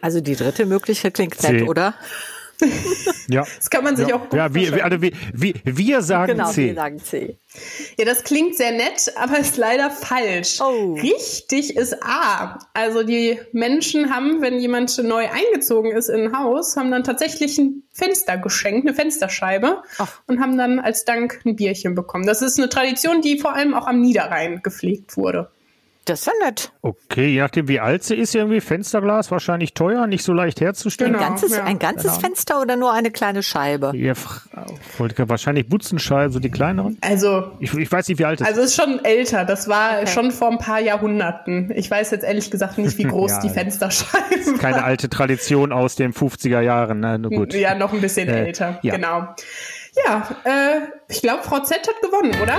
Also 0.00 0.20
die 0.22 0.36
dritte 0.36 0.64
Möglichkeit 0.64 1.14
klingt 1.14 1.42
nett, 1.42 1.68
oder? 1.68 1.94
Ja. 3.28 3.44
Das 3.56 3.70
kann 3.70 3.84
man 3.84 3.96
sich 3.96 4.08
ja. 4.08 4.16
auch 4.16 4.28
gut 4.28 4.34
ja, 4.34 4.54
wir, 4.54 4.74
wir, 4.74 4.84
also 4.84 5.00
wir, 5.00 5.12
wir, 5.32 5.54
wir 5.64 6.02
sagen 6.02 6.32
Genau, 6.32 6.50
C. 6.50 6.66
wir 6.66 6.74
sagen 6.74 6.98
C. 6.98 7.38
Ja, 7.98 8.04
das 8.04 8.24
klingt 8.24 8.56
sehr 8.56 8.72
nett, 8.72 9.12
aber 9.16 9.38
ist 9.38 9.56
leider 9.56 9.90
falsch. 9.90 10.60
Oh. 10.60 10.94
Richtig 10.94 11.76
ist 11.76 12.02
A. 12.02 12.58
Also 12.74 13.02
die 13.02 13.38
Menschen 13.52 14.14
haben, 14.14 14.42
wenn 14.42 14.58
jemand 14.58 14.96
neu 15.02 15.26
eingezogen 15.28 15.92
ist 15.92 16.08
in 16.08 16.28
ein 16.28 16.38
Haus, 16.38 16.76
haben 16.76 16.90
dann 16.90 17.04
tatsächlich 17.04 17.58
ein 17.58 17.84
Fenster 17.92 18.36
geschenkt, 18.38 18.86
eine 18.86 18.94
Fensterscheibe 18.94 19.82
Ach. 19.98 20.20
und 20.26 20.40
haben 20.40 20.58
dann 20.58 20.78
als 20.80 21.04
Dank 21.04 21.40
ein 21.44 21.56
Bierchen 21.56 21.94
bekommen. 21.94 22.26
Das 22.26 22.42
ist 22.42 22.58
eine 22.58 22.68
Tradition, 22.68 23.22
die 23.22 23.38
vor 23.38 23.54
allem 23.54 23.74
auch 23.74 23.86
am 23.86 24.00
Niederrhein 24.00 24.60
gepflegt 24.62 25.16
wurde. 25.16 25.50
Das 26.06 26.20
ist 26.20 26.26
ja 26.26 26.32
nett. 26.44 26.70
Okay, 26.82 27.28
je 27.28 27.40
nachdem 27.40 27.66
wie 27.68 27.80
alt 27.80 28.04
sie 28.04 28.14
ist, 28.14 28.34
irgendwie 28.34 28.60
Fensterglas 28.60 29.30
wahrscheinlich 29.30 29.72
teuer, 29.72 30.06
nicht 30.06 30.22
so 30.22 30.34
leicht 30.34 30.60
herzustellen. 30.60 31.14
Ein 31.14 31.18
Genau, 31.18 31.30
ganzes, 31.30 31.56
ja. 31.56 31.64
ein 31.64 31.78
ganzes 31.78 32.18
Fenster 32.18 32.60
oder 32.60 32.76
nur 32.76 32.92
eine 32.92 33.10
kleine 33.10 33.42
Scheibe? 33.42 33.92
Ja, 33.94 34.12
wahrscheinlich 34.98 35.68
Butzenscheiben, 35.68 36.32
so 36.32 36.40
die 36.40 36.50
kleineren. 36.50 36.98
Also 37.00 37.52
Ich, 37.58 37.72
ich 37.74 37.90
weiß 37.90 38.08
nicht, 38.08 38.18
wie 38.18 38.24
alt 38.26 38.40
es 38.42 38.46
Also 38.46 38.60
ist 38.60 38.74
schon 38.76 39.02
älter. 39.04 39.44
Das 39.46 39.66
war 39.68 40.00
Okay. 40.02 40.06
schon 40.08 40.30
vor 40.30 40.50
ein 40.50 40.58
paar 40.58 40.80
Jahrhunderten. 40.80 41.72
Ich 41.74 41.90
weiß 41.90 42.10
jetzt 42.10 42.24
ehrlich 42.24 42.50
gesagt 42.50 42.76
nicht, 42.78 42.98
wie 42.98 43.02
groß 43.04 43.30
Ja, 43.30 43.40
die 43.40 43.46
ja. 43.48 43.52
Fensterscheibe 43.54 44.34
ist. 44.34 44.58
Keine 44.58 44.84
alte 44.84 45.08
Tradition 45.08 45.72
aus 45.72 45.96
den 45.96 46.12
50er 46.12 46.60
Jahren. 46.60 47.00
Na, 47.00 47.16
na 47.16 47.28
gut. 47.28 47.54
Ja, 47.54 47.74
noch 47.74 47.92
ein 47.94 48.00
bisschen 48.00 48.28
Äh, 48.28 48.46
älter. 48.46 48.78
ja. 48.82 48.94
Genau. 48.94 49.28
Ja, 50.06 50.28
äh, 50.44 50.80
ich 51.08 51.22
glaube, 51.22 51.44
Frau 51.44 51.60
Z 51.60 51.78
hat 51.78 52.02
gewonnen, 52.02 52.34
oder? 52.42 52.58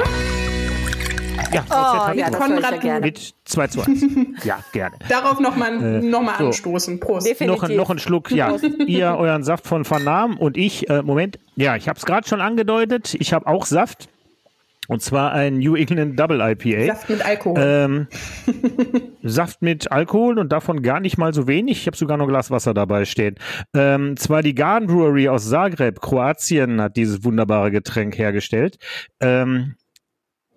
Ja, 1.53 1.63
Oh, 1.69 2.13
ja, 2.17 2.29
Konrad 2.29 2.81
gerne. 2.81 3.05
mit 3.05 3.33
2 3.45 3.67
zu 3.67 3.81
1. 3.81 4.05
ja, 4.43 4.59
gerne. 4.73 4.95
Darauf 5.09 5.39
nochmal 5.39 6.01
noch 6.01 6.21
mal 6.21 6.35
so. 6.37 6.47
anstoßen. 6.47 6.99
Prost. 6.99 7.27
Definitiv. 7.27 7.61
Noch, 7.61 7.69
ein- 7.69 7.75
noch 7.75 7.89
ein 7.89 7.99
Schluck, 7.99 8.31
ja. 8.31 8.55
ihr 8.87 9.15
euren 9.17 9.43
Saft 9.43 9.65
von 9.67 9.85
Vernahm 9.85 10.37
und 10.37 10.57
ich, 10.57 10.89
äh, 10.89 11.01
Moment, 11.01 11.39
ja, 11.55 11.75
ich 11.75 11.87
habe 11.87 11.97
es 11.97 12.05
gerade 12.05 12.27
schon 12.27 12.41
angedeutet, 12.41 13.15
ich 13.19 13.33
habe 13.33 13.47
auch 13.47 13.65
Saft. 13.65 14.09
Und 14.87 15.01
zwar 15.01 15.31
ein 15.31 15.57
New 15.57 15.75
England 15.75 16.19
Double 16.19 16.39
IPA. 16.41 16.93
Saft 16.93 17.09
mit 17.09 17.25
Alkohol. 17.25 17.57
Ähm, 17.59 18.07
Saft 19.23 19.63
mit 19.63 19.91
Alkohol 19.91 20.37
und 20.37 20.51
davon 20.51 20.83
gar 20.83 20.99
nicht 20.99 21.17
mal 21.17 21.33
so 21.33 21.47
wenig. 21.47 21.79
Ich 21.81 21.87
habe 21.87 21.97
sogar 21.97 22.17
noch 22.17 22.25
ein 22.25 22.29
Glas 22.29 22.51
Wasser 22.51 22.75
dabei 22.75 23.05
stehen. 23.05 23.33
Ähm, 23.73 24.15
zwar 24.15 24.43
die 24.43 24.53
Garden 24.53 24.85
Brewery 24.87 25.27
aus 25.27 25.49
Zagreb, 25.49 26.01
Kroatien, 26.01 26.79
hat 26.81 26.97
dieses 26.97 27.23
wunderbare 27.23 27.71
Getränk 27.71 28.15
hergestellt. 28.19 28.77
Ähm, 29.19 29.73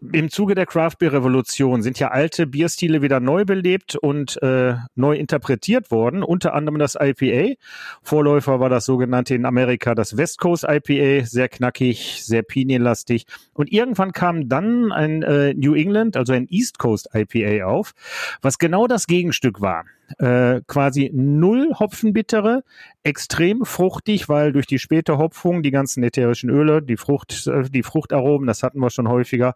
im 0.01 0.31
Zuge 0.31 0.55
der 0.55 0.67
Craft 0.67 0.97
Beer 0.99 1.13
Revolution 1.13 1.83
sind 1.83 1.99
ja 1.99 2.09
alte 2.09 2.47
Bierstile 2.47 3.03
wieder 3.03 3.21
neu 3.21 3.45
belebt 3.45 3.97
und 3.97 4.41
äh, 4.43 4.75
neu 4.95 5.17
interpretiert 5.17 5.91
worden. 5.91 6.23
Unter 6.23 6.55
anderem 6.55 6.79
das 6.79 6.97
IPA. 7.01 7.55
Vorläufer 8.03 8.61
war 8.61 8.69
das 8.69 8.85
sogenannte 8.85 9.35
in 9.35 9.45
Amerika 9.45 9.95
das 9.95 10.17
West 10.17 10.39
Coast 10.39 10.65
IPA, 10.69 11.27
sehr 11.27 11.49
knackig, 11.49 12.23
sehr 12.25 12.43
pinienlastig. 12.43 13.27
Und 13.55 13.73
irgendwann 13.73 14.13
kam 14.13 14.49
dann 14.49 14.93
ein 14.93 15.23
äh, 15.23 15.55
New 15.55 15.75
England, 15.75 16.17
also 16.17 16.33
ein 16.33 16.47
East 16.49 16.79
Coast 16.79 17.11
IPA 17.13 17.67
auf, 17.67 17.93
was 18.41 18.59
genau 18.59 18.87
das 18.87 19.07
Gegenstück 19.07 19.61
war. 19.61 19.85
Äh, 20.19 20.63
quasi 20.67 21.11
null 21.13 21.75
Hopfenbittere, 21.79 22.63
extrem 23.09 23.65
fruchtig, 23.65 24.29
weil 24.29 24.53
durch 24.53 24.67
die 24.67 24.79
späte 24.79 25.17
Hopfung 25.17 25.63
die 25.63 25.71
ganzen 25.71 26.03
ätherischen 26.03 26.51
Öle, 26.51 26.83
die 26.83 26.99
Frucht, 26.99 27.47
äh, 27.47 27.63
die 27.63 27.83
Fruchtaromen, 27.83 28.47
das 28.47 28.63
hatten 28.63 28.79
wir 28.81 28.91
schon 28.91 29.09
häufiger, 29.09 29.55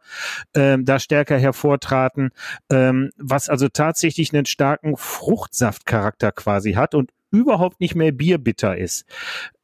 ähm, 0.54 0.84
da 0.84 0.98
stärker 0.98 1.38
hervortraten, 1.38 2.30
ähm, 2.70 3.10
was 3.18 3.48
also 3.48 3.68
tatsächlich 3.68 4.32
einen 4.32 4.46
starken 4.46 4.96
Fruchtsaftcharakter 4.96 6.32
quasi 6.32 6.72
hat 6.72 6.94
und 6.94 7.10
überhaupt 7.30 7.80
nicht 7.80 7.94
mehr 7.94 8.12
bierbitter 8.12 8.76
ist. 8.76 9.04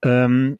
Ähm, 0.03 0.59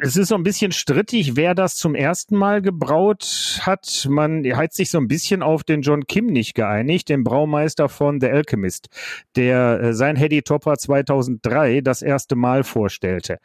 es 0.00 0.16
ist 0.16 0.28
so 0.28 0.34
ein 0.34 0.42
bisschen 0.42 0.72
strittig, 0.72 1.36
wer 1.36 1.54
das 1.54 1.76
zum 1.76 1.94
ersten 1.94 2.36
Mal 2.36 2.62
gebraut 2.62 3.60
hat. 3.62 4.06
Man 4.08 4.44
hat 4.56 4.72
sich 4.72 4.90
so 4.90 4.98
ein 4.98 5.08
bisschen 5.08 5.42
auf 5.42 5.62
den 5.62 5.82
John 5.82 6.06
Kim 6.06 6.26
nicht 6.26 6.54
geeinigt, 6.54 7.10
den 7.10 7.22
Braumeister 7.22 7.88
von 7.88 8.20
The 8.20 8.28
Alchemist, 8.28 8.88
der 9.36 9.80
äh, 9.80 9.92
sein 9.92 10.16
Hedy 10.16 10.42
Topper 10.42 10.78
2003 10.78 11.82
das 11.82 12.00
erste 12.00 12.34
Mal 12.34 12.64
vorstellte. 12.64 13.38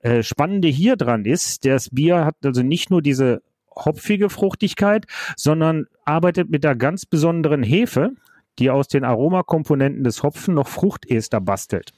Äh, 0.00 0.22
Spannende 0.22 0.68
hier 0.68 0.96
dran 0.96 1.24
ist, 1.24 1.64
das 1.64 1.88
Bier 1.90 2.26
hat 2.26 2.36
also 2.44 2.62
nicht 2.62 2.90
nur 2.90 3.00
diese 3.00 3.42
hopfige 3.74 4.28
Fruchtigkeit, 4.28 5.06
sondern 5.36 5.86
arbeitet 6.04 6.50
mit 6.50 6.64
der 6.64 6.76
ganz 6.76 7.06
besonderen 7.06 7.62
Hefe, 7.62 8.12
die 8.58 8.70
aus 8.70 8.88
den 8.88 9.04
Aromakomponenten 9.04 10.04
des 10.04 10.22
Hopfen 10.22 10.54
noch 10.54 10.68
Fruchtester 10.68 11.40
bastelt. 11.40 11.92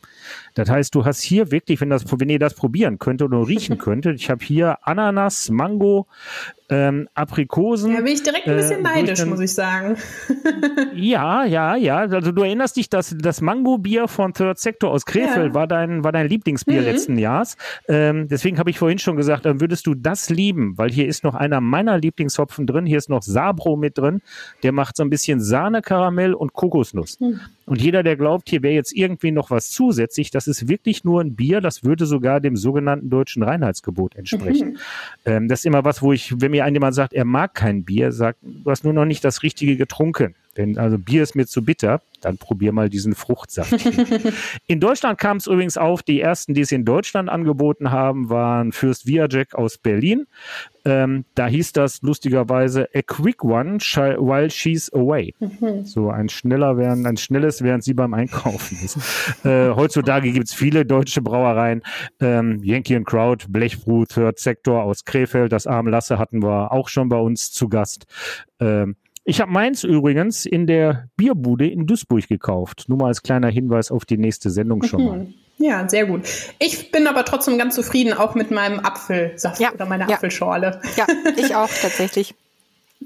Das 0.54 0.68
heißt, 0.68 0.94
du 0.94 1.04
hast 1.04 1.22
hier 1.22 1.50
wirklich, 1.50 1.80
wenn, 1.80 1.90
das, 1.90 2.04
wenn 2.10 2.28
ihr 2.28 2.38
das 2.38 2.54
probieren 2.54 2.98
könntet 2.98 3.28
oder 3.28 3.46
riechen 3.46 3.78
könntet, 3.78 4.16
ich 4.16 4.30
habe 4.30 4.44
hier 4.44 4.78
Ananas, 4.82 5.50
Mango, 5.50 6.06
ähm, 6.70 7.08
Aprikosen. 7.14 7.94
Da 7.94 8.00
bin 8.02 8.12
ich 8.12 8.22
direkt 8.22 8.46
ein 8.46 8.56
bisschen 8.56 8.80
äh, 8.80 8.82
neidisch, 8.82 9.18
den- 9.20 9.28
muss 9.30 9.40
ich 9.40 9.54
sagen. 9.54 9.96
Ja, 10.94 11.44
ja, 11.44 11.76
ja. 11.76 11.98
Also 11.98 12.32
du 12.32 12.42
erinnerst 12.42 12.76
dich, 12.76 12.88
dass 12.90 13.14
das 13.18 13.40
Mango-Bier 13.40 14.08
von 14.08 14.32
Third 14.34 14.58
Sector 14.58 14.90
aus 14.90 15.06
Krefeld 15.06 15.48
Ja. 15.48 15.54
war 15.54 15.66
dein 15.66 16.02
war 16.04 16.12
dein 16.12 16.28
Lieblingsbier 16.28 16.80
Mhm. 16.80 16.86
letzten 16.86 17.18
Jahres. 17.18 17.56
Ähm, 17.88 18.28
deswegen 18.28 18.58
habe 18.58 18.70
ich 18.70 18.78
vorhin 18.78 18.98
schon 18.98 19.16
gesagt, 19.16 19.44
dann 19.46 19.60
würdest 19.60 19.86
du 19.86 19.94
das 19.94 20.30
lieben, 20.30 20.76
weil 20.76 20.90
hier 20.90 21.06
ist 21.06 21.24
noch 21.24 21.34
einer 21.34 21.60
meiner 21.60 21.98
Lieblingshopfen 21.98 22.66
drin. 22.66 22.86
Hier 22.86 22.98
ist 22.98 23.08
noch 23.08 23.22
Sabro 23.22 23.76
mit 23.76 23.96
drin. 23.98 24.20
Der 24.62 24.72
macht 24.72 24.96
so 24.96 25.02
ein 25.02 25.10
bisschen 25.10 25.40
Sahne, 25.40 25.82
Karamell 25.82 26.34
und 26.34 26.52
Kokosnuss. 26.52 27.18
Und 27.66 27.82
jeder, 27.82 28.02
der 28.02 28.16
glaubt, 28.16 28.48
hier 28.48 28.62
wäre 28.62 28.74
jetzt 28.74 28.92
irgendwie 28.94 29.30
noch 29.30 29.50
was 29.50 29.70
zusätzlich, 29.70 30.30
das 30.30 30.46
ist 30.46 30.68
wirklich 30.68 31.04
nur 31.04 31.20
ein 31.20 31.34
Bier. 31.36 31.60
Das 31.60 31.84
würde 31.84 32.06
sogar 32.06 32.40
dem 32.40 32.56
sogenannten 32.56 33.10
deutschen 33.10 33.42
Reinheitsgebot 33.42 34.16
entsprechen. 34.16 34.78
Ähm, 35.26 35.48
das 35.48 35.60
ist 35.60 35.66
immer 35.66 35.84
was, 35.84 36.00
wo 36.02 36.12
ich, 36.12 36.40
wenn 36.40 36.50
mir 36.50 36.57
jemand 36.66 36.94
sagt, 36.94 37.12
er 37.12 37.24
mag 37.24 37.54
kein 37.54 37.84
Bier, 37.84 38.12
sagt, 38.12 38.38
du 38.42 38.70
hast 38.70 38.84
nur 38.84 38.92
noch 38.92 39.04
nicht 39.04 39.24
das 39.24 39.42
Richtige 39.42 39.76
getrunken. 39.76 40.34
Wenn 40.58 40.76
also 40.76 40.98
Bier 40.98 41.22
ist 41.22 41.36
mir 41.36 41.46
zu 41.46 41.64
bitter, 41.64 42.02
dann 42.20 42.36
probier 42.36 42.72
mal 42.72 42.88
diesen 42.88 43.14
Fruchtsaft. 43.14 43.72
in 44.66 44.80
Deutschland 44.80 45.16
kam 45.16 45.36
es 45.36 45.46
übrigens 45.46 45.76
auf, 45.76 46.02
die 46.02 46.20
ersten, 46.20 46.52
die 46.52 46.62
es 46.62 46.72
in 46.72 46.84
Deutschland 46.84 47.28
angeboten 47.28 47.92
haben, 47.92 48.28
waren 48.28 48.72
Fürst 48.72 49.06
Viajek 49.06 49.54
aus 49.54 49.78
Berlin. 49.78 50.26
Ähm, 50.84 51.24
da 51.36 51.46
hieß 51.46 51.74
das 51.74 52.02
lustigerweise 52.02 52.88
A 52.92 53.02
Quick 53.02 53.44
One 53.44 53.78
while 53.78 54.50
she's 54.50 54.92
away. 54.92 55.32
So 55.84 56.10
ein 56.10 56.28
schneller 56.28 56.76
während, 56.76 57.06
ein 57.06 57.16
schnelles, 57.16 57.62
während 57.62 57.84
sie 57.84 57.94
beim 57.94 58.12
Einkaufen 58.12 58.78
ist. 58.84 58.96
äh, 59.44 59.70
heutzutage 59.70 60.32
gibt's 60.32 60.54
viele 60.54 60.84
deutsche 60.84 61.22
Brauereien. 61.22 61.82
Ähm, 62.18 62.64
Yankee 62.64 62.96
and 62.96 63.06
Crowd, 63.06 63.46
Blechbrut, 63.48 64.08
Third 64.08 64.40
Sector 64.40 64.82
aus 64.82 65.04
Krefeld, 65.04 65.52
das 65.52 65.68
Arm 65.68 65.86
Lasse 65.86 66.18
hatten 66.18 66.42
wir 66.42 66.72
auch 66.72 66.88
schon 66.88 67.08
bei 67.08 67.18
uns 67.18 67.52
zu 67.52 67.68
Gast. 67.68 68.06
Ähm, 68.58 68.96
ich 69.28 69.42
habe 69.42 69.52
meins 69.52 69.84
übrigens 69.84 70.46
in 70.46 70.66
der 70.66 71.10
Bierbude 71.18 71.68
in 71.68 71.86
Duisburg 71.86 72.26
gekauft. 72.28 72.86
Nur 72.88 72.96
mal 72.96 73.08
als 73.08 73.22
kleiner 73.22 73.48
Hinweis 73.48 73.90
auf 73.90 74.06
die 74.06 74.16
nächste 74.16 74.48
Sendung 74.48 74.82
schon 74.84 75.04
mal. 75.04 75.26
Ja, 75.58 75.86
sehr 75.86 76.06
gut. 76.06 76.22
Ich 76.58 76.90
bin 76.90 77.06
aber 77.06 77.26
trotzdem 77.26 77.58
ganz 77.58 77.74
zufrieden 77.74 78.14
auch 78.14 78.34
mit 78.34 78.50
meinem 78.50 78.80
Apfelsaft 78.80 79.60
Ja, 79.60 79.70
oder 79.72 79.84
meiner 79.84 80.08
ja. 80.08 80.16
Apfelschorle. 80.16 80.80
Ja, 80.96 81.06
ich 81.36 81.54
auch 81.54 81.68
tatsächlich. 81.68 82.34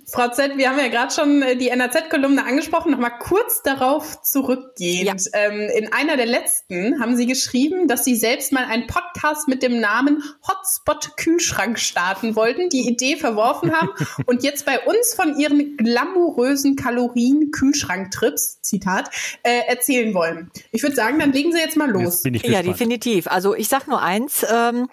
Frau 0.07 0.29
Z, 0.29 0.57
wir 0.57 0.69
haben 0.69 0.79
ja 0.79 0.88
gerade 0.88 1.12
schon 1.12 1.43
äh, 1.43 1.57
die 1.57 1.69
NRZ-Kolumne 1.69 2.45
angesprochen, 2.45 2.91
nochmal 2.91 3.19
kurz 3.19 3.62
darauf 3.62 4.21
zurückgehend. 4.23 5.29
Ähm, 5.33 5.71
in 5.75 5.93
einer 5.93 6.17
der 6.17 6.27
letzten 6.27 7.01
haben 7.01 7.17
Sie 7.17 7.27
geschrieben, 7.27 7.88
dass 7.88 8.05
Sie 8.05 8.17
selbst 8.17 8.53
mal 8.53 8.65
einen 8.65 8.87
Podcast 8.87 9.49
mit 9.49 9.62
dem 9.62 9.81
Namen 9.81 10.23
Hotspot 10.47 11.17
Kühlschrank 11.17 11.79
starten 11.79 12.35
wollten, 12.37 12.69
die 12.69 12.88
Idee 12.88 13.17
verworfen 13.17 13.73
haben 13.73 13.91
und 14.27 14.43
jetzt 14.43 14.67
bei 14.67 14.81
uns 14.81 15.15
von 15.15 15.38
Ihren 15.38 15.77
glamourösen 15.77 16.77
Kalorien-Kühlschrank-Trips, 16.77 18.61
Zitat, 18.62 19.11
äh, 19.43 19.61
erzählen 19.69 20.12
wollen. 20.15 20.51
Ich 20.73 20.83
würde 20.83 20.97
sagen, 20.97 21.19
dann 21.19 21.33
legen 21.33 21.53
Sie 21.53 21.59
jetzt 21.59 21.77
mal 21.77 21.91
los. 21.91 22.03
Jetzt 22.03 22.23
bin 22.25 22.35
ich 22.35 22.43
Ja, 22.43 22.62
definitiv. 22.62 23.29
Also 23.29 23.55
ich 23.55 23.69
sag 23.69 23.87
nur 23.87 24.03
eins, 24.03 24.45
ähm, 24.53 24.88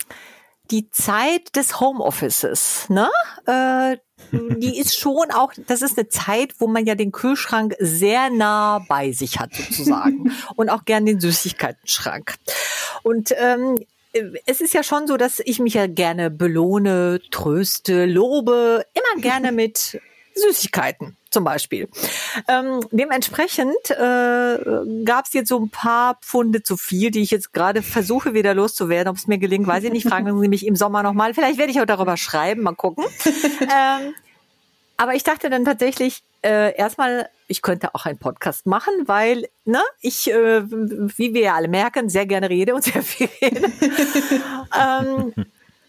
die 0.71 0.89
Zeit 0.89 1.55
des 1.55 1.79
Homeoffices, 1.79 2.89
ne? 2.89 3.09
Äh, 3.45 3.97
die 4.31 4.77
ist 4.77 4.99
schon 4.99 5.31
auch, 5.31 5.53
das 5.67 5.81
ist 5.81 5.97
eine 5.97 6.09
Zeit, 6.09 6.55
wo 6.59 6.67
man 6.67 6.85
ja 6.85 6.95
den 6.95 7.11
Kühlschrank 7.11 7.75
sehr 7.79 8.29
nah 8.29 8.79
bei 8.87 9.11
sich 9.11 9.39
hat, 9.39 9.53
sozusagen. 9.53 10.31
Und 10.55 10.69
auch 10.69 10.85
gern 10.85 11.05
den 11.05 11.19
Süßigkeitenschrank. 11.19 12.35
Und 13.03 13.33
ähm, 13.37 13.77
es 14.45 14.61
ist 14.61 14.73
ja 14.73 14.83
schon 14.83 15.07
so, 15.07 15.17
dass 15.17 15.39
ich 15.39 15.59
mich 15.59 15.75
ja 15.75 15.87
gerne 15.87 16.29
belohne, 16.29 17.21
tröste, 17.31 18.05
lobe, 18.05 18.85
immer 18.93 19.21
gerne 19.21 19.51
mit 19.51 19.99
Süßigkeiten 20.35 21.15
zum 21.29 21.43
Beispiel. 21.43 21.87
Ähm, 22.47 22.81
dementsprechend 22.91 23.89
äh, 23.89 25.03
gab 25.05 25.25
es 25.25 25.33
jetzt 25.33 25.49
so 25.49 25.59
ein 25.59 25.69
paar 25.69 26.17
Pfunde 26.21 26.63
zu 26.63 26.77
viel, 26.77 27.11
die 27.11 27.21
ich 27.21 27.31
jetzt 27.31 27.53
gerade 27.53 27.81
versuche 27.81 28.33
wieder 28.33 28.53
loszuwerden. 28.53 29.09
Ob 29.09 29.17
es 29.17 29.27
mir 29.27 29.37
gelingt, 29.37 29.67
weiß 29.67 29.83
ich 29.83 29.91
nicht. 29.91 30.07
Fragen 30.07 30.39
Sie 30.41 30.47
mich 30.47 30.65
im 30.65 30.75
Sommer 30.75 31.03
nochmal. 31.03 31.33
Vielleicht 31.33 31.57
werde 31.57 31.71
ich 31.71 31.81
auch 31.81 31.85
darüber 31.85 32.17
schreiben. 32.17 32.63
Mal 32.63 32.75
gucken. 32.75 33.05
ähm, 33.61 34.13
aber 34.97 35.15
ich 35.15 35.23
dachte 35.23 35.49
dann 35.49 35.65
tatsächlich 35.65 36.23
äh, 36.41 36.75
erstmal, 36.75 37.29
ich 37.47 37.61
könnte 37.61 37.95
auch 37.95 38.05
einen 38.05 38.17
Podcast 38.17 38.65
machen, 38.65 38.93
weil 39.05 39.47
ne, 39.65 39.81
ich, 40.01 40.29
äh, 40.29 40.63
wie 40.69 41.33
wir 41.33 41.41
ja 41.41 41.55
alle 41.55 41.67
merken, 41.67 42.09
sehr 42.09 42.25
gerne 42.25 42.49
rede 42.49 42.75
und 42.75 42.83
sehr 42.83 43.01
viel 43.01 43.29
rede. 43.41 43.61
ähm, 44.77 45.33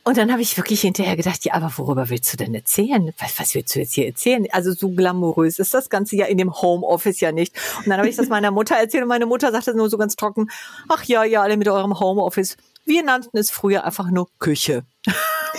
und 0.05 0.17
dann 0.17 0.33
habe 0.33 0.41
ich 0.41 0.57
wirklich 0.57 0.81
hinterher 0.81 1.17
gedacht, 1.17 1.45
ja, 1.45 1.55
aber 1.55 1.73
worüber 1.77 2.09
willst 2.09 2.33
du 2.33 2.37
denn 2.37 2.55
erzählen? 2.55 3.13
Was, 3.19 3.39
was 3.39 3.55
willst 3.55 3.75
du 3.75 3.81
jetzt 3.81 3.93
hier 3.93 4.07
erzählen? 4.07 4.47
Also 4.51 4.73
so 4.73 4.91
glamourös 4.91 5.59
ist 5.59 5.75
das 5.75 5.91
Ganze 5.91 6.17
ja 6.17 6.27
in 6.27 6.39
dem 6.39 6.53
Homeoffice 6.53 7.21
ja 7.21 7.33
nicht. 7.33 7.55
Und 7.79 7.89
dann 7.89 7.99
habe 7.99 8.09
ich 8.09 8.17
das 8.17 8.29
meiner 8.29 8.51
Mutter 8.51 8.77
erzählt 8.77 9.03
und 9.03 9.09
meine 9.09 9.27
Mutter 9.27 9.53
sagte 9.53 9.75
nur 9.75 9.91
so 9.91 9.99
ganz 9.99 10.17
trocken, 10.17 10.51
ach 10.89 11.05
ja, 11.05 11.25
ja, 11.25 11.43
alle 11.43 11.57
mit 11.57 11.69
eurem 11.69 12.01
Homeoffice. 12.01 12.57
Wir 12.87 13.03
nannten 13.03 13.37
es 13.37 13.51
früher 13.51 13.85
einfach 13.85 14.11
nur 14.11 14.29
Küche. 14.39 14.85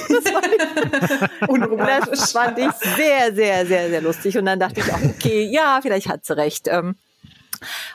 Ich, 0.09 2.05
das 2.09 2.31
fand 2.31 2.57
ich 2.57 2.71
sehr, 2.95 3.33
sehr, 3.33 3.65
sehr, 3.65 3.89
sehr 3.89 4.01
lustig. 4.01 4.37
Und 4.37 4.45
dann 4.45 4.59
dachte 4.59 4.79
ich 4.79 4.91
auch, 4.91 5.01
okay, 5.03 5.49
ja, 5.51 5.79
vielleicht 5.81 6.07
hat 6.07 6.25
sie 6.25 6.35
recht. 6.35 6.67
Ähm, 6.67 6.95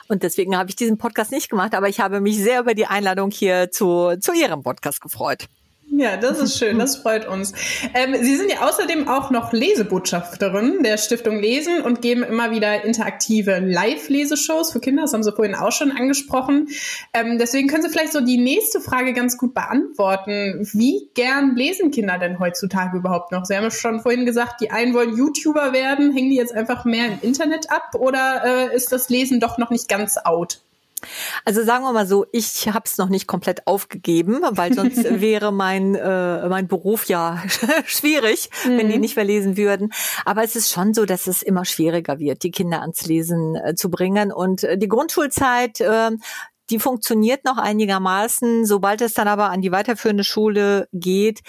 und 0.07 0.23
deswegen 0.23 0.57
habe 0.57 0.69
ich 0.69 0.75
diesen 0.75 0.97
Podcast 0.97 1.31
nicht 1.31 1.49
gemacht, 1.49 1.75
aber 1.75 1.89
ich 1.89 1.99
habe 1.99 2.21
mich 2.21 2.37
sehr 2.37 2.61
über 2.61 2.73
die 2.73 2.85
Einladung 2.85 3.31
hier 3.31 3.71
zu, 3.71 4.15
zu 4.19 4.33
Ihrem 4.33 4.63
Podcast 4.63 5.01
gefreut. 5.01 5.47
Ja, 5.89 6.17
das 6.17 6.39
ist 6.39 6.59
schön, 6.59 6.77
das 6.77 6.95
freut 7.01 7.27
uns. 7.27 7.53
Ähm, 7.93 8.15
Sie 8.21 8.35
sind 8.35 8.51
ja 8.51 8.67
außerdem 8.67 9.07
auch 9.07 9.31
noch 9.31 9.53
Lesebotschafterin 9.53 10.83
der 10.83 10.97
Stiftung 10.97 11.39
Lesen 11.39 11.81
und 11.81 12.01
geben 12.01 12.23
immer 12.23 12.51
wieder 12.51 12.83
interaktive 12.83 13.59
Live-Leseshows 13.59 14.73
für 14.73 14.81
Kinder. 14.81 15.03
Das 15.03 15.13
haben 15.13 15.23
Sie 15.23 15.31
vorhin 15.31 15.55
auch 15.55 15.71
schon 15.71 15.91
angesprochen. 15.91 16.67
Ähm, 17.13 17.37
deswegen 17.39 17.67
können 17.67 17.83
Sie 17.83 17.89
vielleicht 17.89 18.11
so 18.11 18.21
die 18.21 18.37
nächste 18.37 18.81
Frage 18.81 19.13
ganz 19.13 19.37
gut 19.37 19.53
beantworten. 19.53 20.67
Wie 20.73 21.09
gern 21.13 21.55
lesen 21.55 21.89
Kinder 21.91 22.17
denn 22.17 22.37
heutzutage 22.37 22.97
überhaupt 22.97 23.31
noch? 23.31 23.45
Sie 23.45 23.55
haben 23.55 23.63
ja 23.63 23.71
schon 23.71 24.01
vorhin 24.01 24.25
gesagt, 24.25 24.59
die 24.61 24.71
einen 24.71 24.93
wollen 24.93 25.15
YouTuber 25.15 25.71
werden. 25.71 26.11
Hängen 26.11 26.29
die 26.29 26.35
jetzt 26.35 26.53
einfach 26.53 26.83
mehr 26.83 27.05
im 27.07 27.19
Internet 27.21 27.71
ab 27.71 27.95
oder 27.95 28.43
äh, 28.45 28.75
ist 28.75 28.91
das 28.91 29.09
Lesen 29.09 29.39
doch 29.39 29.57
noch 29.57 29.69
nicht 29.69 29.87
ganz 29.87 30.17
out? 30.17 30.59
Also 31.45 31.63
sagen 31.63 31.83
wir 31.83 31.93
mal 31.93 32.07
so, 32.07 32.25
ich 32.31 32.67
habe 32.69 32.83
es 32.85 32.97
noch 32.97 33.09
nicht 33.09 33.27
komplett 33.27 33.67
aufgegeben, 33.67 34.41
weil 34.51 34.73
sonst 34.73 35.03
wäre 35.21 35.51
mein 35.51 35.95
äh, 35.95 36.47
mein 36.49 36.67
Beruf 36.67 37.05
ja 37.05 37.43
schwierig, 37.85 38.49
mhm. 38.65 38.77
wenn 38.77 38.89
die 38.89 38.95
mhm. 38.95 39.01
nicht 39.01 39.15
mehr 39.15 39.25
lesen 39.25 39.57
würden. 39.57 39.91
Aber 40.25 40.43
es 40.43 40.55
ist 40.55 40.71
schon 40.71 40.93
so, 40.93 41.05
dass 41.05 41.27
es 41.27 41.43
immer 41.43 41.65
schwieriger 41.65 42.19
wird, 42.19 42.43
die 42.43 42.51
Kinder 42.51 42.81
ans 42.81 43.05
Lesen 43.05 43.55
äh, 43.55 43.75
zu 43.75 43.89
bringen. 43.89 44.31
Und 44.31 44.63
äh, 44.63 44.77
die 44.77 44.87
Grundschulzeit, 44.87 45.79
äh, 45.81 46.11
die 46.69 46.79
funktioniert 46.79 47.45
noch 47.45 47.57
einigermaßen. 47.57 48.65
Sobald 48.65 49.01
es 49.01 49.13
dann 49.13 49.27
aber 49.27 49.49
an 49.49 49.61
die 49.61 49.71
weiterführende 49.71 50.23
Schule 50.23 50.87
geht, 50.91 51.41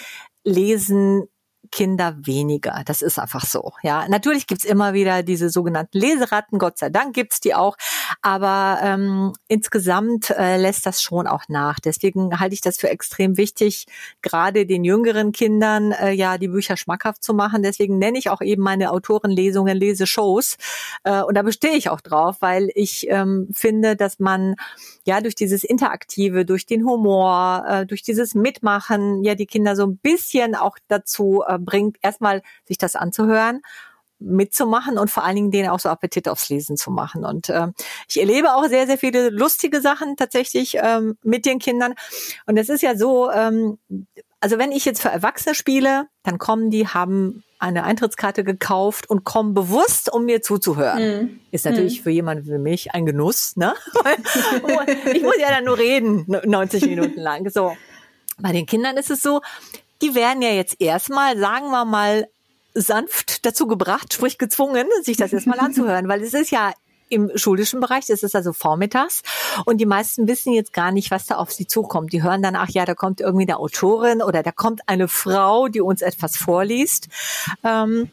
lesen 0.45 1.29
Kinder 1.71 2.17
weniger. 2.19 2.83
Das 2.87 3.03
ist 3.03 3.19
einfach 3.19 3.45
so. 3.45 3.73
Ja, 3.83 4.09
natürlich 4.09 4.47
gibt's 4.47 4.65
immer 4.65 4.95
wieder 4.95 5.23
diese 5.23 5.51
sogenannten 5.51 5.99
Leseratten. 5.99 6.59
Gott 6.59 6.79
sei 6.79 6.91
Dank 6.91 7.15
gibt's 7.15 7.41
die 7.41 7.55
auch. 7.55 7.77
Aber 8.23 8.79
ähm, 8.83 9.33
insgesamt 9.49 10.31
äh, 10.31 10.57
lässt 10.57 10.87
das 10.87 11.03
schon 11.03 11.27
auch 11.27 11.45
nach. 11.49 11.81
Deswegen 11.81 12.41
halte 12.41 12.55
ich 12.55 12.61
das 12.61 12.79
für 12.79 12.91
extrem 12.91 13.37
wichtig, 13.37 13.87
gerade 14.23 14.67
den 14.67 14.85
jüngeren 14.85 15.33
Kindern 15.33 15.93
äh, 15.93 16.13
ja 16.13 16.39
die 16.39 16.49
Bücher 16.49 16.77
schmackhaft 16.77 17.23
zu 17.23 17.35
machen. 17.35 17.63
Deswegen 17.63 17.99
nenne 17.99 18.19
ich 18.19 18.31
auch 18.31 18.41
eben 18.41 18.63
meine 18.63 18.91
Autorenlesungen 18.91 19.77
Leseshows. 19.77 20.57
Äh, 21.05 21.23
und 21.23 21.37
da 21.37 21.43
bestehe 21.43 21.77
ich 21.77 21.91
auch 21.91 22.01
drauf, 22.01 22.37
weil 22.41 22.71
ich 22.75 23.07
ähm, 23.09 23.49
finde, 23.53 23.97
dass 23.97 24.19
man 24.19 24.57
ja 25.05 25.21
durch 25.21 25.35
dieses 25.35 25.65
Interaktive, 25.65 26.45
durch 26.45 26.67
den 26.67 26.85
Humor, 26.85 27.65
äh, 27.69 27.87
durch 27.87 28.03
dieses 28.03 28.35
Mitmachen, 28.35 29.23
ja 29.25 29.35
die 29.35 29.47
Kinder 29.47 29.77
so 29.77 29.87
ein 29.87 29.97
bisschen 29.97 30.55
auch 30.55 30.79
dazu 30.89 31.43
äh, 31.47 31.58
bringt, 31.59 31.97
erstmal 32.03 32.43
sich 32.67 32.79
das 32.79 32.97
anzuhören 32.97 33.61
mitzumachen 34.21 34.99
und 34.99 35.11
vor 35.11 35.25
allen 35.25 35.37
Dingen 35.37 35.51
denen 35.51 35.69
auch 35.69 35.81
so 35.81 35.89
Appetit 35.89 36.29
aufs 36.29 36.49
Lesen 36.49 36.77
zu 36.77 36.91
machen. 36.91 37.25
Und 37.25 37.49
äh, 37.49 37.69
ich 38.09 38.19
erlebe 38.19 38.55
auch 38.55 38.65
sehr, 38.65 38.87
sehr 38.87 38.99
viele 38.99 39.31
lustige 39.31 39.81
Sachen 39.81 40.17
tatsächlich 40.17 40.77
ähm, 40.81 41.17
mit 41.23 41.47
den 41.47 41.59
Kindern. 41.59 41.95
Und 42.47 42.57
es 42.57 42.69
ist 42.69 42.83
ja 42.83 42.97
so, 42.97 43.31
ähm, 43.31 43.79
also 44.41 44.59
wenn 44.59 44.73
ich 44.73 44.85
jetzt 44.85 45.03
für 45.03 45.09
Erwachsene 45.09 45.55
spiele, 45.55 46.07
dann 46.23 46.39
kommen 46.39 46.71
die, 46.71 46.89
haben 46.89 47.45
eine 47.61 47.85
Eintrittskarte 47.85 48.45
gekauft 48.45 49.11
und 49.11 49.25
kommen 49.25 49.53
bewusst, 49.53 50.13
um 50.13 50.25
mir 50.27 50.43
zuzuhören. 50.43 51.25
Mm. 51.25 51.41
Ist 51.51 51.65
natürlich 51.65 52.01
mm. 52.01 52.03
für 52.05 52.11
jemanden 52.11 52.47
wie 52.47 52.59
mich 52.59 52.95
ein 52.95 53.05
Genuss, 53.05 53.57
ne? 53.57 53.75
ich 55.13 55.23
muss 55.23 55.37
ja 55.41 55.49
dann 55.51 55.65
nur 55.65 55.77
reden, 55.77 56.25
90 56.29 56.87
Minuten 56.87 57.21
lang. 57.21 57.51
So. 57.51 57.77
Bei 58.41 58.53
den 58.53 58.65
Kindern 58.65 58.97
ist 58.97 59.11
es 59.11 59.23
so, 59.23 59.41
die 60.03 60.15
werden 60.15 60.43
ja 60.43 60.51
jetzt 60.51 60.81
erstmal, 60.81 61.39
sagen 61.39 61.71
wir 61.71 61.85
mal, 61.85 62.29
sanft 62.75 63.45
dazu 63.45 63.67
gebracht, 63.67 64.13
sprich 64.13 64.39
gezwungen, 64.39 64.87
sich 65.03 65.17
das 65.17 65.33
erstmal 65.33 65.59
anzuhören, 65.59 66.09
weil 66.09 66.23
es 66.23 66.35
ist 66.35 66.51
ja 66.51 66.73
im 67.11 67.31
schulischen 67.37 67.81
Bereich, 67.81 68.07
das 68.07 68.23
ist 68.23 68.37
also 68.37 68.53
vormittags. 68.53 69.23
Und 69.65 69.79
die 69.79 69.87
meisten 69.87 70.29
wissen 70.29 70.53
jetzt 70.53 70.73
gar 70.73 70.93
nicht, 70.93 71.11
was 71.11 71.27
da 71.27 71.37
auf 71.37 71.51
sie 71.53 71.67
zukommt. 71.67 72.13
Die 72.13 72.23
hören 72.23 72.43
dann, 72.43 72.55
ach 72.55 72.69
ja, 72.69 72.85
da 72.85 72.95
kommt 72.95 73.21
irgendwie 73.21 73.47
eine 73.47 73.59
Autorin 73.59 74.23
oder 74.23 74.43
da 74.43 74.53
kommt 74.53 74.83
eine 74.87 75.09
Frau, 75.09 75.69
die 75.69 75.81
uns 75.81 76.03
etwas 76.03 76.37
vorliest. 76.37 77.09
Ähm, 77.65 78.11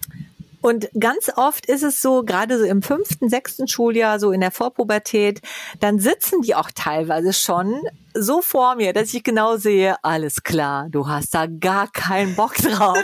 und 0.61 0.89
ganz 0.99 1.29
oft 1.35 1.67
ist 1.67 1.83
es 1.83 2.01
so, 2.01 2.23
gerade 2.23 2.57
so 2.57 2.65
im 2.65 2.81
fünften, 2.81 3.29
sechsten 3.29 3.67
Schuljahr, 3.67 4.19
so 4.19 4.31
in 4.31 4.41
der 4.41 4.51
Vorpubertät, 4.51 5.41
dann 5.79 5.99
sitzen 5.99 6.41
die 6.41 6.55
auch 6.55 6.71
teilweise 6.73 7.33
schon 7.33 7.81
so 8.17 8.41
vor 8.41 8.75
mir, 8.75 8.93
dass 8.93 9.13
ich 9.13 9.23
genau 9.23 9.57
sehe, 9.57 9.95
alles 10.03 10.43
klar, 10.43 10.87
du 10.89 11.07
hast 11.07 11.33
da 11.33 11.45
gar 11.47 11.91
keinen 11.91 12.35
Bock 12.35 12.55
drauf. 12.55 12.97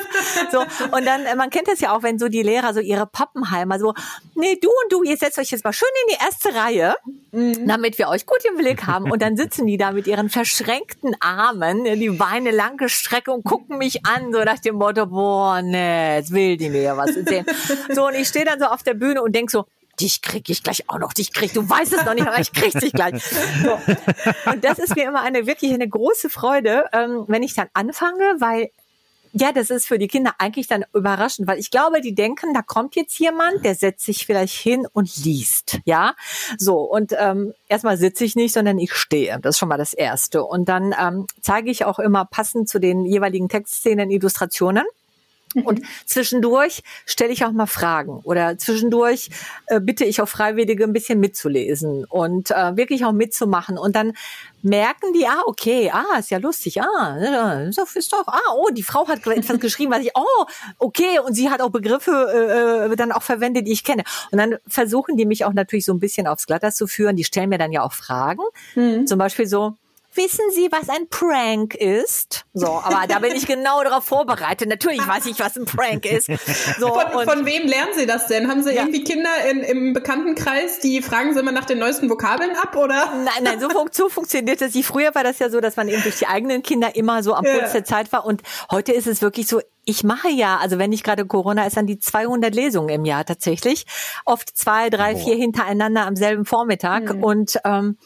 so, 0.51 0.59
und 0.59 1.05
dann, 1.05 1.25
äh, 1.25 1.35
man 1.35 1.49
kennt 1.49 1.67
das 1.67 1.81
ja 1.81 1.95
auch, 1.95 2.03
wenn 2.03 2.17
so 2.17 2.29
die 2.29 2.41
Lehrer 2.41 2.73
so 2.73 2.79
ihre 2.79 3.05
Pappenheimer 3.05 3.77
so, 3.79 3.93
nee, 4.35 4.57
du 4.61 4.69
und 4.69 4.91
du, 4.91 5.03
ihr 5.03 5.17
setzt 5.17 5.37
euch 5.37 5.51
jetzt 5.51 5.63
mal 5.63 5.73
schön 5.73 5.89
in 6.03 6.15
die 6.15 6.23
erste 6.23 6.55
Reihe, 6.55 6.95
mhm. 7.31 7.67
damit 7.67 7.97
wir 7.97 8.07
euch 8.07 8.25
gut 8.25 8.43
im 8.49 8.57
Blick 8.57 8.87
haben. 8.87 9.11
Und 9.11 9.21
dann 9.21 9.35
sitzen 9.35 9.67
die 9.67 9.77
da 9.77 9.91
mit 9.91 10.07
ihren 10.07 10.29
verschränkten 10.29 11.15
Armen, 11.19 11.83
die 11.83 12.09
Beine 12.09 12.51
lang 12.51 12.77
gestreckt 12.77 13.27
und 13.27 13.43
gucken 13.43 13.77
mich 13.77 14.05
an, 14.05 14.31
so 14.31 14.43
nach 14.43 14.59
dem 14.59 14.75
Motto, 14.75 15.05
boah, 15.05 15.61
nee, 15.61 16.15
jetzt 16.15 16.31
will 16.31 16.57
die 16.57 16.69
mir 16.69 16.81
ja 16.81 16.97
was 16.97 17.15
erzählen. 17.15 17.45
so, 17.93 18.07
und 18.07 18.15
ich 18.15 18.27
stehe 18.27 18.45
dann 18.45 18.59
so 18.59 18.65
auf 18.65 18.83
der 18.83 18.93
Bühne 18.93 19.21
und 19.21 19.33
denk 19.33 19.51
so, 19.51 19.65
dich 20.01 20.21
krieg 20.21 20.49
ich 20.49 20.63
gleich 20.63 20.89
auch 20.89 20.99
noch, 20.99 21.13
dich 21.13 21.33
krieg, 21.33 21.53
du 21.53 21.67
weißt 21.67 21.93
es 21.93 22.05
noch 22.05 22.13
nicht, 22.13 22.27
aber 22.27 22.39
ich 22.39 22.51
krieg 22.51 22.73
dich 22.73 22.93
gleich. 22.93 23.23
So. 23.63 23.79
Und 24.51 24.63
das 24.63 24.79
ist 24.79 24.95
mir 24.95 25.07
immer 25.07 25.21
eine 25.21 25.47
wirklich 25.47 25.73
eine 25.73 25.87
große 25.87 26.29
Freude, 26.29 26.85
ähm, 26.93 27.25
wenn 27.27 27.43
ich 27.43 27.53
dann 27.53 27.67
anfange, 27.73 28.35
weil 28.39 28.69
ja, 29.33 29.51
das 29.53 29.69
ist 29.69 29.87
für 29.87 29.97
die 29.97 30.07
Kinder 30.07 30.33
eigentlich 30.39 30.67
dann 30.67 30.83
überraschend, 30.93 31.47
weil 31.47 31.57
ich 31.57 31.71
glaube, 31.71 32.01
die 32.01 32.13
denken, 32.13 32.53
da 32.53 32.61
kommt 32.61 32.95
jetzt 32.95 33.17
jemand, 33.17 33.63
der 33.63 33.75
setzt 33.75 34.05
sich 34.05 34.25
vielleicht 34.25 34.55
hin 34.55 34.85
und 34.91 35.15
liest, 35.23 35.79
ja. 35.85 36.15
So 36.57 36.79
und 36.79 37.13
ähm, 37.17 37.53
erstmal 37.69 37.97
sitze 37.97 38.25
ich 38.25 38.35
nicht, 38.35 38.53
sondern 38.53 38.77
ich 38.77 38.93
stehe. 38.93 39.39
Das 39.41 39.55
ist 39.55 39.59
schon 39.59 39.69
mal 39.69 39.77
das 39.77 39.93
Erste. 39.93 40.43
Und 40.43 40.67
dann 40.67 40.93
ähm, 40.99 41.27
zeige 41.39 41.71
ich 41.71 41.85
auch 41.85 41.99
immer 41.99 42.25
passend 42.25 42.67
zu 42.67 42.79
den 42.79 43.05
jeweiligen 43.05 43.47
Textszenen 43.47 44.11
Illustrationen. 44.11 44.83
Und 45.55 45.81
zwischendurch 46.05 46.83
stelle 47.05 47.31
ich 47.31 47.45
auch 47.45 47.51
mal 47.51 47.67
Fragen 47.67 48.19
oder 48.23 48.57
zwischendurch 48.57 49.29
äh, 49.67 49.79
bitte 49.79 50.05
ich 50.05 50.21
auch 50.21 50.27
Freiwillige 50.27 50.83
ein 50.83 50.93
bisschen 50.93 51.19
mitzulesen 51.19 52.05
und 52.05 52.51
äh, 52.51 52.77
wirklich 52.77 53.05
auch 53.05 53.11
mitzumachen. 53.11 53.77
Und 53.77 53.95
dann 53.95 54.13
merken 54.63 55.13
die, 55.13 55.25
ah, 55.25 55.41
okay, 55.45 55.91
ah, 55.91 56.19
ist 56.19 56.29
ja 56.29 56.37
lustig, 56.37 56.81
ah, 56.81 57.71
so 57.71 57.83
ist 57.95 58.13
doch, 58.13 58.27
ah, 58.27 58.39
oh, 58.55 58.69
die 58.71 58.83
Frau 58.83 59.07
hat 59.07 59.25
etwas 59.25 59.59
geschrieben, 59.59 59.91
was 59.91 60.01
ich, 60.01 60.11
oh, 60.13 60.45
okay, 60.77 61.19
und 61.19 61.33
sie 61.33 61.49
hat 61.49 61.61
auch 61.61 61.69
Begriffe 61.69 62.89
äh, 62.91 62.95
dann 62.95 63.11
auch 63.11 63.23
verwendet, 63.23 63.67
die 63.67 63.71
ich 63.71 63.83
kenne. 63.83 64.03
Und 64.31 64.37
dann 64.37 64.57
versuchen 64.67 65.17
die 65.17 65.25
mich 65.25 65.45
auch 65.45 65.53
natürlich 65.53 65.85
so 65.85 65.93
ein 65.93 65.99
bisschen 65.99 66.27
aufs 66.27 66.45
Glatter 66.45 66.71
zu 66.71 66.87
führen. 66.87 67.15
Die 67.15 67.23
stellen 67.23 67.49
mir 67.49 67.57
dann 67.57 67.71
ja 67.71 67.83
auch 67.83 67.93
Fragen. 67.93 68.43
Mhm. 68.75 69.07
Zum 69.07 69.17
Beispiel 69.17 69.47
so, 69.47 69.75
Wissen 70.13 70.45
Sie, 70.51 70.67
was 70.71 70.89
ein 70.89 71.07
Prank 71.09 71.73
ist? 71.73 72.45
So, 72.53 72.67
aber 72.67 73.07
da 73.07 73.19
bin 73.19 73.33
ich 73.33 73.47
genau 73.47 73.81
darauf 73.81 74.03
vorbereitet. 74.03 74.67
Natürlich 74.67 75.07
weiß 75.07 75.25
ich, 75.27 75.39
was 75.39 75.55
ein 75.55 75.65
Prank 75.65 76.05
ist. 76.05 76.29
So, 76.79 76.87
von, 76.89 77.27
von 77.27 77.45
wem 77.45 77.67
lernen 77.67 77.93
Sie 77.95 78.05
das 78.05 78.27
denn? 78.27 78.49
Haben 78.49 78.61
Sie 78.63 78.71
ja. 78.73 78.81
irgendwie 78.81 79.03
Kinder 79.03 79.29
in, 79.49 79.59
im 79.61 79.93
Bekanntenkreis, 79.93 80.79
die 80.79 81.01
fragen 81.01 81.33
Sie 81.33 81.39
immer 81.39 81.51
nach 81.51 81.65
den 81.65 81.79
neuesten 81.79 82.09
Vokabeln 82.09 82.55
ab, 82.55 82.75
oder? 82.75 83.13
Nein, 83.23 83.43
nein, 83.43 83.59
so, 83.59 83.69
so 83.91 84.09
funktioniert 84.09 84.61
das. 84.61 84.73
Früher 84.83 85.15
war 85.15 85.23
das 85.23 85.39
ja 85.39 85.49
so, 85.49 85.61
dass 85.61 85.75
man 85.75 85.87
eben 85.87 86.01
durch 86.03 86.17
die 86.17 86.27
eigenen 86.27 86.61
Kinder 86.63 86.95
immer 86.95 87.23
so 87.23 87.33
am 87.33 87.43
Puls 87.43 87.67
ja. 87.67 87.71
der 87.71 87.85
Zeit 87.85 88.11
war. 88.11 88.25
Und 88.25 88.41
heute 88.69 88.91
ist 88.91 89.07
es 89.07 89.21
wirklich 89.21 89.47
so, 89.47 89.61
ich 89.85 90.03
mache 90.03 90.29
ja, 90.29 90.57
also 90.57 90.77
wenn 90.77 90.89
nicht 90.89 91.03
gerade 91.03 91.25
Corona 91.25 91.65
ist, 91.65 91.77
dann 91.77 91.87
die 91.87 91.99
200 91.99 92.53
Lesungen 92.53 92.89
im 92.89 93.05
Jahr 93.05 93.25
tatsächlich. 93.25 93.85
Oft 94.25 94.57
zwei, 94.57 94.89
drei, 94.89 95.13
Boah. 95.13 95.23
vier 95.23 95.35
hintereinander 95.35 96.05
am 96.05 96.15
selben 96.15 96.45
Vormittag. 96.45 97.15
Mhm. 97.15 97.23
Und 97.23 97.59
ähm, 97.63 97.97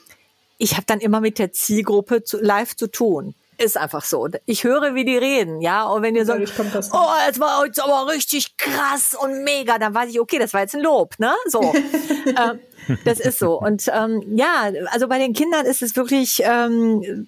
ich 0.57 0.73
habe 0.73 0.85
dann 0.85 0.99
immer 0.99 1.21
mit 1.21 1.39
der 1.39 1.51
Zielgruppe 1.51 2.23
zu, 2.23 2.41
live 2.41 2.75
zu 2.75 2.87
tun. 2.87 3.35
Ist 3.57 3.77
einfach 3.77 4.03
so. 4.03 4.27
Ich 4.45 4.65
höre, 4.65 4.95
wie 4.95 5.05
die 5.05 5.17
reden, 5.17 5.61
ja. 5.61 5.85
Und 5.85 6.01
wenn 6.01 6.15
ihr 6.15 6.25
sagt, 6.25 6.41
oh, 6.59 7.09
es 7.29 7.39
war 7.39 7.65
jetzt 7.65 7.81
aber 7.81 8.11
richtig 8.11 8.57
krass 8.57 9.15
und 9.17 9.43
mega, 9.45 9.79
dann 9.79 9.93
weiß 9.93 10.09
ich, 10.09 10.19
okay, 10.19 10.39
das 10.39 10.53
war 10.53 10.61
jetzt 10.61 10.75
ein 10.75 10.81
Lob, 10.81 11.17
ne? 11.19 11.33
So. 11.47 11.61
ähm, 12.25 12.59
Das 13.03 13.19
ist 13.19 13.39
so. 13.39 13.59
Und 13.59 13.89
ähm, 13.93 14.23
ja, 14.35 14.71
also 14.91 15.07
bei 15.07 15.17
den 15.17 15.33
Kindern 15.33 15.65
ist 15.65 15.81
es 15.81 15.95
wirklich, 15.95 16.41
ähm, 16.43 17.27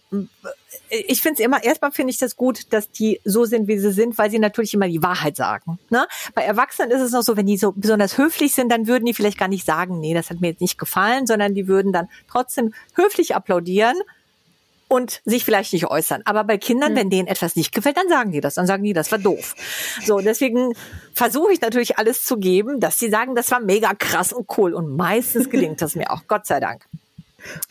ich 0.89 1.22
finde 1.22 1.41
es 1.41 1.45
immer, 1.45 1.63
erstmal 1.63 1.91
finde 1.91 2.11
ich 2.11 2.18
das 2.18 2.36
gut, 2.36 2.74
dass 2.74 2.91
die 2.91 3.20
so 3.24 3.45
sind, 3.45 3.68
wie 3.68 3.78
sie 3.78 3.91
sind, 3.91 4.18
weil 4.18 4.30
sie 4.30 4.39
natürlich 4.39 4.74
immer 4.74 4.88
die 4.88 5.03
Wahrheit 5.03 5.36
sagen. 5.36 5.80
Ne? 5.89 6.07
Bei 6.34 6.43
Erwachsenen 6.43 6.91
ist 6.91 7.01
es 7.01 7.11
noch 7.11 7.22
so, 7.22 7.38
wenn 7.38 7.45
die 7.45 7.57
so 7.57 7.74
besonders 7.74 8.18
höflich 8.18 8.53
sind, 8.53 8.72
dann 8.72 8.88
würden 8.88 9.05
die 9.05 9.13
vielleicht 9.13 9.38
gar 9.38 9.47
nicht 9.47 9.65
sagen, 9.65 9.99
nee, 9.99 10.13
das 10.13 10.30
hat 10.30 10.41
mir 10.41 10.49
jetzt 10.49 10.61
nicht 10.61 10.78
gefallen, 10.78 11.28
sondern 11.28 11.53
die 11.53 11.68
würden 11.68 11.93
dann 11.93 12.09
trotzdem 12.30 12.74
höflich 12.95 13.36
applaudieren 13.36 13.95
und 14.88 15.22
sich 15.26 15.43
vielleicht 15.43 15.74
nicht 15.74 15.88
äußern. 15.88 16.22
Aber 16.26 16.43
bei 16.43 16.57
Kindern, 16.57 16.93
mhm. 16.93 16.97
wenn 16.97 17.09
denen 17.09 17.28
etwas 17.28 17.55
nicht 17.55 17.74
gefällt, 17.74 17.97
dann 17.97 18.09
sagen 18.09 18.32
die 18.32 18.41
das. 18.41 18.55
Dann 18.55 18.68
sagen 18.68 18.84
die, 18.84 18.93
das 18.93 19.11
war 19.11 19.20
doof. 19.20 19.55
So, 20.05 20.20
deswegen 20.20 20.74
versuche 21.13 21.53
ich 21.53 21.61
natürlich 21.61 21.97
alles 21.97 22.24
zu 22.24 22.38
geben, 22.38 22.80
dass 22.80 22.97
sie 22.97 23.09
sagen, 23.09 23.36
das 23.36 23.51
war 23.51 23.59
mega 23.59 23.93
krass 23.93 24.32
und 24.32 24.47
cool. 24.57 24.74
Und 24.74 24.95
meistens 24.95 25.49
gelingt 25.49 25.82
das 25.82 25.95
mir 25.95 26.11
auch, 26.11 26.24
Gott 26.28 26.45
sei 26.45 26.59
Dank. 26.59 26.86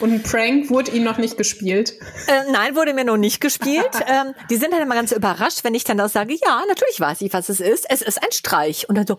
Und 0.00 0.12
ein 0.12 0.22
Prank 0.22 0.70
wurde 0.70 0.92
Ihnen 0.92 1.04
noch 1.04 1.18
nicht 1.18 1.36
gespielt? 1.36 1.94
Äh, 2.28 2.50
nein, 2.52 2.76
wurde 2.76 2.94
mir 2.94 3.04
noch 3.04 3.16
nicht 3.16 3.40
gespielt. 3.40 3.90
ähm, 4.06 4.34
die 4.48 4.56
sind 4.56 4.72
dann 4.72 4.80
immer 4.80 4.94
ganz 4.94 5.12
überrascht, 5.12 5.64
wenn 5.64 5.74
ich 5.74 5.84
dann 5.84 6.00
auch 6.00 6.08
sage, 6.08 6.34
ja, 6.34 6.62
natürlich 6.68 7.00
weiß 7.00 7.20
ich, 7.22 7.32
was 7.32 7.48
es 7.48 7.60
ist. 7.60 7.84
Es 7.90 8.00
ist 8.02 8.22
ein 8.22 8.32
Streich. 8.32 8.88
Und 8.88 8.96
dann 8.96 9.06
so, 9.06 9.18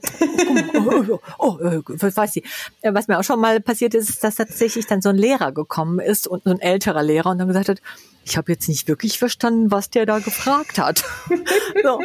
oh, 0.79 1.03
oh, 1.09 1.19
oh, 1.37 1.57
oh 1.61 1.81
was 1.87 2.15
weiß 2.15 2.37
ich. 2.37 2.43
Was 2.83 3.07
mir 3.07 3.19
auch 3.19 3.23
schon 3.23 3.39
mal 3.39 3.59
passiert 3.59 3.93
ist, 3.93 4.09
ist, 4.09 4.23
dass 4.23 4.35
tatsächlich 4.35 4.87
dann 4.87 5.01
so 5.01 5.09
ein 5.09 5.17
Lehrer 5.17 5.51
gekommen 5.51 5.99
ist 5.99 6.27
und 6.27 6.43
so 6.43 6.49
ein 6.49 6.59
älterer 6.59 7.03
Lehrer 7.03 7.31
und 7.31 7.39
dann 7.39 7.47
gesagt 7.47 7.69
hat, 7.69 7.81
ich 8.23 8.37
habe 8.37 8.51
jetzt 8.51 8.67
nicht 8.67 8.87
wirklich 8.87 9.19
verstanden, 9.19 9.71
was 9.71 9.89
der 9.89 10.05
da 10.05 10.19
gefragt 10.19 10.79
hat. 10.79 11.03
so. 11.83 11.99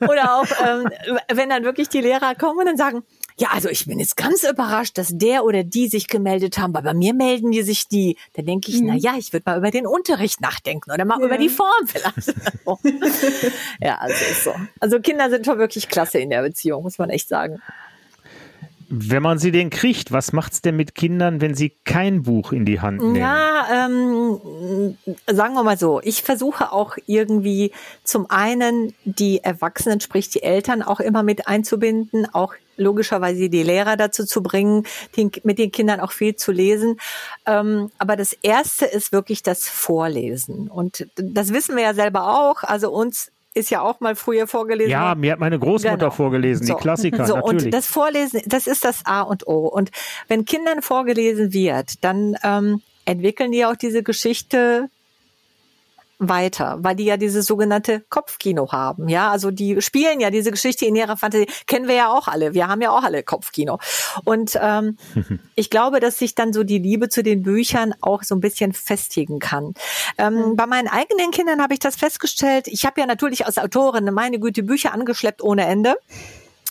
Oder 0.00 0.36
auch, 0.36 0.46
ähm, 0.66 0.88
wenn 1.32 1.50
dann 1.50 1.64
wirklich 1.64 1.88
die 1.88 2.00
Lehrer 2.00 2.34
kommen 2.34 2.58
und 2.58 2.66
dann 2.66 2.76
sagen, 2.76 3.02
ja, 3.38 3.48
also 3.52 3.68
ich 3.68 3.86
bin 3.86 3.98
jetzt 3.98 4.16
ganz 4.16 4.44
überrascht, 4.44 4.96
dass 4.96 5.10
der 5.12 5.44
oder 5.44 5.62
die 5.62 5.88
sich 5.88 6.08
gemeldet 6.08 6.56
haben, 6.56 6.72
weil 6.72 6.82
bei 6.82 6.94
mir 6.94 7.12
melden 7.12 7.50
die 7.50 7.62
sich 7.62 7.86
die. 7.86 8.16
Da 8.32 8.42
denke 8.42 8.70
ich, 8.70 8.80
mhm. 8.80 8.86
na 8.86 8.94
ja, 8.94 9.14
ich 9.18 9.32
würde 9.32 9.44
mal 9.46 9.58
über 9.58 9.70
den 9.70 9.86
Unterricht 9.86 10.40
nachdenken 10.40 10.90
oder 10.90 11.04
mal 11.04 11.20
ja. 11.20 11.26
über 11.26 11.36
die 11.36 11.50
Form 11.50 11.86
vielleicht. 11.86 12.34
ja, 13.80 13.96
also 13.96 14.14
ist 14.14 14.44
so. 14.44 14.54
Also 14.80 15.00
Kinder 15.00 15.28
sind 15.28 15.44
schon 15.44 15.58
wirklich 15.58 15.88
klasse 15.88 16.18
in 16.18 16.30
der 16.30 16.42
Beziehung, 16.42 16.82
muss 16.82 16.98
man 16.98 17.10
echt 17.10 17.28
sagen. 17.28 17.60
Wenn 18.88 19.22
man 19.22 19.38
sie 19.38 19.50
denn 19.50 19.68
kriegt, 19.68 20.12
was 20.12 20.32
macht's 20.32 20.62
denn 20.62 20.76
mit 20.76 20.94
Kindern, 20.94 21.40
wenn 21.40 21.54
sie 21.54 21.72
kein 21.84 22.22
Buch 22.22 22.52
in 22.52 22.64
die 22.64 22.80
Hand 22.80 23.02
nehmen? 23.02 23.16
Ja, 23.16 23.66
ähm, 23.88 24.96
sagen 25.26 25.54
wir 25.54 25.64
mal 25.64 25.76
so, 25.76 26.00
ich 26.04 26.22
versuche 26.22 26.72
auch 26.72 26.96
irgendwie 27.06 27.72
zum 28.04 28.30
einen 28.30 28.94
die 29.04 29.42
Erwachsenen, 29.42 30.00
sprich 30.00 30.30
die 30.30 30.44
Eltern 30.44 30.82
auch 30.82 31.00
immer 31.00 31.24
mit 31.24 31.48
einzubinden, 31.48 32.32
auch 32.32 32.54
logischerweise 32.76 33.48
die 33.48 33.62
Lehrer 33.62 33.96
dazu 33.96 34.24
zu 34.24 34.42
bringen, 34.42 34.84
den, 35.16 35.30
mit 35.42 35.58
den 35.58 35.72
Kindern 35.72 36.00
auch 36.00 36.12
viel 36.12 36.36
zu 36.36 36.52
lesen. 36.52 36.98
Ähm, 37.46 37.90
aber 37.98 38.16
das 38.16 38.32
Erste 38.32 38.86
ist 38.86 39.12
wirklich 39.12 39.42
das 39.42 39.68
Vorlesen. 39.68 40.68
Und 40.68 41.06
das 41.16 41.52
wissen 41.52 41.76
wir 41.76 41.84
ja 41.84 41.94
selber 41.94 42.28
auch. 42.38 42.62
Also 42.62 42.90
uns 42.90 43.30
ist 43.54 43.70
ja 43.70 43.80
auch 43.80 44.00
mal 44.00 44.14
früher 44.14 44.46
vorgelesen. 44.46 44.90
Ja, 44.90 45.14
mir 45.14 45.32
hat 45.32 45.40
meine 45.40 45.58
Großmutter 45.58 45.96
genau. 45.96 46.10
vorgelesen, 46.10 46.66
so. 46.66 46.74
die 46.74 46.80
Klassiker. 46.80 47.16
So, 47.26 47.36
natürlich. 47.36 47.64
und 47.64 47.74
das 47.74 47.86
Vorlesen, 47.86 48.42
das 48.46 48.66
ist 48.66 48.84
das 48.84 49.04
A 49.06 49.22
und 49.22 49.48
O. 49.48 49.66
Und 49.66 49.90
wenn 50.28 50.44
Kindern 50.44 50.82
vorgelesen 50.82 51.52
wird, 51.52 52.04
dann 52.04 52.36
ähm, 52.44 52.82
entwickeln 53.06 53.52
die 53.52 53.64
auch 53.64 53.76
diese 53.76 54.02
Geschichte 54.02 54.88
weiter, 56.18 56.78
weil 56.80 56.96
die 56.96 57.04
ja 57.04 57.16
dieses 57.16 57.46
sogenannte 57.46 58.04
Kopfkino 58.08 58.72
haben. 58.72 59.08
Ja, 59.08 59.30
also 59.30 59.50
die 59.50 59.80
spielen 59.82 60.20
ja 60.20 60.30
diese 60.30 60.50
Geschichte 60.50 60.86
in 60.86 60.96
ihrer 60.96 61.16
Fantasie. 61.16 61.46
Kennen 61.66 61.88
wir 61.88 61.94
ja 61.94 62.12
auch 62.12 62.28
alle. 62.28 62.54
Wir 62.54 62.68
haben 62.68 62.80
ja 62.80 62.90
auch 62.90 63.02
alle 63.02 63.22
Kopfkino. 63.22 63.78
Und 64.24 64.58
ähm, 64.60 64.96
ich 65.56 65.70
glaube, 65.70 66.00
dass 66.00 66.18
sich 66.18 66.34
dann 66.34 66.52
so 66.52 66.64
die 66.64 66.78
Liebe 66.78 67.08
zu 67.08 67.22
den 67.22 67.42
Büchern 67.42 67.94
auch 68.00 68.22
so 68.22 68.34
ein 68.34 68.40
bisschen 68.40 68.72
festigen 68.72 69.38
kann. 69.38 69.74
Ähm, 70.16 70.34
mhm. 70.34 70.56
Bei 70.56 70.66
meinen 70.66 70.88
eigenen 70.88 71.30
Kindern 71.30 71.62
habe 71.62 71.74
ich 71.74 71.80
das 71.80 71.96
festgestellt. 71.96 72.66
Ich 72.68 72.86
habe 72.86 73.00
ja 73.00 73.06
natürlich 73.06 73.46
als 73.46 73.58
Autorin 73.58 74.06
meine 74.12 74.38
Güte 74.38 74.62
Bücher 74.62 74.92
angeschleppt 74.94 75.42
ohne 75.42 75.66
Ende 75.66 75.96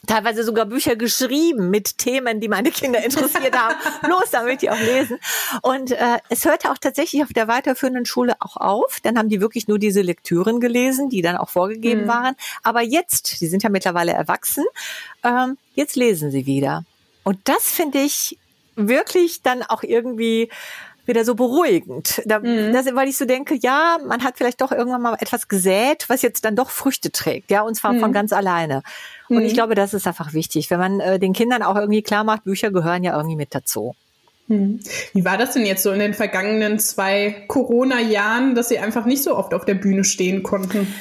teilweise 0.06 0.44
sogar 0.44 0.66
Bücher 0.66 0.96
geschrieben 0.96 1.70
mit 1.70 1.98
Themen, 1.98 2.40
die 2.40 2.48
meine 2.48 2.72
Kinder 2.72 3.04
interessiert 3.04 3.58
haben, 3.58 3.76
bloß 4.04 4.32
damit 4.32 4.62
die 4.62 4.70
auch 4.70 4.80
lesen. 4.80 5.20
Und 5.62 5.92
äh, 5.92 6.18
es 6.30 6.46
hörte 6.46 6.72
auch 6.72 6.78
tatsächlich 6.78 7.24
auf 7.24 7.34
der 7.34 7.48
weiterführenden 7.48 8.06
Schule 8.06 8.36
auch 8.40 8.58
auf. 8.58 9.00
Dann 9.04 9.18
haben 9.18 9.30
die 9.30 9.42
wirklich 9.42 9.68
nur 9.68 9.80
diese 9.80 10.02
Lektüren 10.02 10.60
gelesen, 10.60 11.10
die 11.10 11.22
dann 11.22 11.38
auch 11.38 11.50
vorgegeben 11.50 12.04
mhm. 12.04 12.08
waren. 12.08 12.36
Aber 12.64 12.82
jetzt, 12.82 13.42
die 13.42 13.48
sind 13.48 13.64
ja 13.64 13.70
mittlerweile 13.70 14.14
erwachsen, 14.14 14.64
ähm, 15.24 15.58
jetzt 15.74 15.96
lesen 15.96 16.32
sie 16.32 16.46
wieder. 16.46 16.84
Und 17.24 17.40
das 17.46 17.72
finde 17.72 18.00
ich 18.00 18.38
wirklich 18.76 19.42
dann 19.42 19.64
auch 19.64 19.84
irgendwie 19.84 20.50
wieder 21.06 21.26
so 21.26 21.36
beruhigend. 21.36 22.22
Da, 22.26 22.40
mhm. 22.40 22.74
das, 22.74 22.94
weil 22.94 23.08
ich 23.08 23.18
so 23.18 23.26
denke, 23.26 23.56
ja, 23.56 23.98
man 24.06 24.24
hat 24.24 24.38
vielleicht 24.38 24.62
doch 24.62 24.72
irgendwann 24.72 25.02
mal 25.02 25.16
etwas 25.20 25.48
gesät, 25.48 26.06
was 26.08 26.22
jetzt 26.22 26.46
dann 26.46 26.56
doch 26.56 26.70
Früchte 26.70 27.12
trägt, 27.12 27.52
ja, 27.52 27.62
und 27.62 27.76
zwar 27.76 27.94
mhm. 27.94 28.00
von 28.00 28.14
ganz 28.14 28.34
alleine. 28.34 28.84
Und 29.30 29.38
mhm. 29.38 29.46
ich 29.46 29.54
glaube, 29.54 29.76
das 29.76 29.94
ist 29.94 30.08
einfach 30.08 30.34
wichtig, 30.34 30.70
wenn 30.72 30.80
man 30.80 31.00
äh, 31.00 31.20
den 31.20 31.34
Kindern 31.34 31.64
auch 31.64 31.76
irgendwie 31.76 32.02
klar 32.02 32.24
macht, 32.24 32.44
Bücher 32.44 32.72
gehören 32.72 33.04
ja 33.04 33.16
irgendwie 33.16 33.36
mit 33.36 33.54
dazu. 33.54 33.96
Mhm. 34.48 34.80
Wie 35.14 35.26
war 35.26 35.38
das 35.38 35.54
denn 35.54 35.66
jetzt 35.66 35.84
so 35.84 35.92
in 35.92 36.00
den 36.00 36.14
vergangenen 36.14 36.80
zwei 36.80 37.46
Corona-Jahren, 37.48 38.56
dass 38.56 38.70
Sie 38.70 38.80
einfach 38.80 39.06
nicht 39.06 39.24
so 39.24 39.36
oft 39.36 39.54
auf 39.54 39.66
der 39.66 39.76
Bühne 39.76 40.04
stehen 40.04 40.44
konnten? 40.44 40.94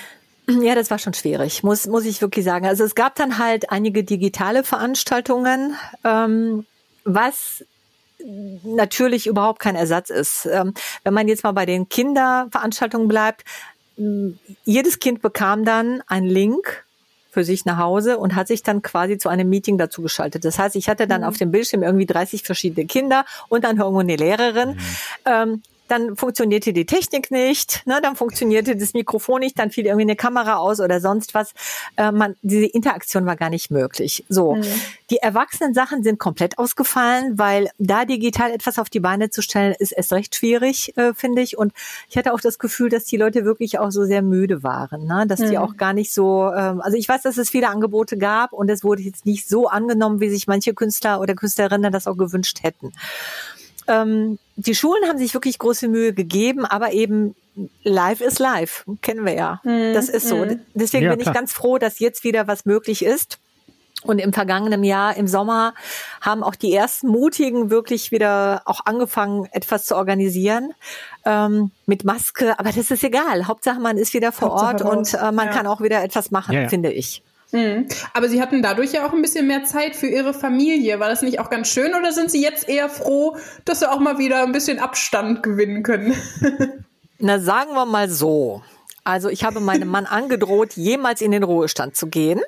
Ja, 0.47 0.75
das 0.75 0.91
war 0.91 0.99
schon 0.99 1.15
schwierig, 1.15 1.63
muss, 1.63 1.87
muss 1.87 2.05
ich 2.05 2.21
wirklich 2.21 2.45
sagen. 2.45 2.67
Also 2.67 2.85
es 2.85 2.95
gab 2.95 3.15
dann 3.15 3.39
halt 3.39 3.71
einige 3.71 4.05
digitale 4.05 4.63
Veranstaltungen, 4.63 5.75
ähm, 6.05 6.67
was 7.05 7.65
natürlich 8.64 9.27
überhaupt 9.27 9.59
kein 9.59 9.77
Ersatz 9.77 10.11
ist. 10.11 10.47
Ähm, 10.47 10.75
wenn 11.03 11.14
man 11.14 11.29
jetzt 11.29 11.45
mal 11.45 11.53
bei 11.53 11.66
den 11.66 11.89
Kinderveranstaltungen 11.89 13.09
bleibt, 13.09 13.45
jedes 14.64 14.99
Kind 14.99 15.22
bekam 15.22 15.64
dann 15.64 16.03
einen 16.07 16.27
Link 16.27 16.85
für 17.31 17.45
sich 17.45 17.64
nach 17.64 17.79
Hause 17.79 18.18
und 18.18 18.35
hat 18.37 18.49
sich 18.49 18.62
dann 18.62 18.83
quasi 18.83 19.18
zu 19.18 19.29
einem 19.29 19.49
Meeting 19.49 19.77
dazu 19.77 20.03
geschaltet. 20.03 20.45
Das 20.45 20.59
heißt, 20.59 20.77
ich 20.77 20.89
hatte 20.89 21.07
dann 21.07 21.22
mhm. 21.22 21.27
auf 21.27 21.37
dem 21.37 21.51
Bildschirm 21.51 21.83
irgendwie 21.83 22.07
30 22.07 22.43
verschiedene 22.43 22.87
Kinder 22.87 23.25
und 23.49 23.64
dann 23.64 23.79
irgendwo 23.79 24.01
eine 24.01 24.16
Lehrerin. 24.16 24.70
Mhm. 24.70 24.79
Ähm, 25.27 25.62
dann 25.95 26.16
funktionierte 26.16 26.72
die 26.72 26.86
Technik 26.86 27.30
nicht, 27.30 27.86
ne, 27.86 28.01
dann 28.03 28.16
funktionierte 28.16 28.76
das 28.76 28.95
Mikrofon 28.95 29.40
nicht, 29.40 29.59
dann 29.59 29.70
fiel 29.70 29.86
irgendwie 29.86 30.03
eine 30.03 30.16
Kamera 30.16 30.57
aus 30.57 30.80
oder 30.80 31.01
sonst 31.01 31.34
was. 31.34 31.53
Äh, 31.97 32.11
man, 32.11 32.34
diese 32.42 32.66
Interaktion 32.66 33.26
war 33.26 33.36
gar 33.36 33.51
nicht 33.51 33.70
möglich. 33.70 34.24
So, 34.28 34.57
mhm. 34.57 34.64
die 35.11 35.18
erwachsenen 35.18 35.74
Sachen 35.74 36.03
sind 36.03 36.18
komplett 36.18 36.59
ausgefallen, 36.59 37.38
weil 37.38 37.68
da 37.78 38.05
digital 38.05 38.51
etwas 38.51 38.78
auf 38.78 38.90
die 38.90 39.01
Beine 39.01 39.30
zu 39.30 39.42
stellen, 39.42 39.74
ist 39.78 39.92
erst 39.92 40.12
recht 40.12 40.34
schwierig, 40.34 40.97
äh, 40.97 41.14
finde 41.14 41.42
ich. 41.42 41.57
Und 41.57 41.72
ich 42.09 42.16
hatte 42.16 42.32
auch 42.32 42.40
das 42.40 42.59
Gefühl, 42.59 42.88
dass 42.88 43.05
die 43.05 43.16
Leute 43.16 43.45
wirklich 43.45 43.78
auch 43.78 43.90
so 43.90 44.05
sehr 44.05 44.22
müde 44.22 44.62
waren, 44.62 45.07
ne? 45.07 45.26
dass 45.28 45.40
mhm. 45.40 45.51
die 45.51 45.59
auch 45.59 45.76
gar 45.76 45.92
nicht 45.92 46.12
so. 46.12 46.51
Ähm, 46.53 46.80
also 46.80 46.97
ich 46.97 47.09
weiß, 47.09 47.22
dass 47.22 47.36
es 47.36 47.51
viele 47.51 47.68
Angebote 47.68 48.18
gab 48.18 48.53
und 48.53 48.68
es 48.68 48.82
wurde 48.82 49.03
jetzt 49.03 49.26
nicht 49.26 49.49
so 49.49 49.68
angenommen, 49.68 50.20
wie 50.20 50.30
sich 50.30 50.47
manche 50.47 50.74
Künstler 50.74 51.20
oder 51.20 51.34
Künstlerinnen 51.34 51.92
das 51.92 52.07
auch 52.07 52.16
gewünscht 52.16 52.62
hätten. 52.62 52.92
Ähm, 53.87 54.39
die 54.57 54.74
Schulen 54.74 55.09
haben 55.09 55.18
sich 55.18 55.35
wirklich 55.35 55.59
große 55.59 55.89
Mühe 55.89 56.12
gegeben, 56.12 56.64
aber 56.64 56.93
eben 56.93 57.35
live 57.82 58.20
ist 58.20 58.39
live, 58.39 58.85
kennen 59.03 59.24
wir 59.24 59.35
ja. 59.35 59.61
Mhm. 59.64 59.95
Das 59.95 60.09
ist 60.09 60.28
so. 60.28 60.45
Mhm. 60.45 60.61
Deswegen 60.74 61.05
ja, 61.05 61.11
bin 61.11 61.20
ich 61.20 61.32
ganz 61.32 61.53
froh, 61.53 61.78
dass 61.78 61.99
jetzt 61.99 62.24
wieder 62.24 62.47
was 62.47 62.64
möglich 62.64 63.05
ist. 63.05 63.39
Und 64.03 64.18
im 64.18 64.35
vergangenen 64.35 64.85
Jahr, 64.85 65.16
im 65.16 65.26
Sommer, 65.26 65.72
haben 66.20 66.43
auch 66.43 66.57
die 66.57 66.74
ersten 66.74 67.09
Mutigen 67.09 67.70
wirklich 67.70 68.11
wieder 68.11 68.61
auch 68.66 68.80
angefangen, 68.85 69.49
etwas 69.51 69.87
zu 69.87 69.97
organisieren 69.97 70.74
ähm, 71.24 71.70
mit 71.87 72.05
Maske. 72.05 72.59
Aber 72.59 72.70
das 72.70 72.91
ist 72.91 73.03
egal. 73.03 73.47
Hauptsache, 73.47 73.80
man 73.80 73.97
ist 73.97 74.12
wieder 74.12 74.30
vor 74.30 74.51
Hauptsache 74.51 74.85
Ort 74.85 74.97
und 74.97 75.14
äh, 75.14 75.32
man 75.32 75.47
ja. 75.47 75.53
kann 75.53 75.66
auch 75.66 75.80
wieder 75.80 76.03
etwas 76.03 76.30
machen, 76.30 76.55
ja, 76.55 76.68
finde 76.68 76.93
ich. 76.93 77.22
Mhm. 77.55 77.87
Aber 78.13 78.29
Sie 78.29 78.43
hatten 78.43 78.63
dadurch 78.63 78.93
ja 78.93 79.07
auch 79.07 79.13
ein 79.13 79.23
bisschen 79.23 79.47
mehr 79.47 79.63
Zeit 79.65 79.95
für 79.95 80.09
Ihre 80.09 80.35
Familie. 80.35 80.99
War 80.99 81.09
das 81.09 81.23
nicht 81.23 81.39
auch 81.39 81.51
ganz 81.51 81.69
schön 81.69 81.95
oder 81.95 82.13
sind 82.13 82.31
Sie 82.31 82.43
jetzt 82.43 82.69
eher 82.69 82.89
froh, 82.89 83.37
dass 83.65 83.79
Sie 83.79 83.91
auch 83.91 84.01
mal 84.01 84.19
wieder 84.19 84.43
ein 84.43 84.51
bisschen 84.51 84.81
Abstand 84.81 85.45
gewinnen 85.45 85.85
können? 85.85 86.15
Na, 87.19 87.39
sagen 87.39 87.73
wir 87.75 87.87
mal 87.87 88.11
so. 88.11 88.63
Also 89.05 89.29
ich 89.29 89.45
habe 89.45 89.61
meinem 89.61 89.89
Mann 89.89 90.07
angedroht, 90.07 90.73
jemals 90.73 91.21
in 91.21 91.31
den 91.31 91.45
Ruhestand 91.45 91.95
zu 91.95 92.09
gehen. 92.09 92.41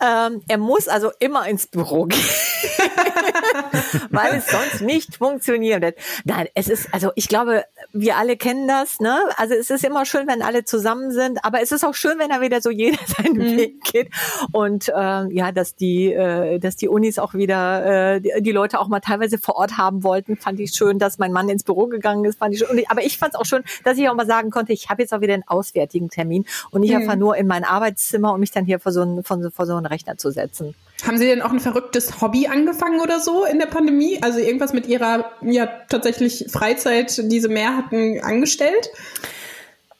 Ähm, 0.00 0.42
er 0.48 0.58
muss 0.58 0.88
also 0.88 1.10
immer 1.18 1.46
ins 1.46 1.66
Büro 1.66 2.04
gehen, 2.04 2.20
weil 4.10 4.36
es 4.36 4.48
sonst 4.48 4.80
nicht 4.80 5.16
funktioniert. 5.16 5.94
Nein, 6.24 6.48
es 6.54 6.68
ist, 6.68 6.92
also 6.92 7.12
ich 7.14 7.28
glaube, 7.28 7.64
wir 7.92 8.16
alle 8.16 8.36
kennen 8.36 8.66
das, 8.68 9.00
ne? 9.00 9.16
Also 9.36 9.54
es 9.54 9.70
ist 9.70 9.84
immer 9.84 10.04
schön, 10.04 10.26
wenn 10.26 10.42
alle 10.42 10.64
zusammen 10.64 11.12
sind, 11.12 11.44
aber 11.44 11.62
es 11.62 11.72
ist 11.72 11.84
auch 11.84 11.94
schön, 11.94 12.18
wenn 12.18 12.30
da 12.30 12.40
wieder 12.40 12.60
so 12.60 12.70
jeder 12.70 12.98
seinen 13.06 13.36
mhm. 13.36 13.56
Weg 13.56 13.84
geht. 13.84 14.10
Und 14.52 14.88
äh, 14.88 14.92
ja, 15.32 15.52
dass 15.52 15.76
die, 15.76 16.12
äh, 16.12 16.58
dass 16.58 16.76
die 16.76 16.88
Unis 16.88 17.18
auch 17.18 17.34
wieder 17.34 18.14
äh, 18.14 18.20
die, 18.20 18.32
die, 18.40 18.52
Leute 18.52 18.80
auch 18.80 18.88
mal 18.88 19.00
teilweise 19.00 19.38
vor 19.38 19.56
Ort 19.56 19.76
haben 19.78 20.04
wollten, 20.04 20.36
fand 20.36 20.60
ich 20.60 20.72
schön, 20.72 20.98
dass 20.98 21.18
mein 21.18 21.32
Mann 21.32 21.48
ins 21.48 21.64
Büro 21.64 21.86
gegangen 21.86 22.24
ist, 22.24 22.38
fand 22.38 22.54
ich 22.54 22.60
schön. 22.60 22.82
Aber 22.88 23.02
ich 23.02 23.18
fand 23.18 23.34
es 23.34 23.40
auch 23.40 23.44
schön, 23.44 23.64
dass 23.84 23.98
ich 23.98 24.08
auch 24.08 24.14
mal 24.14 24.26
sagen 24.26 24.50
konnte, 24.50 24.72
ich 24.72 24.88
habe 24.88 25.02
jetzt 25.02 25.12
auch 25.12 25.20
wieder 25.20 25.34
einen 25.34 25.46
auswärtigen 25.46 26.08
Termin 26.08 26.46
und 26.70 26.80
nicht 26.80 26.92
mhm. 26.92 27.00
einfach 27.02 27.16
nur 27.16 27.36
in 27.36 27.46
mein 27.46 27.64
Arbeitszimmer 27.64 28.32
und 28.32 28.40
mich 28.40 28.50
dann 28.50 28.64
hier 28.64 28.78
vor 28.78 28.92
so 28.92 29.02
einen, 29.02 29.24
vor 29.24 29.40
so, 29.42 29.50
vor 29.50 29.66
so 29.66 29.76
einen 29.84 29.92
Rechner 29.92 30.16
zu 30.16 30.30
setzen. 30.30 30.74
Haben 31.06 31.18
Sie 31.18 31.26
denn 31.26 31.42
auch 31.42 31.50
ein 31.50 31.60
verrücktes 31.60 32.20
Hobby 32.20 32.46
angefangen 32.46 33.00
oder 33.00 33.20
so 33.20 33.44
in 33.44 33.58
der 33.58 33.66
Pandemie? 33.66 34.18
Also 34.22 34.38
irgendwas 34.38 34.72
mit 34.72 34.86
Ihrer 34.86 35.32
ja 35.42 35.66
tatsächlich 35.88 36.46
Freizeit, 36.50 37.18
die 37.30 37.40
Sie 37.40 37.48
mehr 37.48 37.76
hatten, 37.76 38.20
angestellt? 38.20 38.90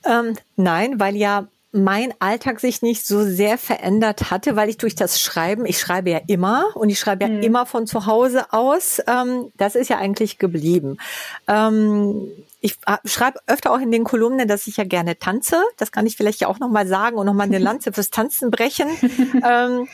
Ähm, 0.04 0.36
nein, 0.56 1.00
weil 1.00 1.16
ja 1.16 1.46
mein 1.74 2.14
Alltag 2.20 2.60
sich 2.60 2.82
nicht 2.82 3.04
so 3.04 3.24
sehr 3.24 3.58
verändert 3.58 4.30
hatte, 4.30 4.54
weil 4.54 4.68
ich 4.68 4.78
durch 4.78 4.94
das 4.94 5.20
Schreiben, 5.20 5.66
ich 5.66 5.80
schreibe 5.80 6.10
ja 6.10 6.20
immer 6.28 6.66
und 6.74 6.88
ich 6.88 7.00
schreibe 7.00 7.24
ja 7.24 7.30
mhm. 7.30 7.42
immer 7.42 7.66
von 7.66 7.88
zu 7.88 8.06
Hause 8.06 8.52
aus, 8.52 9.02
ähm, 9.08 9.50
das 9.56 9.74
ist 9.74 9.90
ja 9.90 9.98
eigentlich 9.98 10.38
geblieben. 10.38 10.98
Ähm, 11.48 12.28
ich 12.60 12.78
schreibe 13.04 13.40
öfter 13.48 13.72
auch 13.72 13.80
in 13.80 13.90
den 13.90 14.04
Kolumnen, 14.04 14.46
dass 14.46 14.68
ich 14.68 14.76
ja 14.76 14.84
gerne 14.84 15.18
tanze. 15.18 15.56
Das 15.76 15.90
kann 15.90 16.06
ich 16.06 16.16
vielleicht 16.16 16.40
ja 16.40 16.48
auch 16.48 16.60
nochmal 16.60 16.86
sagen 16.86 17.16
und 17.16 17.26
nochmal 17.26 17.48
eine 17.48 17.58
Lanze 17.64 17.92
fürs 17.92 18.10
Tanzen 18.10 18.52
brechen. 18.52 18.88
ähm, 19.44 19.88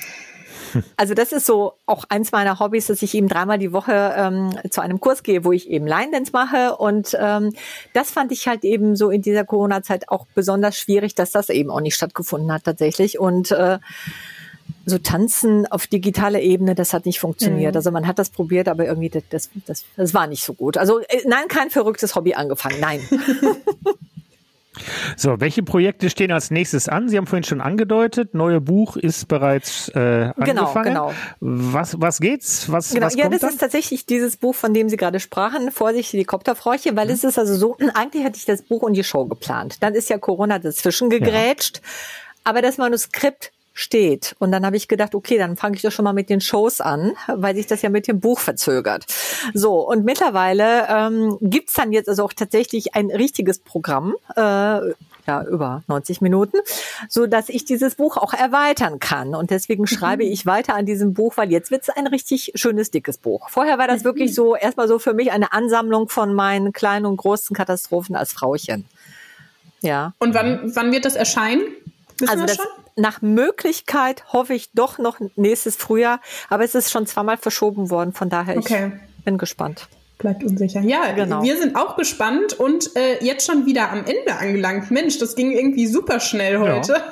also 0.97 1.15
das 1.15 1.33
ist 1.33 1.47
so 1.47 1.75
auch 1.87 2.05
eins 2.09 2.33
meiner 2.33 2.59
Hobbys, 2.59 2.87
dass 2.87 3.03
ich 3.03 3.15
eben 3.15 3.29
dreimal 3.29 3.59
die 3.59 3.73
Woche 3.73 4.15
ähm, 4.17 4.51
zu 4.71 4.81
einem 4.81 5.01
Kurs 5.01 5.23
gehe, 5.23 5.45
wo 5.45 5.53
ich 5.53 5.69
eben 5.71 5.87
Line 5.87 6.13
Dance 6.13 6.33
mache. 6.33 6.77
Und 6.77 7.17
ähm, 7.21 7.53
das 7.95 8.11
fand 8.11 8.33
ich 8.33 8.47
halt 8.49 8.65
eben 8.65 8.97
so 8.97 9.11
in 9.11 9.23
dieser 9.23 9.45
Corona-Zeit 9.45 10.09
auch 10.09 10.27
besonders 10.35 10.77
schwierig, 10.77 11.15
dass 11.15 11.31
das 11.31 11.49
eben 11.49 11.71
auch 11.71 11.81
nicht 11.81 11.95
stattgefunden 11.95 12.53
hat 12.53 12.65
tatsächlich. 12.65 13.19
Und 13.19 13.51
äh, 13.51 13.79
so 14.87 14.99
tanzen 14.99 15.67
auf 15.67 15.87
digitaler 15.87 16.41
Ebene, 16.41 16.75
das 16.75 16.93
hat 16.93 17.07
nicht 17.07 17.21
funktioniert. 17.21 17.75
Mhm. 17.75 17.77
Also 17.77 17.91
man 17.91 18.07
hat 18.07 18.19
das 18.19 18.31
probiert, 18.31 18.69
aber 18.69 18.87
irgendwie 18.87 19.09
das, 19.09 19.23
das, 19.31 19.51
das, 19.67 19.85
das 19.97 20.15
war 20.15 20.27
nicht 20.27 20.45
so 20.45 20.55
gut. 20.55 20.77
Also 20.77 21.01
äh, 21.01 21.23
nein, 21.27 21.49
kein 21.49 21.71
verrücktes 21.71 22.15
Hobby 22.15 22.35
angefangen, 22.35 22.81
nein. 22.81 23.01
So, 25.17 25.41
welche 25.41 25.63
Projekte 25.63 26.11
stehen 26.11 26.31
als 26.31 26.51
nächstes 26.51 26.89
an? 26.89 27.09
Sie 27.09 27.17
haben 27.17 27.27
vorhin 27.27 27.45
schon 27.45 27.61
angedeutet, 27.61 28.35
neue 28.35 28.61
Buch 28.61 28.97
ist 28.97 29.27
bereits 29.27 29.89
äh, 29.89 29.93
genau, 29.93 30.63
angefangen. 30.63 30.85
Genau, 30.85 31.07
genau. 31.09 31.15
Was, 31.41 32.01
was 32.01 32.21
geht's? 32.21 32.71
Was, 32.71 32.93
genau, 32.93 33.07
was 33.07 33.17
ja, 33.17 33.29
das 33.29 33.41
dann? 33.41 33.51
ist 33.51 33.59
tatsächlich 33.59 34.07
dieses 34.07 34.37
Buch, 34.37 34.55
von 34.55 34.73
dem 34.73 34.89
Sie 34.89 34.97
gerade 34.97 35.19
sprachen, 35.19 35.73
Vorsicht, 35.73 36.13
die 36.13 36.25
Kopterfreuche, 36.25 36.95
weil 36.95 37.07
mhm. 37.07 37.13
es 37.13 37.25
ist 37.25 37.39
also 37.39 37.57
so, 37.57 37.77
eigentlich 37.95 38.25
hatte 38.25 38.37
ich 38.37 38.45
das 38.45 38.63
Buch 38.63 38.83
und 38.83 38.95
die 38.95 39.05
Show 39.05 39.27
geplant. 39.27 39.79
Dann 39.81 39.95
ist 39.95 40.09
ja 40.09 40.19
Corona 40.19 40.59
dazwischen 40.59 41.11
gegrätscht. 41.11 41.79
Ja. 41.79 41.83
Aber 42.45 42.63
das 42.63 42.79
Manuskript 42.79 43.53
steht. 43.73 44.35
Und 44.39 44.53
dann 44.53 44.67
habe 44.67 44.77
ich 44.77 44.89
gedacht, 44.89 45.15
okay, 45.15 45.39
dann 45.39 45.57
fange 45.57 45.77
ich 45.77 45.83
doch 45.83 45.93
schon 45.93 46.05
mal 46.05 46.13
mit 46.13 46.29
den 46.29 46.41
Shows 46.41 46.81
an, 46.81 47.13
weil 47.27 47.55
sich 47.55 47.67
das 47.67 47.83
ja 47.83 47.89
mit 47.89 48.09
dem 48.09 48.21
Buch 48.21 48.41
verzögert. 48.41 49.07
So, 49.55 49.89
und 49.89 50.05
mittlerweile 50.05 50.87
ähm, 50.89 51.39
gibt 51.41 51.77
dann 51.77 51.93
jetzt 51.93 52.09
also 52.09 52.25
auch 52.25 52.33
tatsächlich 52.33 52.95
ein 52.95 53.11
richtiges 53.11 53.59
Programm. 53.59 54.15
Äh, 54.37 54.81
ja, 55.27 55.45
über 55.45 55.83
90 55.87 56.23
Minuten, 56.23 56.59
so 57.09 57.27
dass 57.27 57.49
ich 57.51 57.65
dieses 57.65 57.95
Buch 57.95 58.17
auch 58.17 58.33
erweitern 58.33 58.99
kann. 58.99 59.35
Und 59.35 59.51
deswegen 59.51 59.87
schreibe 59.87 60.25
mhm. 60.25 60.33
ich 60.33 60.47
weiter 60.47 60.75
an 60.75 60.87
diesem 60.87 61.15
Buch, 61.15 61.37
weil 61.37 61.53
jetzt 61.53 61.71
wird 61.71 61.83
es 61.83 61.91
ein 61.91 62.07
richtig 62.07 62.53
schönes, 62.55 62.91
dickes 62.91 63.19
Buch. 63.19 63.49
Vorher 63.51 63.79
war 63.79 63.87
das 63.87 64.03
wirklich 64.03 64.35
so, 64.35 64.57
erstmal 64.57 64.89
so 64.89 64.99
für 64.99 65.15
mich 65.15 65.31
eine 65.31 65.53
Ansammlung 65.53 66.09
von 66.09 66.35
meinen 66.35 66.73
kleinen 66.73 67.07
und 67.07 67.17
großen 67.17 67.55
Katastrophen 67.55 68.17
als 68.17 68.33
Frauchen. 68.33 68.87
Ja. 69.83 70.15
Und 70.19 70.35
wann, 70.35 70.73
wann 70.75 70.91
wird 70.91 71.05
das 71.05 71.15
erscheinen? 71.15 71.63
Wissen 72.21 72.31
also 72.31 72.47
das, 72.47 72.57
schon? 72.57 72.67
nach 72.97 73.23
Möglichkeit 73.23 74.25
hoffe 74.33 74.55
ich 74.55 74.73
doch 74.73 74.99
noch 74.99 75.19
nächstes 75.37 75.77
Frühjahr, 75.77 76.21
aber 76.49 76.65
es 76.65 76.75
ist 76.75 76.91
schon 76.91 77.07
zweimal 77.07 77.37
verschoben 77.37 77.91
worden, 77.91 78.13
von 78.13 78.29
daher 78.29 78.57
okay. 78.57 78.93
ich 79.19 79.25
bin 79.25 79.39
gespannt 79.39 79.89
bleibt 80.21 80.45
unsicher. 80.45 80.83
Ja, 80.83 81.13
genau. 81.13 81.43
wir 81.43 81.57
sind 81.59 81.75
auch 81.75 81.97
gespannt 81.97 82.53
und 82.53 82.95
äh, 82.95 83.25
jetzt 83.25 83.47
schon 83.47 83.67
wieder 83.67 83.91
am 83.91 84.05
Ende 84.05 84.37
angelangt. 84.39 84.91
Mensch, 84.91 85.19
das 85.19 85.35
ging 85.35 85.51
irgendwie 85.51 85.87
super 85.87 86.21
schnell 86.21 86.59
heute. 86.59 86.93
Ja. 86.93 87.03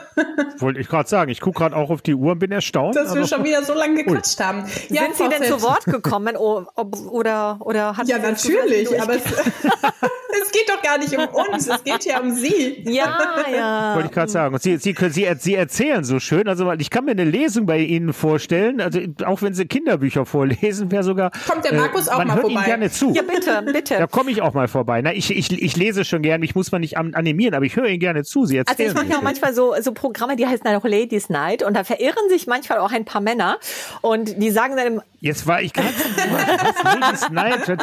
Wollte 0.59 0.81
ich 0.81 0.89
gerade 0.89 1.09
sagen. 1.09 1.31
Ich 1.31 1.41
gucke 1.41 1.59
gerade 1.59 1.77
auch 1.77 1.91
auf 1.91 2.03
die 2.03 2.15
Uhr 2.15 2.33
und 2.33 2.39
bin 2.39 2.53
erstaunt. 2.53 2.97
Dass 2.97 3.15
wir 3.15 3.21
also 3.23 3.37
schon 3.37 3.45
wieder 3.45 3.63
so 3.63 3.75
lange 3.75 4.03
gequatscht 4.03 4.41
haben. 4.41 4.65
Ja, 4.89 5.03
sind 5.03 5.17
Sie 5.17 5.29
denn 5.29 5.43
zu 5.45 5.63
Wort 5.63 5.85
gekommen 5.85 6.37
oder, 6.37 7.59
oder 7.61 7.97
hat 7.97 8.09
Ja, 8.09 8.19
natürlich, 8.19 9.01
aber 9.01 9.17
es, 9.17 9.23
es, 9.25 10.53
geht 10.53 10.69
doch 10.69 10.83
gar 10.83 10.99
nicht 10.99 11.17
um 11.17 11.27
uns, 11.27 11.69
es 11.69 11.85
geht 11.85 12.05
ja 12.05 12.21
um 12.21 12.35
Sie. 12.35 12.83
Ja, 12.87 13.19
ja. 13.53 13.95
Wollte 13.95 14.09
ich 14.09 14.15
gerade 14.15 14.31
sagen. 14.31 14.55
Und 14.55 14.63
Sie, 14.63 14.77
Sie, 14.79 14.95
können, 14.95 15.13
Sie, 15.13 15.29
Sie 15.39 15.55
erzählen 15.55 16.05
so 16.05 16.19
schön. 16.19 16.49
Also 16.49 16.71
ich 16.73 16.91
kann 16.91 17.05
mir 17.05 17.13
eine 17.13 17.25
Lesung 17.25 17.67
bei 17.67 17.79
Ihnen 17.79 18.13
vorstellen. 18.13 18.81
Also 18.81 19.01
auch 19.25 19.43
wenn 19.43 19.55
Sie 19.55 19.67
Kinderbücher 19.67 20.27
vorlesen, 20.27 20.91
wäre 20.91 21.03
sogar. 21.03 21.31
Kommt 21.49 21.65
der 21.65 21.75
Markus 21.75 22.09
äh, 22.09 22.11
auch 22.11 22.25
mal 22.25 22.41
vorbei? 22.41 22.55
Ihnen 22.55 22.65
gerne 22.65 22.91
zu. 22.91 23.13
Ja, 23.13 23.23
bitte, 23.23 23.63
bitte. 23.73 23.97
Da 23.99 24.07
komme 24.07 24.31
ich 24.31 24.43
auch 24.43 24.55
mal 24.55 24.69
vorbei. 24.69 25.03
Na, 25.03 25.13
ich, 25.13 25.31
ich, 25.31 25.51
ich 25.53 25.77
lese 25.77 26.05
schon 26.05 26.23
gern, 26.23 26.41
mich 26.41 26.55
muss 26.55 26.73
man 26.73 26.81
nicht 26.81 26.97
animieren, 26.97 27.55
aber 27.55 27.65
ich 27.65 27.77
höre 27.77 27.87
ihn 27.87 28.01
gerne 28.01 28.25
zu. 28.25 28.47
Sie 28.47 28.57
erzählen 28.57 28.89
also 28.89 29.01
ich 29.01 29.05
mache 29.05 29.13
ja 29.13 29.19
auch 29.19 29.23
manchmal 29.23 29.55
so, 29.55 29.75
so 29.81 29.93
Programme, 30.13 30.37
die 30.37 30.47
heißen 30.47 30.65
dann 30.65 30.75
auch 30.77 30.85
Ladies 30.85 31.29
Night 31.29 31.63
und 31.63 31.75
da 31.75 31.85
verirren 31.85 32.31
sich 32.31 32.47
manchmal 32.47 32.79
auch 32.79 32.93
ein 32.93 33.05
paar 33.05 33.21
Männer 33.21 33.59
und 34.01 34.41
die 34.43 34.51
sagen 34.51 34.75
dann 34.75 34.87
im 34.87 35.03
Jetzt 35.21 35.49
war 35.49 35.61
ich 35.61 35.73
gerade 35.73 35.89
Ladies 36.85 37.29
Night, 37.31 37.77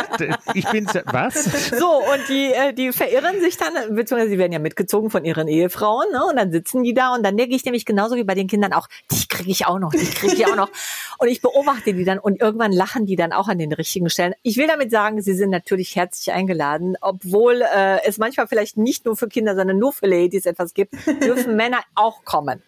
ich 0.53 0.65
bin 0.69 0.87
was? 1.11 1.43
So 1.77 1.97
und 1.97 2.29
die 2.29 2.53
äh, 2.53 2.73
die 2.73 2.93
verirren 2.93 3.41
sich 3.41 3.57
dann, 3.57 3.73
beziehungsweise 3.93 4.29
sie 4.29 4.37
werden 4.37 4.53
ja 4.53 4.59
mitgezogen 4.59 5.09
von 5.09 5.25
ihren 5.25 5.49
Ehefrauen, 5.49 6.05
ne? 6.13 6.25
Und 6.25 6.37
dann 6.37 6.51
sitzen 6.51 6.83
die 6.83 6.93
da 6.93 7.13
und 7.13 7.23
dann 7.23 7.35
denke 7.35 7.53
ich 7.53 7.65
nämlich 7.65 7.85
genauso 7.85 8.15
wie 8.15 8.23
bei 8.23 8.35
den 8.35 8.47
Kindern 8.47 8.71
auch, 8.71 8.87
die 9.11 9.27
kriege 9.27 9.51
ich 9.51 9.67
auch 9.67 9.79
noch, 9.79 9.91
die 9.91 10.05
kriege 10.05 10.33
ich 10.33 10.47
auch 10.47 10.55
noch. 10.55 10.69
Und 11.17 11.27
ich 11.27 11.41
beobachte 11.41 11.93
die 11.93 12.05
dann 12.05 12.19
und 12.19 12.41
irgendwann 12.41 12.71
lachen 12.71 13.05
die 13.05 13.17
dann 13.17 13.33
auch 13.33 13.49
an 13.49 13.57
den 13.57 13.73
richtigen 13.73 14.09
Stellen. 14.09 14.33
Ich 14.41 14.55
will 14.55 14.67
damit 14.67 14.89
sagen, 14.89 15.21
sie 15.21 15.33
sind 15.33 15.49
natürlich 15.49 15.95
herzlich 15.95 16.33
eingeladen, 16.33 16.95
obwohl 17.01 17.61
äh, 17.61 17.99
es 18.05 18.17
manchmal 18.17 18.47
vielleicht 18.47 18.77
nicht 18.77 19.05
nur 19.05 19.17
für 19.17 19.27
Kinder, 19.27 19.55
sondern 19.55 19.77
nur 19.77 19.91
für 19.91 20.07
Ladies 20.07 20.45
etwas 20.45 20.73
gibt, 20.73 20.93
dürfen 21.21 21.55
Männer 21.57 21.79
auch 21.95 22.14
kommen. 22.23 22.61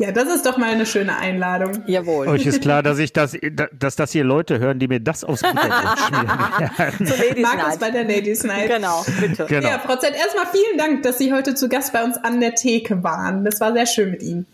Ja, 0.00 0.12
das 0.12 0.28
ist 0.28 0.46
doch 0.46 0.56
mal 0.58 0.70
eine 0.70 0.86
schöne 0.86 1.16
Einladung. 1.16 1.82
Jawohl. 1.88 2.28
Euch 2.28 2.46
ist 2.46 2.62
klar, 2.62 2.84
dass 2.84 3.00
ich 3.00 3.12
das, 3.12 3.36
dass 3.76 3.96
das 3.96 4.12
hier 4.12 4.22
Leute 4.22 4.60
hören, 4.60 4.78
die 4.78 4.86
mir 4.86 5.00
das 5.00 5.24
aufs 5.24 5.42
Butterbrot 5.42 5.98
schmieren. 6.06 7.06
Zu 7.06 7.16
Ladies 7.16 7.42
Markus 7.42 7.66
Night. 7.66 7.80
bei 7.80 7.90
der 7.90 8.04
Ladies 8.04 8.44
Night. 8.44 8.68
Genau, 8.70 9.04
bitte. 9.20 9.46
Genau. 9.46 9.68
Ja, 9.68 9.80
Frau 9.80 9.96
Z, 9.96 10.14
erstmal 10.14 10.46
vielen 10.52 10.78
Dank, 10.78 11.02
dass 11.02 11.18
Sie 11.18 11.32
heute 11.32 11.56
zu 11.56 11.68
Gast 11.68 11.92
bei 11.92 12.04
uns 12.04 12.16
an 12.16 12.40
der 12.40 12.54
Theke 12.54 13.02
waren. 13.02 13.44
Das 13.44 13.60
war 13.60 13.72
sehr 13.72 13.86
schön 13.86 14.12
mit 14.12 14.22
Ihnen. 14.22 14.46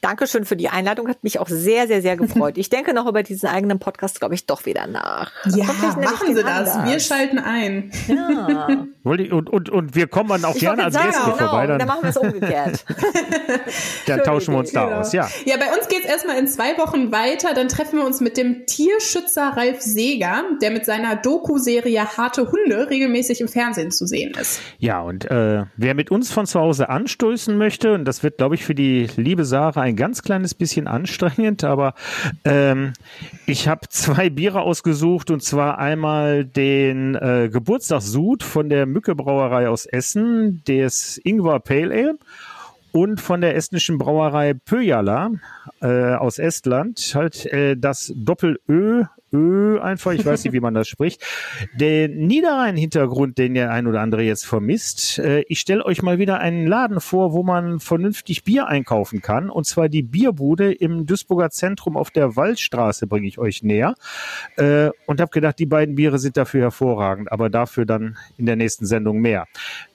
Dankeschön 0.00 0.44
für 0.44 0.56
die 0.56 0.68
Einladung, 0.68 1.08
hat 1.08 1.24
mich 1.24 1.38
auch 1.38 1.48
sehr, 1.48 1.86
sehr, 1.86 2.02
sehr 2.02 2.16
gefreut. 2.16 2.58
Ich 2.58 2.70
denke 2.70 2.94
noch 2.94 3.06
über 3.06 3.22
diesen 3.22 3.48
eigenen 3.48 3.78
Podcast, 3.78 4.20
glaube 4.20 4.34
ich, 4.34 4.46
doch 4.46 4.66
wieder 4.66 4.86
nach. 4.86 5.32
Ja, 5.46 5.64
machen 5.64 6.34
Sie 6.34 6.42
das. 6.42 6.74
Anders. 6.74 6.90
Wir 6.90 7.00
schalten 7.00 7.38
ein. 7.38 7.90
Ja. 8.06 8.86
Und, 9.02 9.50
und, 9.50 9.70
und 9.70 9.94
wir 9.94 10.06
kommen 10.06 10.28
dann 10.28 10.44
auch 10.44 10.54
ich 10.54 10.60
gerne 10.60 10.84
als 10.84 10.94
sagen, 10.94 11.06
Gäste 11.06 11.24
genau, 11.24 11.36
vorbei. 11.36 11.66
Dann, 11.66 11.78
dann 11.78 11.88
machen 11.88 12.02
wir 12.02 12.10
es 12.10 12.16
umgekehrt. 12.16 12.84
dann 14.06 14.22
tauschen 14.22 14.54
wir 14.54 14.58
uns 14.58 14.72
da 14.72 14.84
genau. 14.84 15.00
aus, 15.00 15.12
ja. 15.12 15.28
Ja, 15.44 15.56
bei 15.56 15.74
uns 15.76 15.88
geht 15.88 16.00
es 16.00 16.06
erstmal 16.06 16.38
in 16.38 16.46
zwei 16.46 16.76
Wochen 16.78 17.10
weiter. 17.10 17.54
Dann 17.54 17.68
treffen 17.68 17.98
wir 17.98 18.06
uns 18.06 18.20
mit 18.20 18.36
dem 18.36 18.66
Tierschützer 18.66 19.52
Ralf 19.56 19.80
Seeger, 19.80 20.44
der 20.60 20.70
mit 20.70 20.84
seiner 20.84 21.16
Doku-Serie 21.16 22.16
Harte 22.16 22.50
Hunde 22.50 22.90
regelmäßig 22.90 23.40
im 23.40 23.48
Fernsehen 23.48 23.90
zu 23.90 24.06
sehen 24.06 24.34
ist. 24.40 24.60
Ja, 24.78 25.00
und 25.00 25.30
äh, 25.30 25.64
wer 25.76 25.94
mit 25.94 26.10
uns 26.10 26.30
von 26.30 26.46
zu 26.46 26.60
Hause 26.60 26.88
anstoßen 26.88 27.56
möchte, 27.56 27.94
und 27.94 28.04
das 28.04 28.22
wird, 28.22 28.38
glaube 28.38 28.54
ich, 28.54 28.64
für 28.64 28.74
die 28.74 29.08
liebe 29.16 29.44
Sarah 29.44 29.87
ein 29.88 29.96
ganz 29.96 30.22
kleines 30.22 30.54
bisschen 30.54 30.86
anstrengend, 30.86 31.64
aber 31.64 31.94
ähm, 32.44 32.92
ich 33.46 33.68
habe 33.68 33.88
zwei 33.88 34.30
Biere 34.30 34.60
ausgesucht 34.60 35.30
und 35.30 35.42
zwar 35.42 35.78
einmal 35.78 36.44
den 36.44 37.14
äh, 37.14 37.48
Geburtstagssud 37.52 38.42
von 38.42 38.68
der 38.68 38.86
Mücke 38.86 39.14
Brauerei 39.14 39.68
aus 39.68 39.86
Essen, 39.86 40.62
des 40.66 41.18
Ingwer 41.24 41.60
Pale 41.60 41.94
Ale 41.94 42.18
und 42.92 43.20
von 43.20 43.40
der 43.40 43.56
estnischen 43.56 43.98
Brauerei 43.98 44.54
Pöjala 44.54 45.30
äh, 45.80 46.14
aus 46.14 46.38
Estland. 46.38 47.12
Halt 47.14 47.46
äh, 47.46 47.76
das 47.76 48.12
Doppel-Ö 48.14 49.00
Ö 49.00 49.04
einfach, 49.32 50.12
ich 50.12 50.24
weiß 50.24 50.44
nicht, 50.44 50.52
wie 50.52 50.60
man 50.60 50.74
das 50.74 50.88
spricht. 50.88 51.22
Den 51.74 52.26
Niederrhein-Hintergrund, 52.26 53.38
den 53.38 53.54
der 53.54 53.70
ein 53.70 53.86
oder 53.86 54.00
andere 54.00 54.22
jetzt 54.22 54.46
vermisst. 54.46 55.18
Äh, 55.18 55.44
ich 55.48 55.60
stelle 55.60 55.84
euch 55.84 56.02
mal 56.02 56.18
wieder 56.18 56.38
einen 56.40 56.66
Laden 56.66 57.00
vor, 57.00 57.32
wo 57.32 57.42
man 57.42 57.80
vernünftig 57.80 58.44
Bier 58.44 58.66
einkaufen 58.66 59.20
kann. 59.20 59.50
Und 59.50 59.66
zwar 59.66 59.88
die 59.88 60.02
Bierbude 60.02 60.72
im 60.72 61.06
Duisburger 61.06 61.50
Zentrum 61.50 61.96
auf 61.96 62.10
der 62.10 62.36
Waldstraße 62.36 63.06
bringe 63.06 63.28
ich 63.28 63.38
euch 63.38 63.62
näher. 63.62 63.94
Äh, 64.56 64.90
und 65.06 65.20
habe 65.20 65.30
gedacht, 65.30 65.58
die 65.58 65.66
beiden 65.66 65.94
Biere 65.94 66.18
sind 66.18 66.36
dafür 66.36 66.62
hervorragend, 66.62 67.30
aber 67.30 67.50
dafür 67.50 67.84
dann 67.84 68.16
in 68.36 68.46
der 68.46 68.56
nächsten 68.56 68.86
Sendung 68.86 69.20
mehr. 69.20 69.46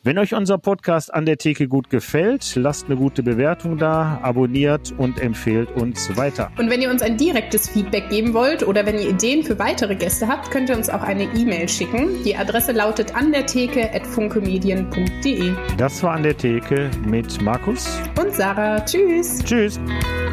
Wenn 0.04 0.18
euch 0.18 0.34
unser 0.34 0.58
Podcast 0.58 1.14
an 1.14 1.26
der 1.26 1.38
Theke 1.38 1.68
gut 1.68 1.90
gefällt, 1.90 2.56
lasst 2.56 2.86
eine 2.86 2.98
gute 2.98 3.24
Bewertung 3.24 3.78
da, 3.78 4.20
abonniert 4.22 4.94
und 4.98 5.20
empfehlt 5.20 5.72
uns 5.72 6.16
weiter. 6.18 6.52
Und 6.58 6.70
wenn 6.70 6.82
ihr 6.82 6.90
uns 6.90 7.02
ein 7.02 7.18
direktes 7.18 7.70
Feedback 7.70 8.10
geben 8.10 8.34
wollt 8.34 8.68
oder 8.68 8.86
wenn 8.86 9.00
ihr 9.00 9.14
Ideen 9.24 9.44
für 9.46 9.58
weitere 9.58 9.96
Gäste 9.96 10.28
habt, 10.28 10.52
könnt 10.52 10.70
ihr 10.70 10.76
uns 10.76 10.90
auch 10.90 11.02
eine 11.02 11.24
E-Mail 11.24 11.70
schicken. 11.70 12.22
Die 12.26 12.36
Adresse 12.36 12.74
lautet 12.74 13.16
an 13.16 13.32
der 13.32 13.46
Theke@funkemedien.de. 13.46 15.54
Das 15.78 16.04
war 16.04 16.16
an 16.16 16.24
der 16.24 16.36
Theke 16.36 16.92
mit 17.06 17.42
Markus 17.42 17.88
und 18.22 18.34
Sarah. 18.34 18.84
Tschüss. 18.84 19.42
Tschüss. 19.46 19.80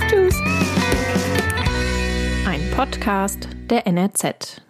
Tschüss. 0.08 0.34
Ein 2.48 2.68
Podcast 2.74 3.48
der 3.70 3.86
NRZ. 3.86 4.60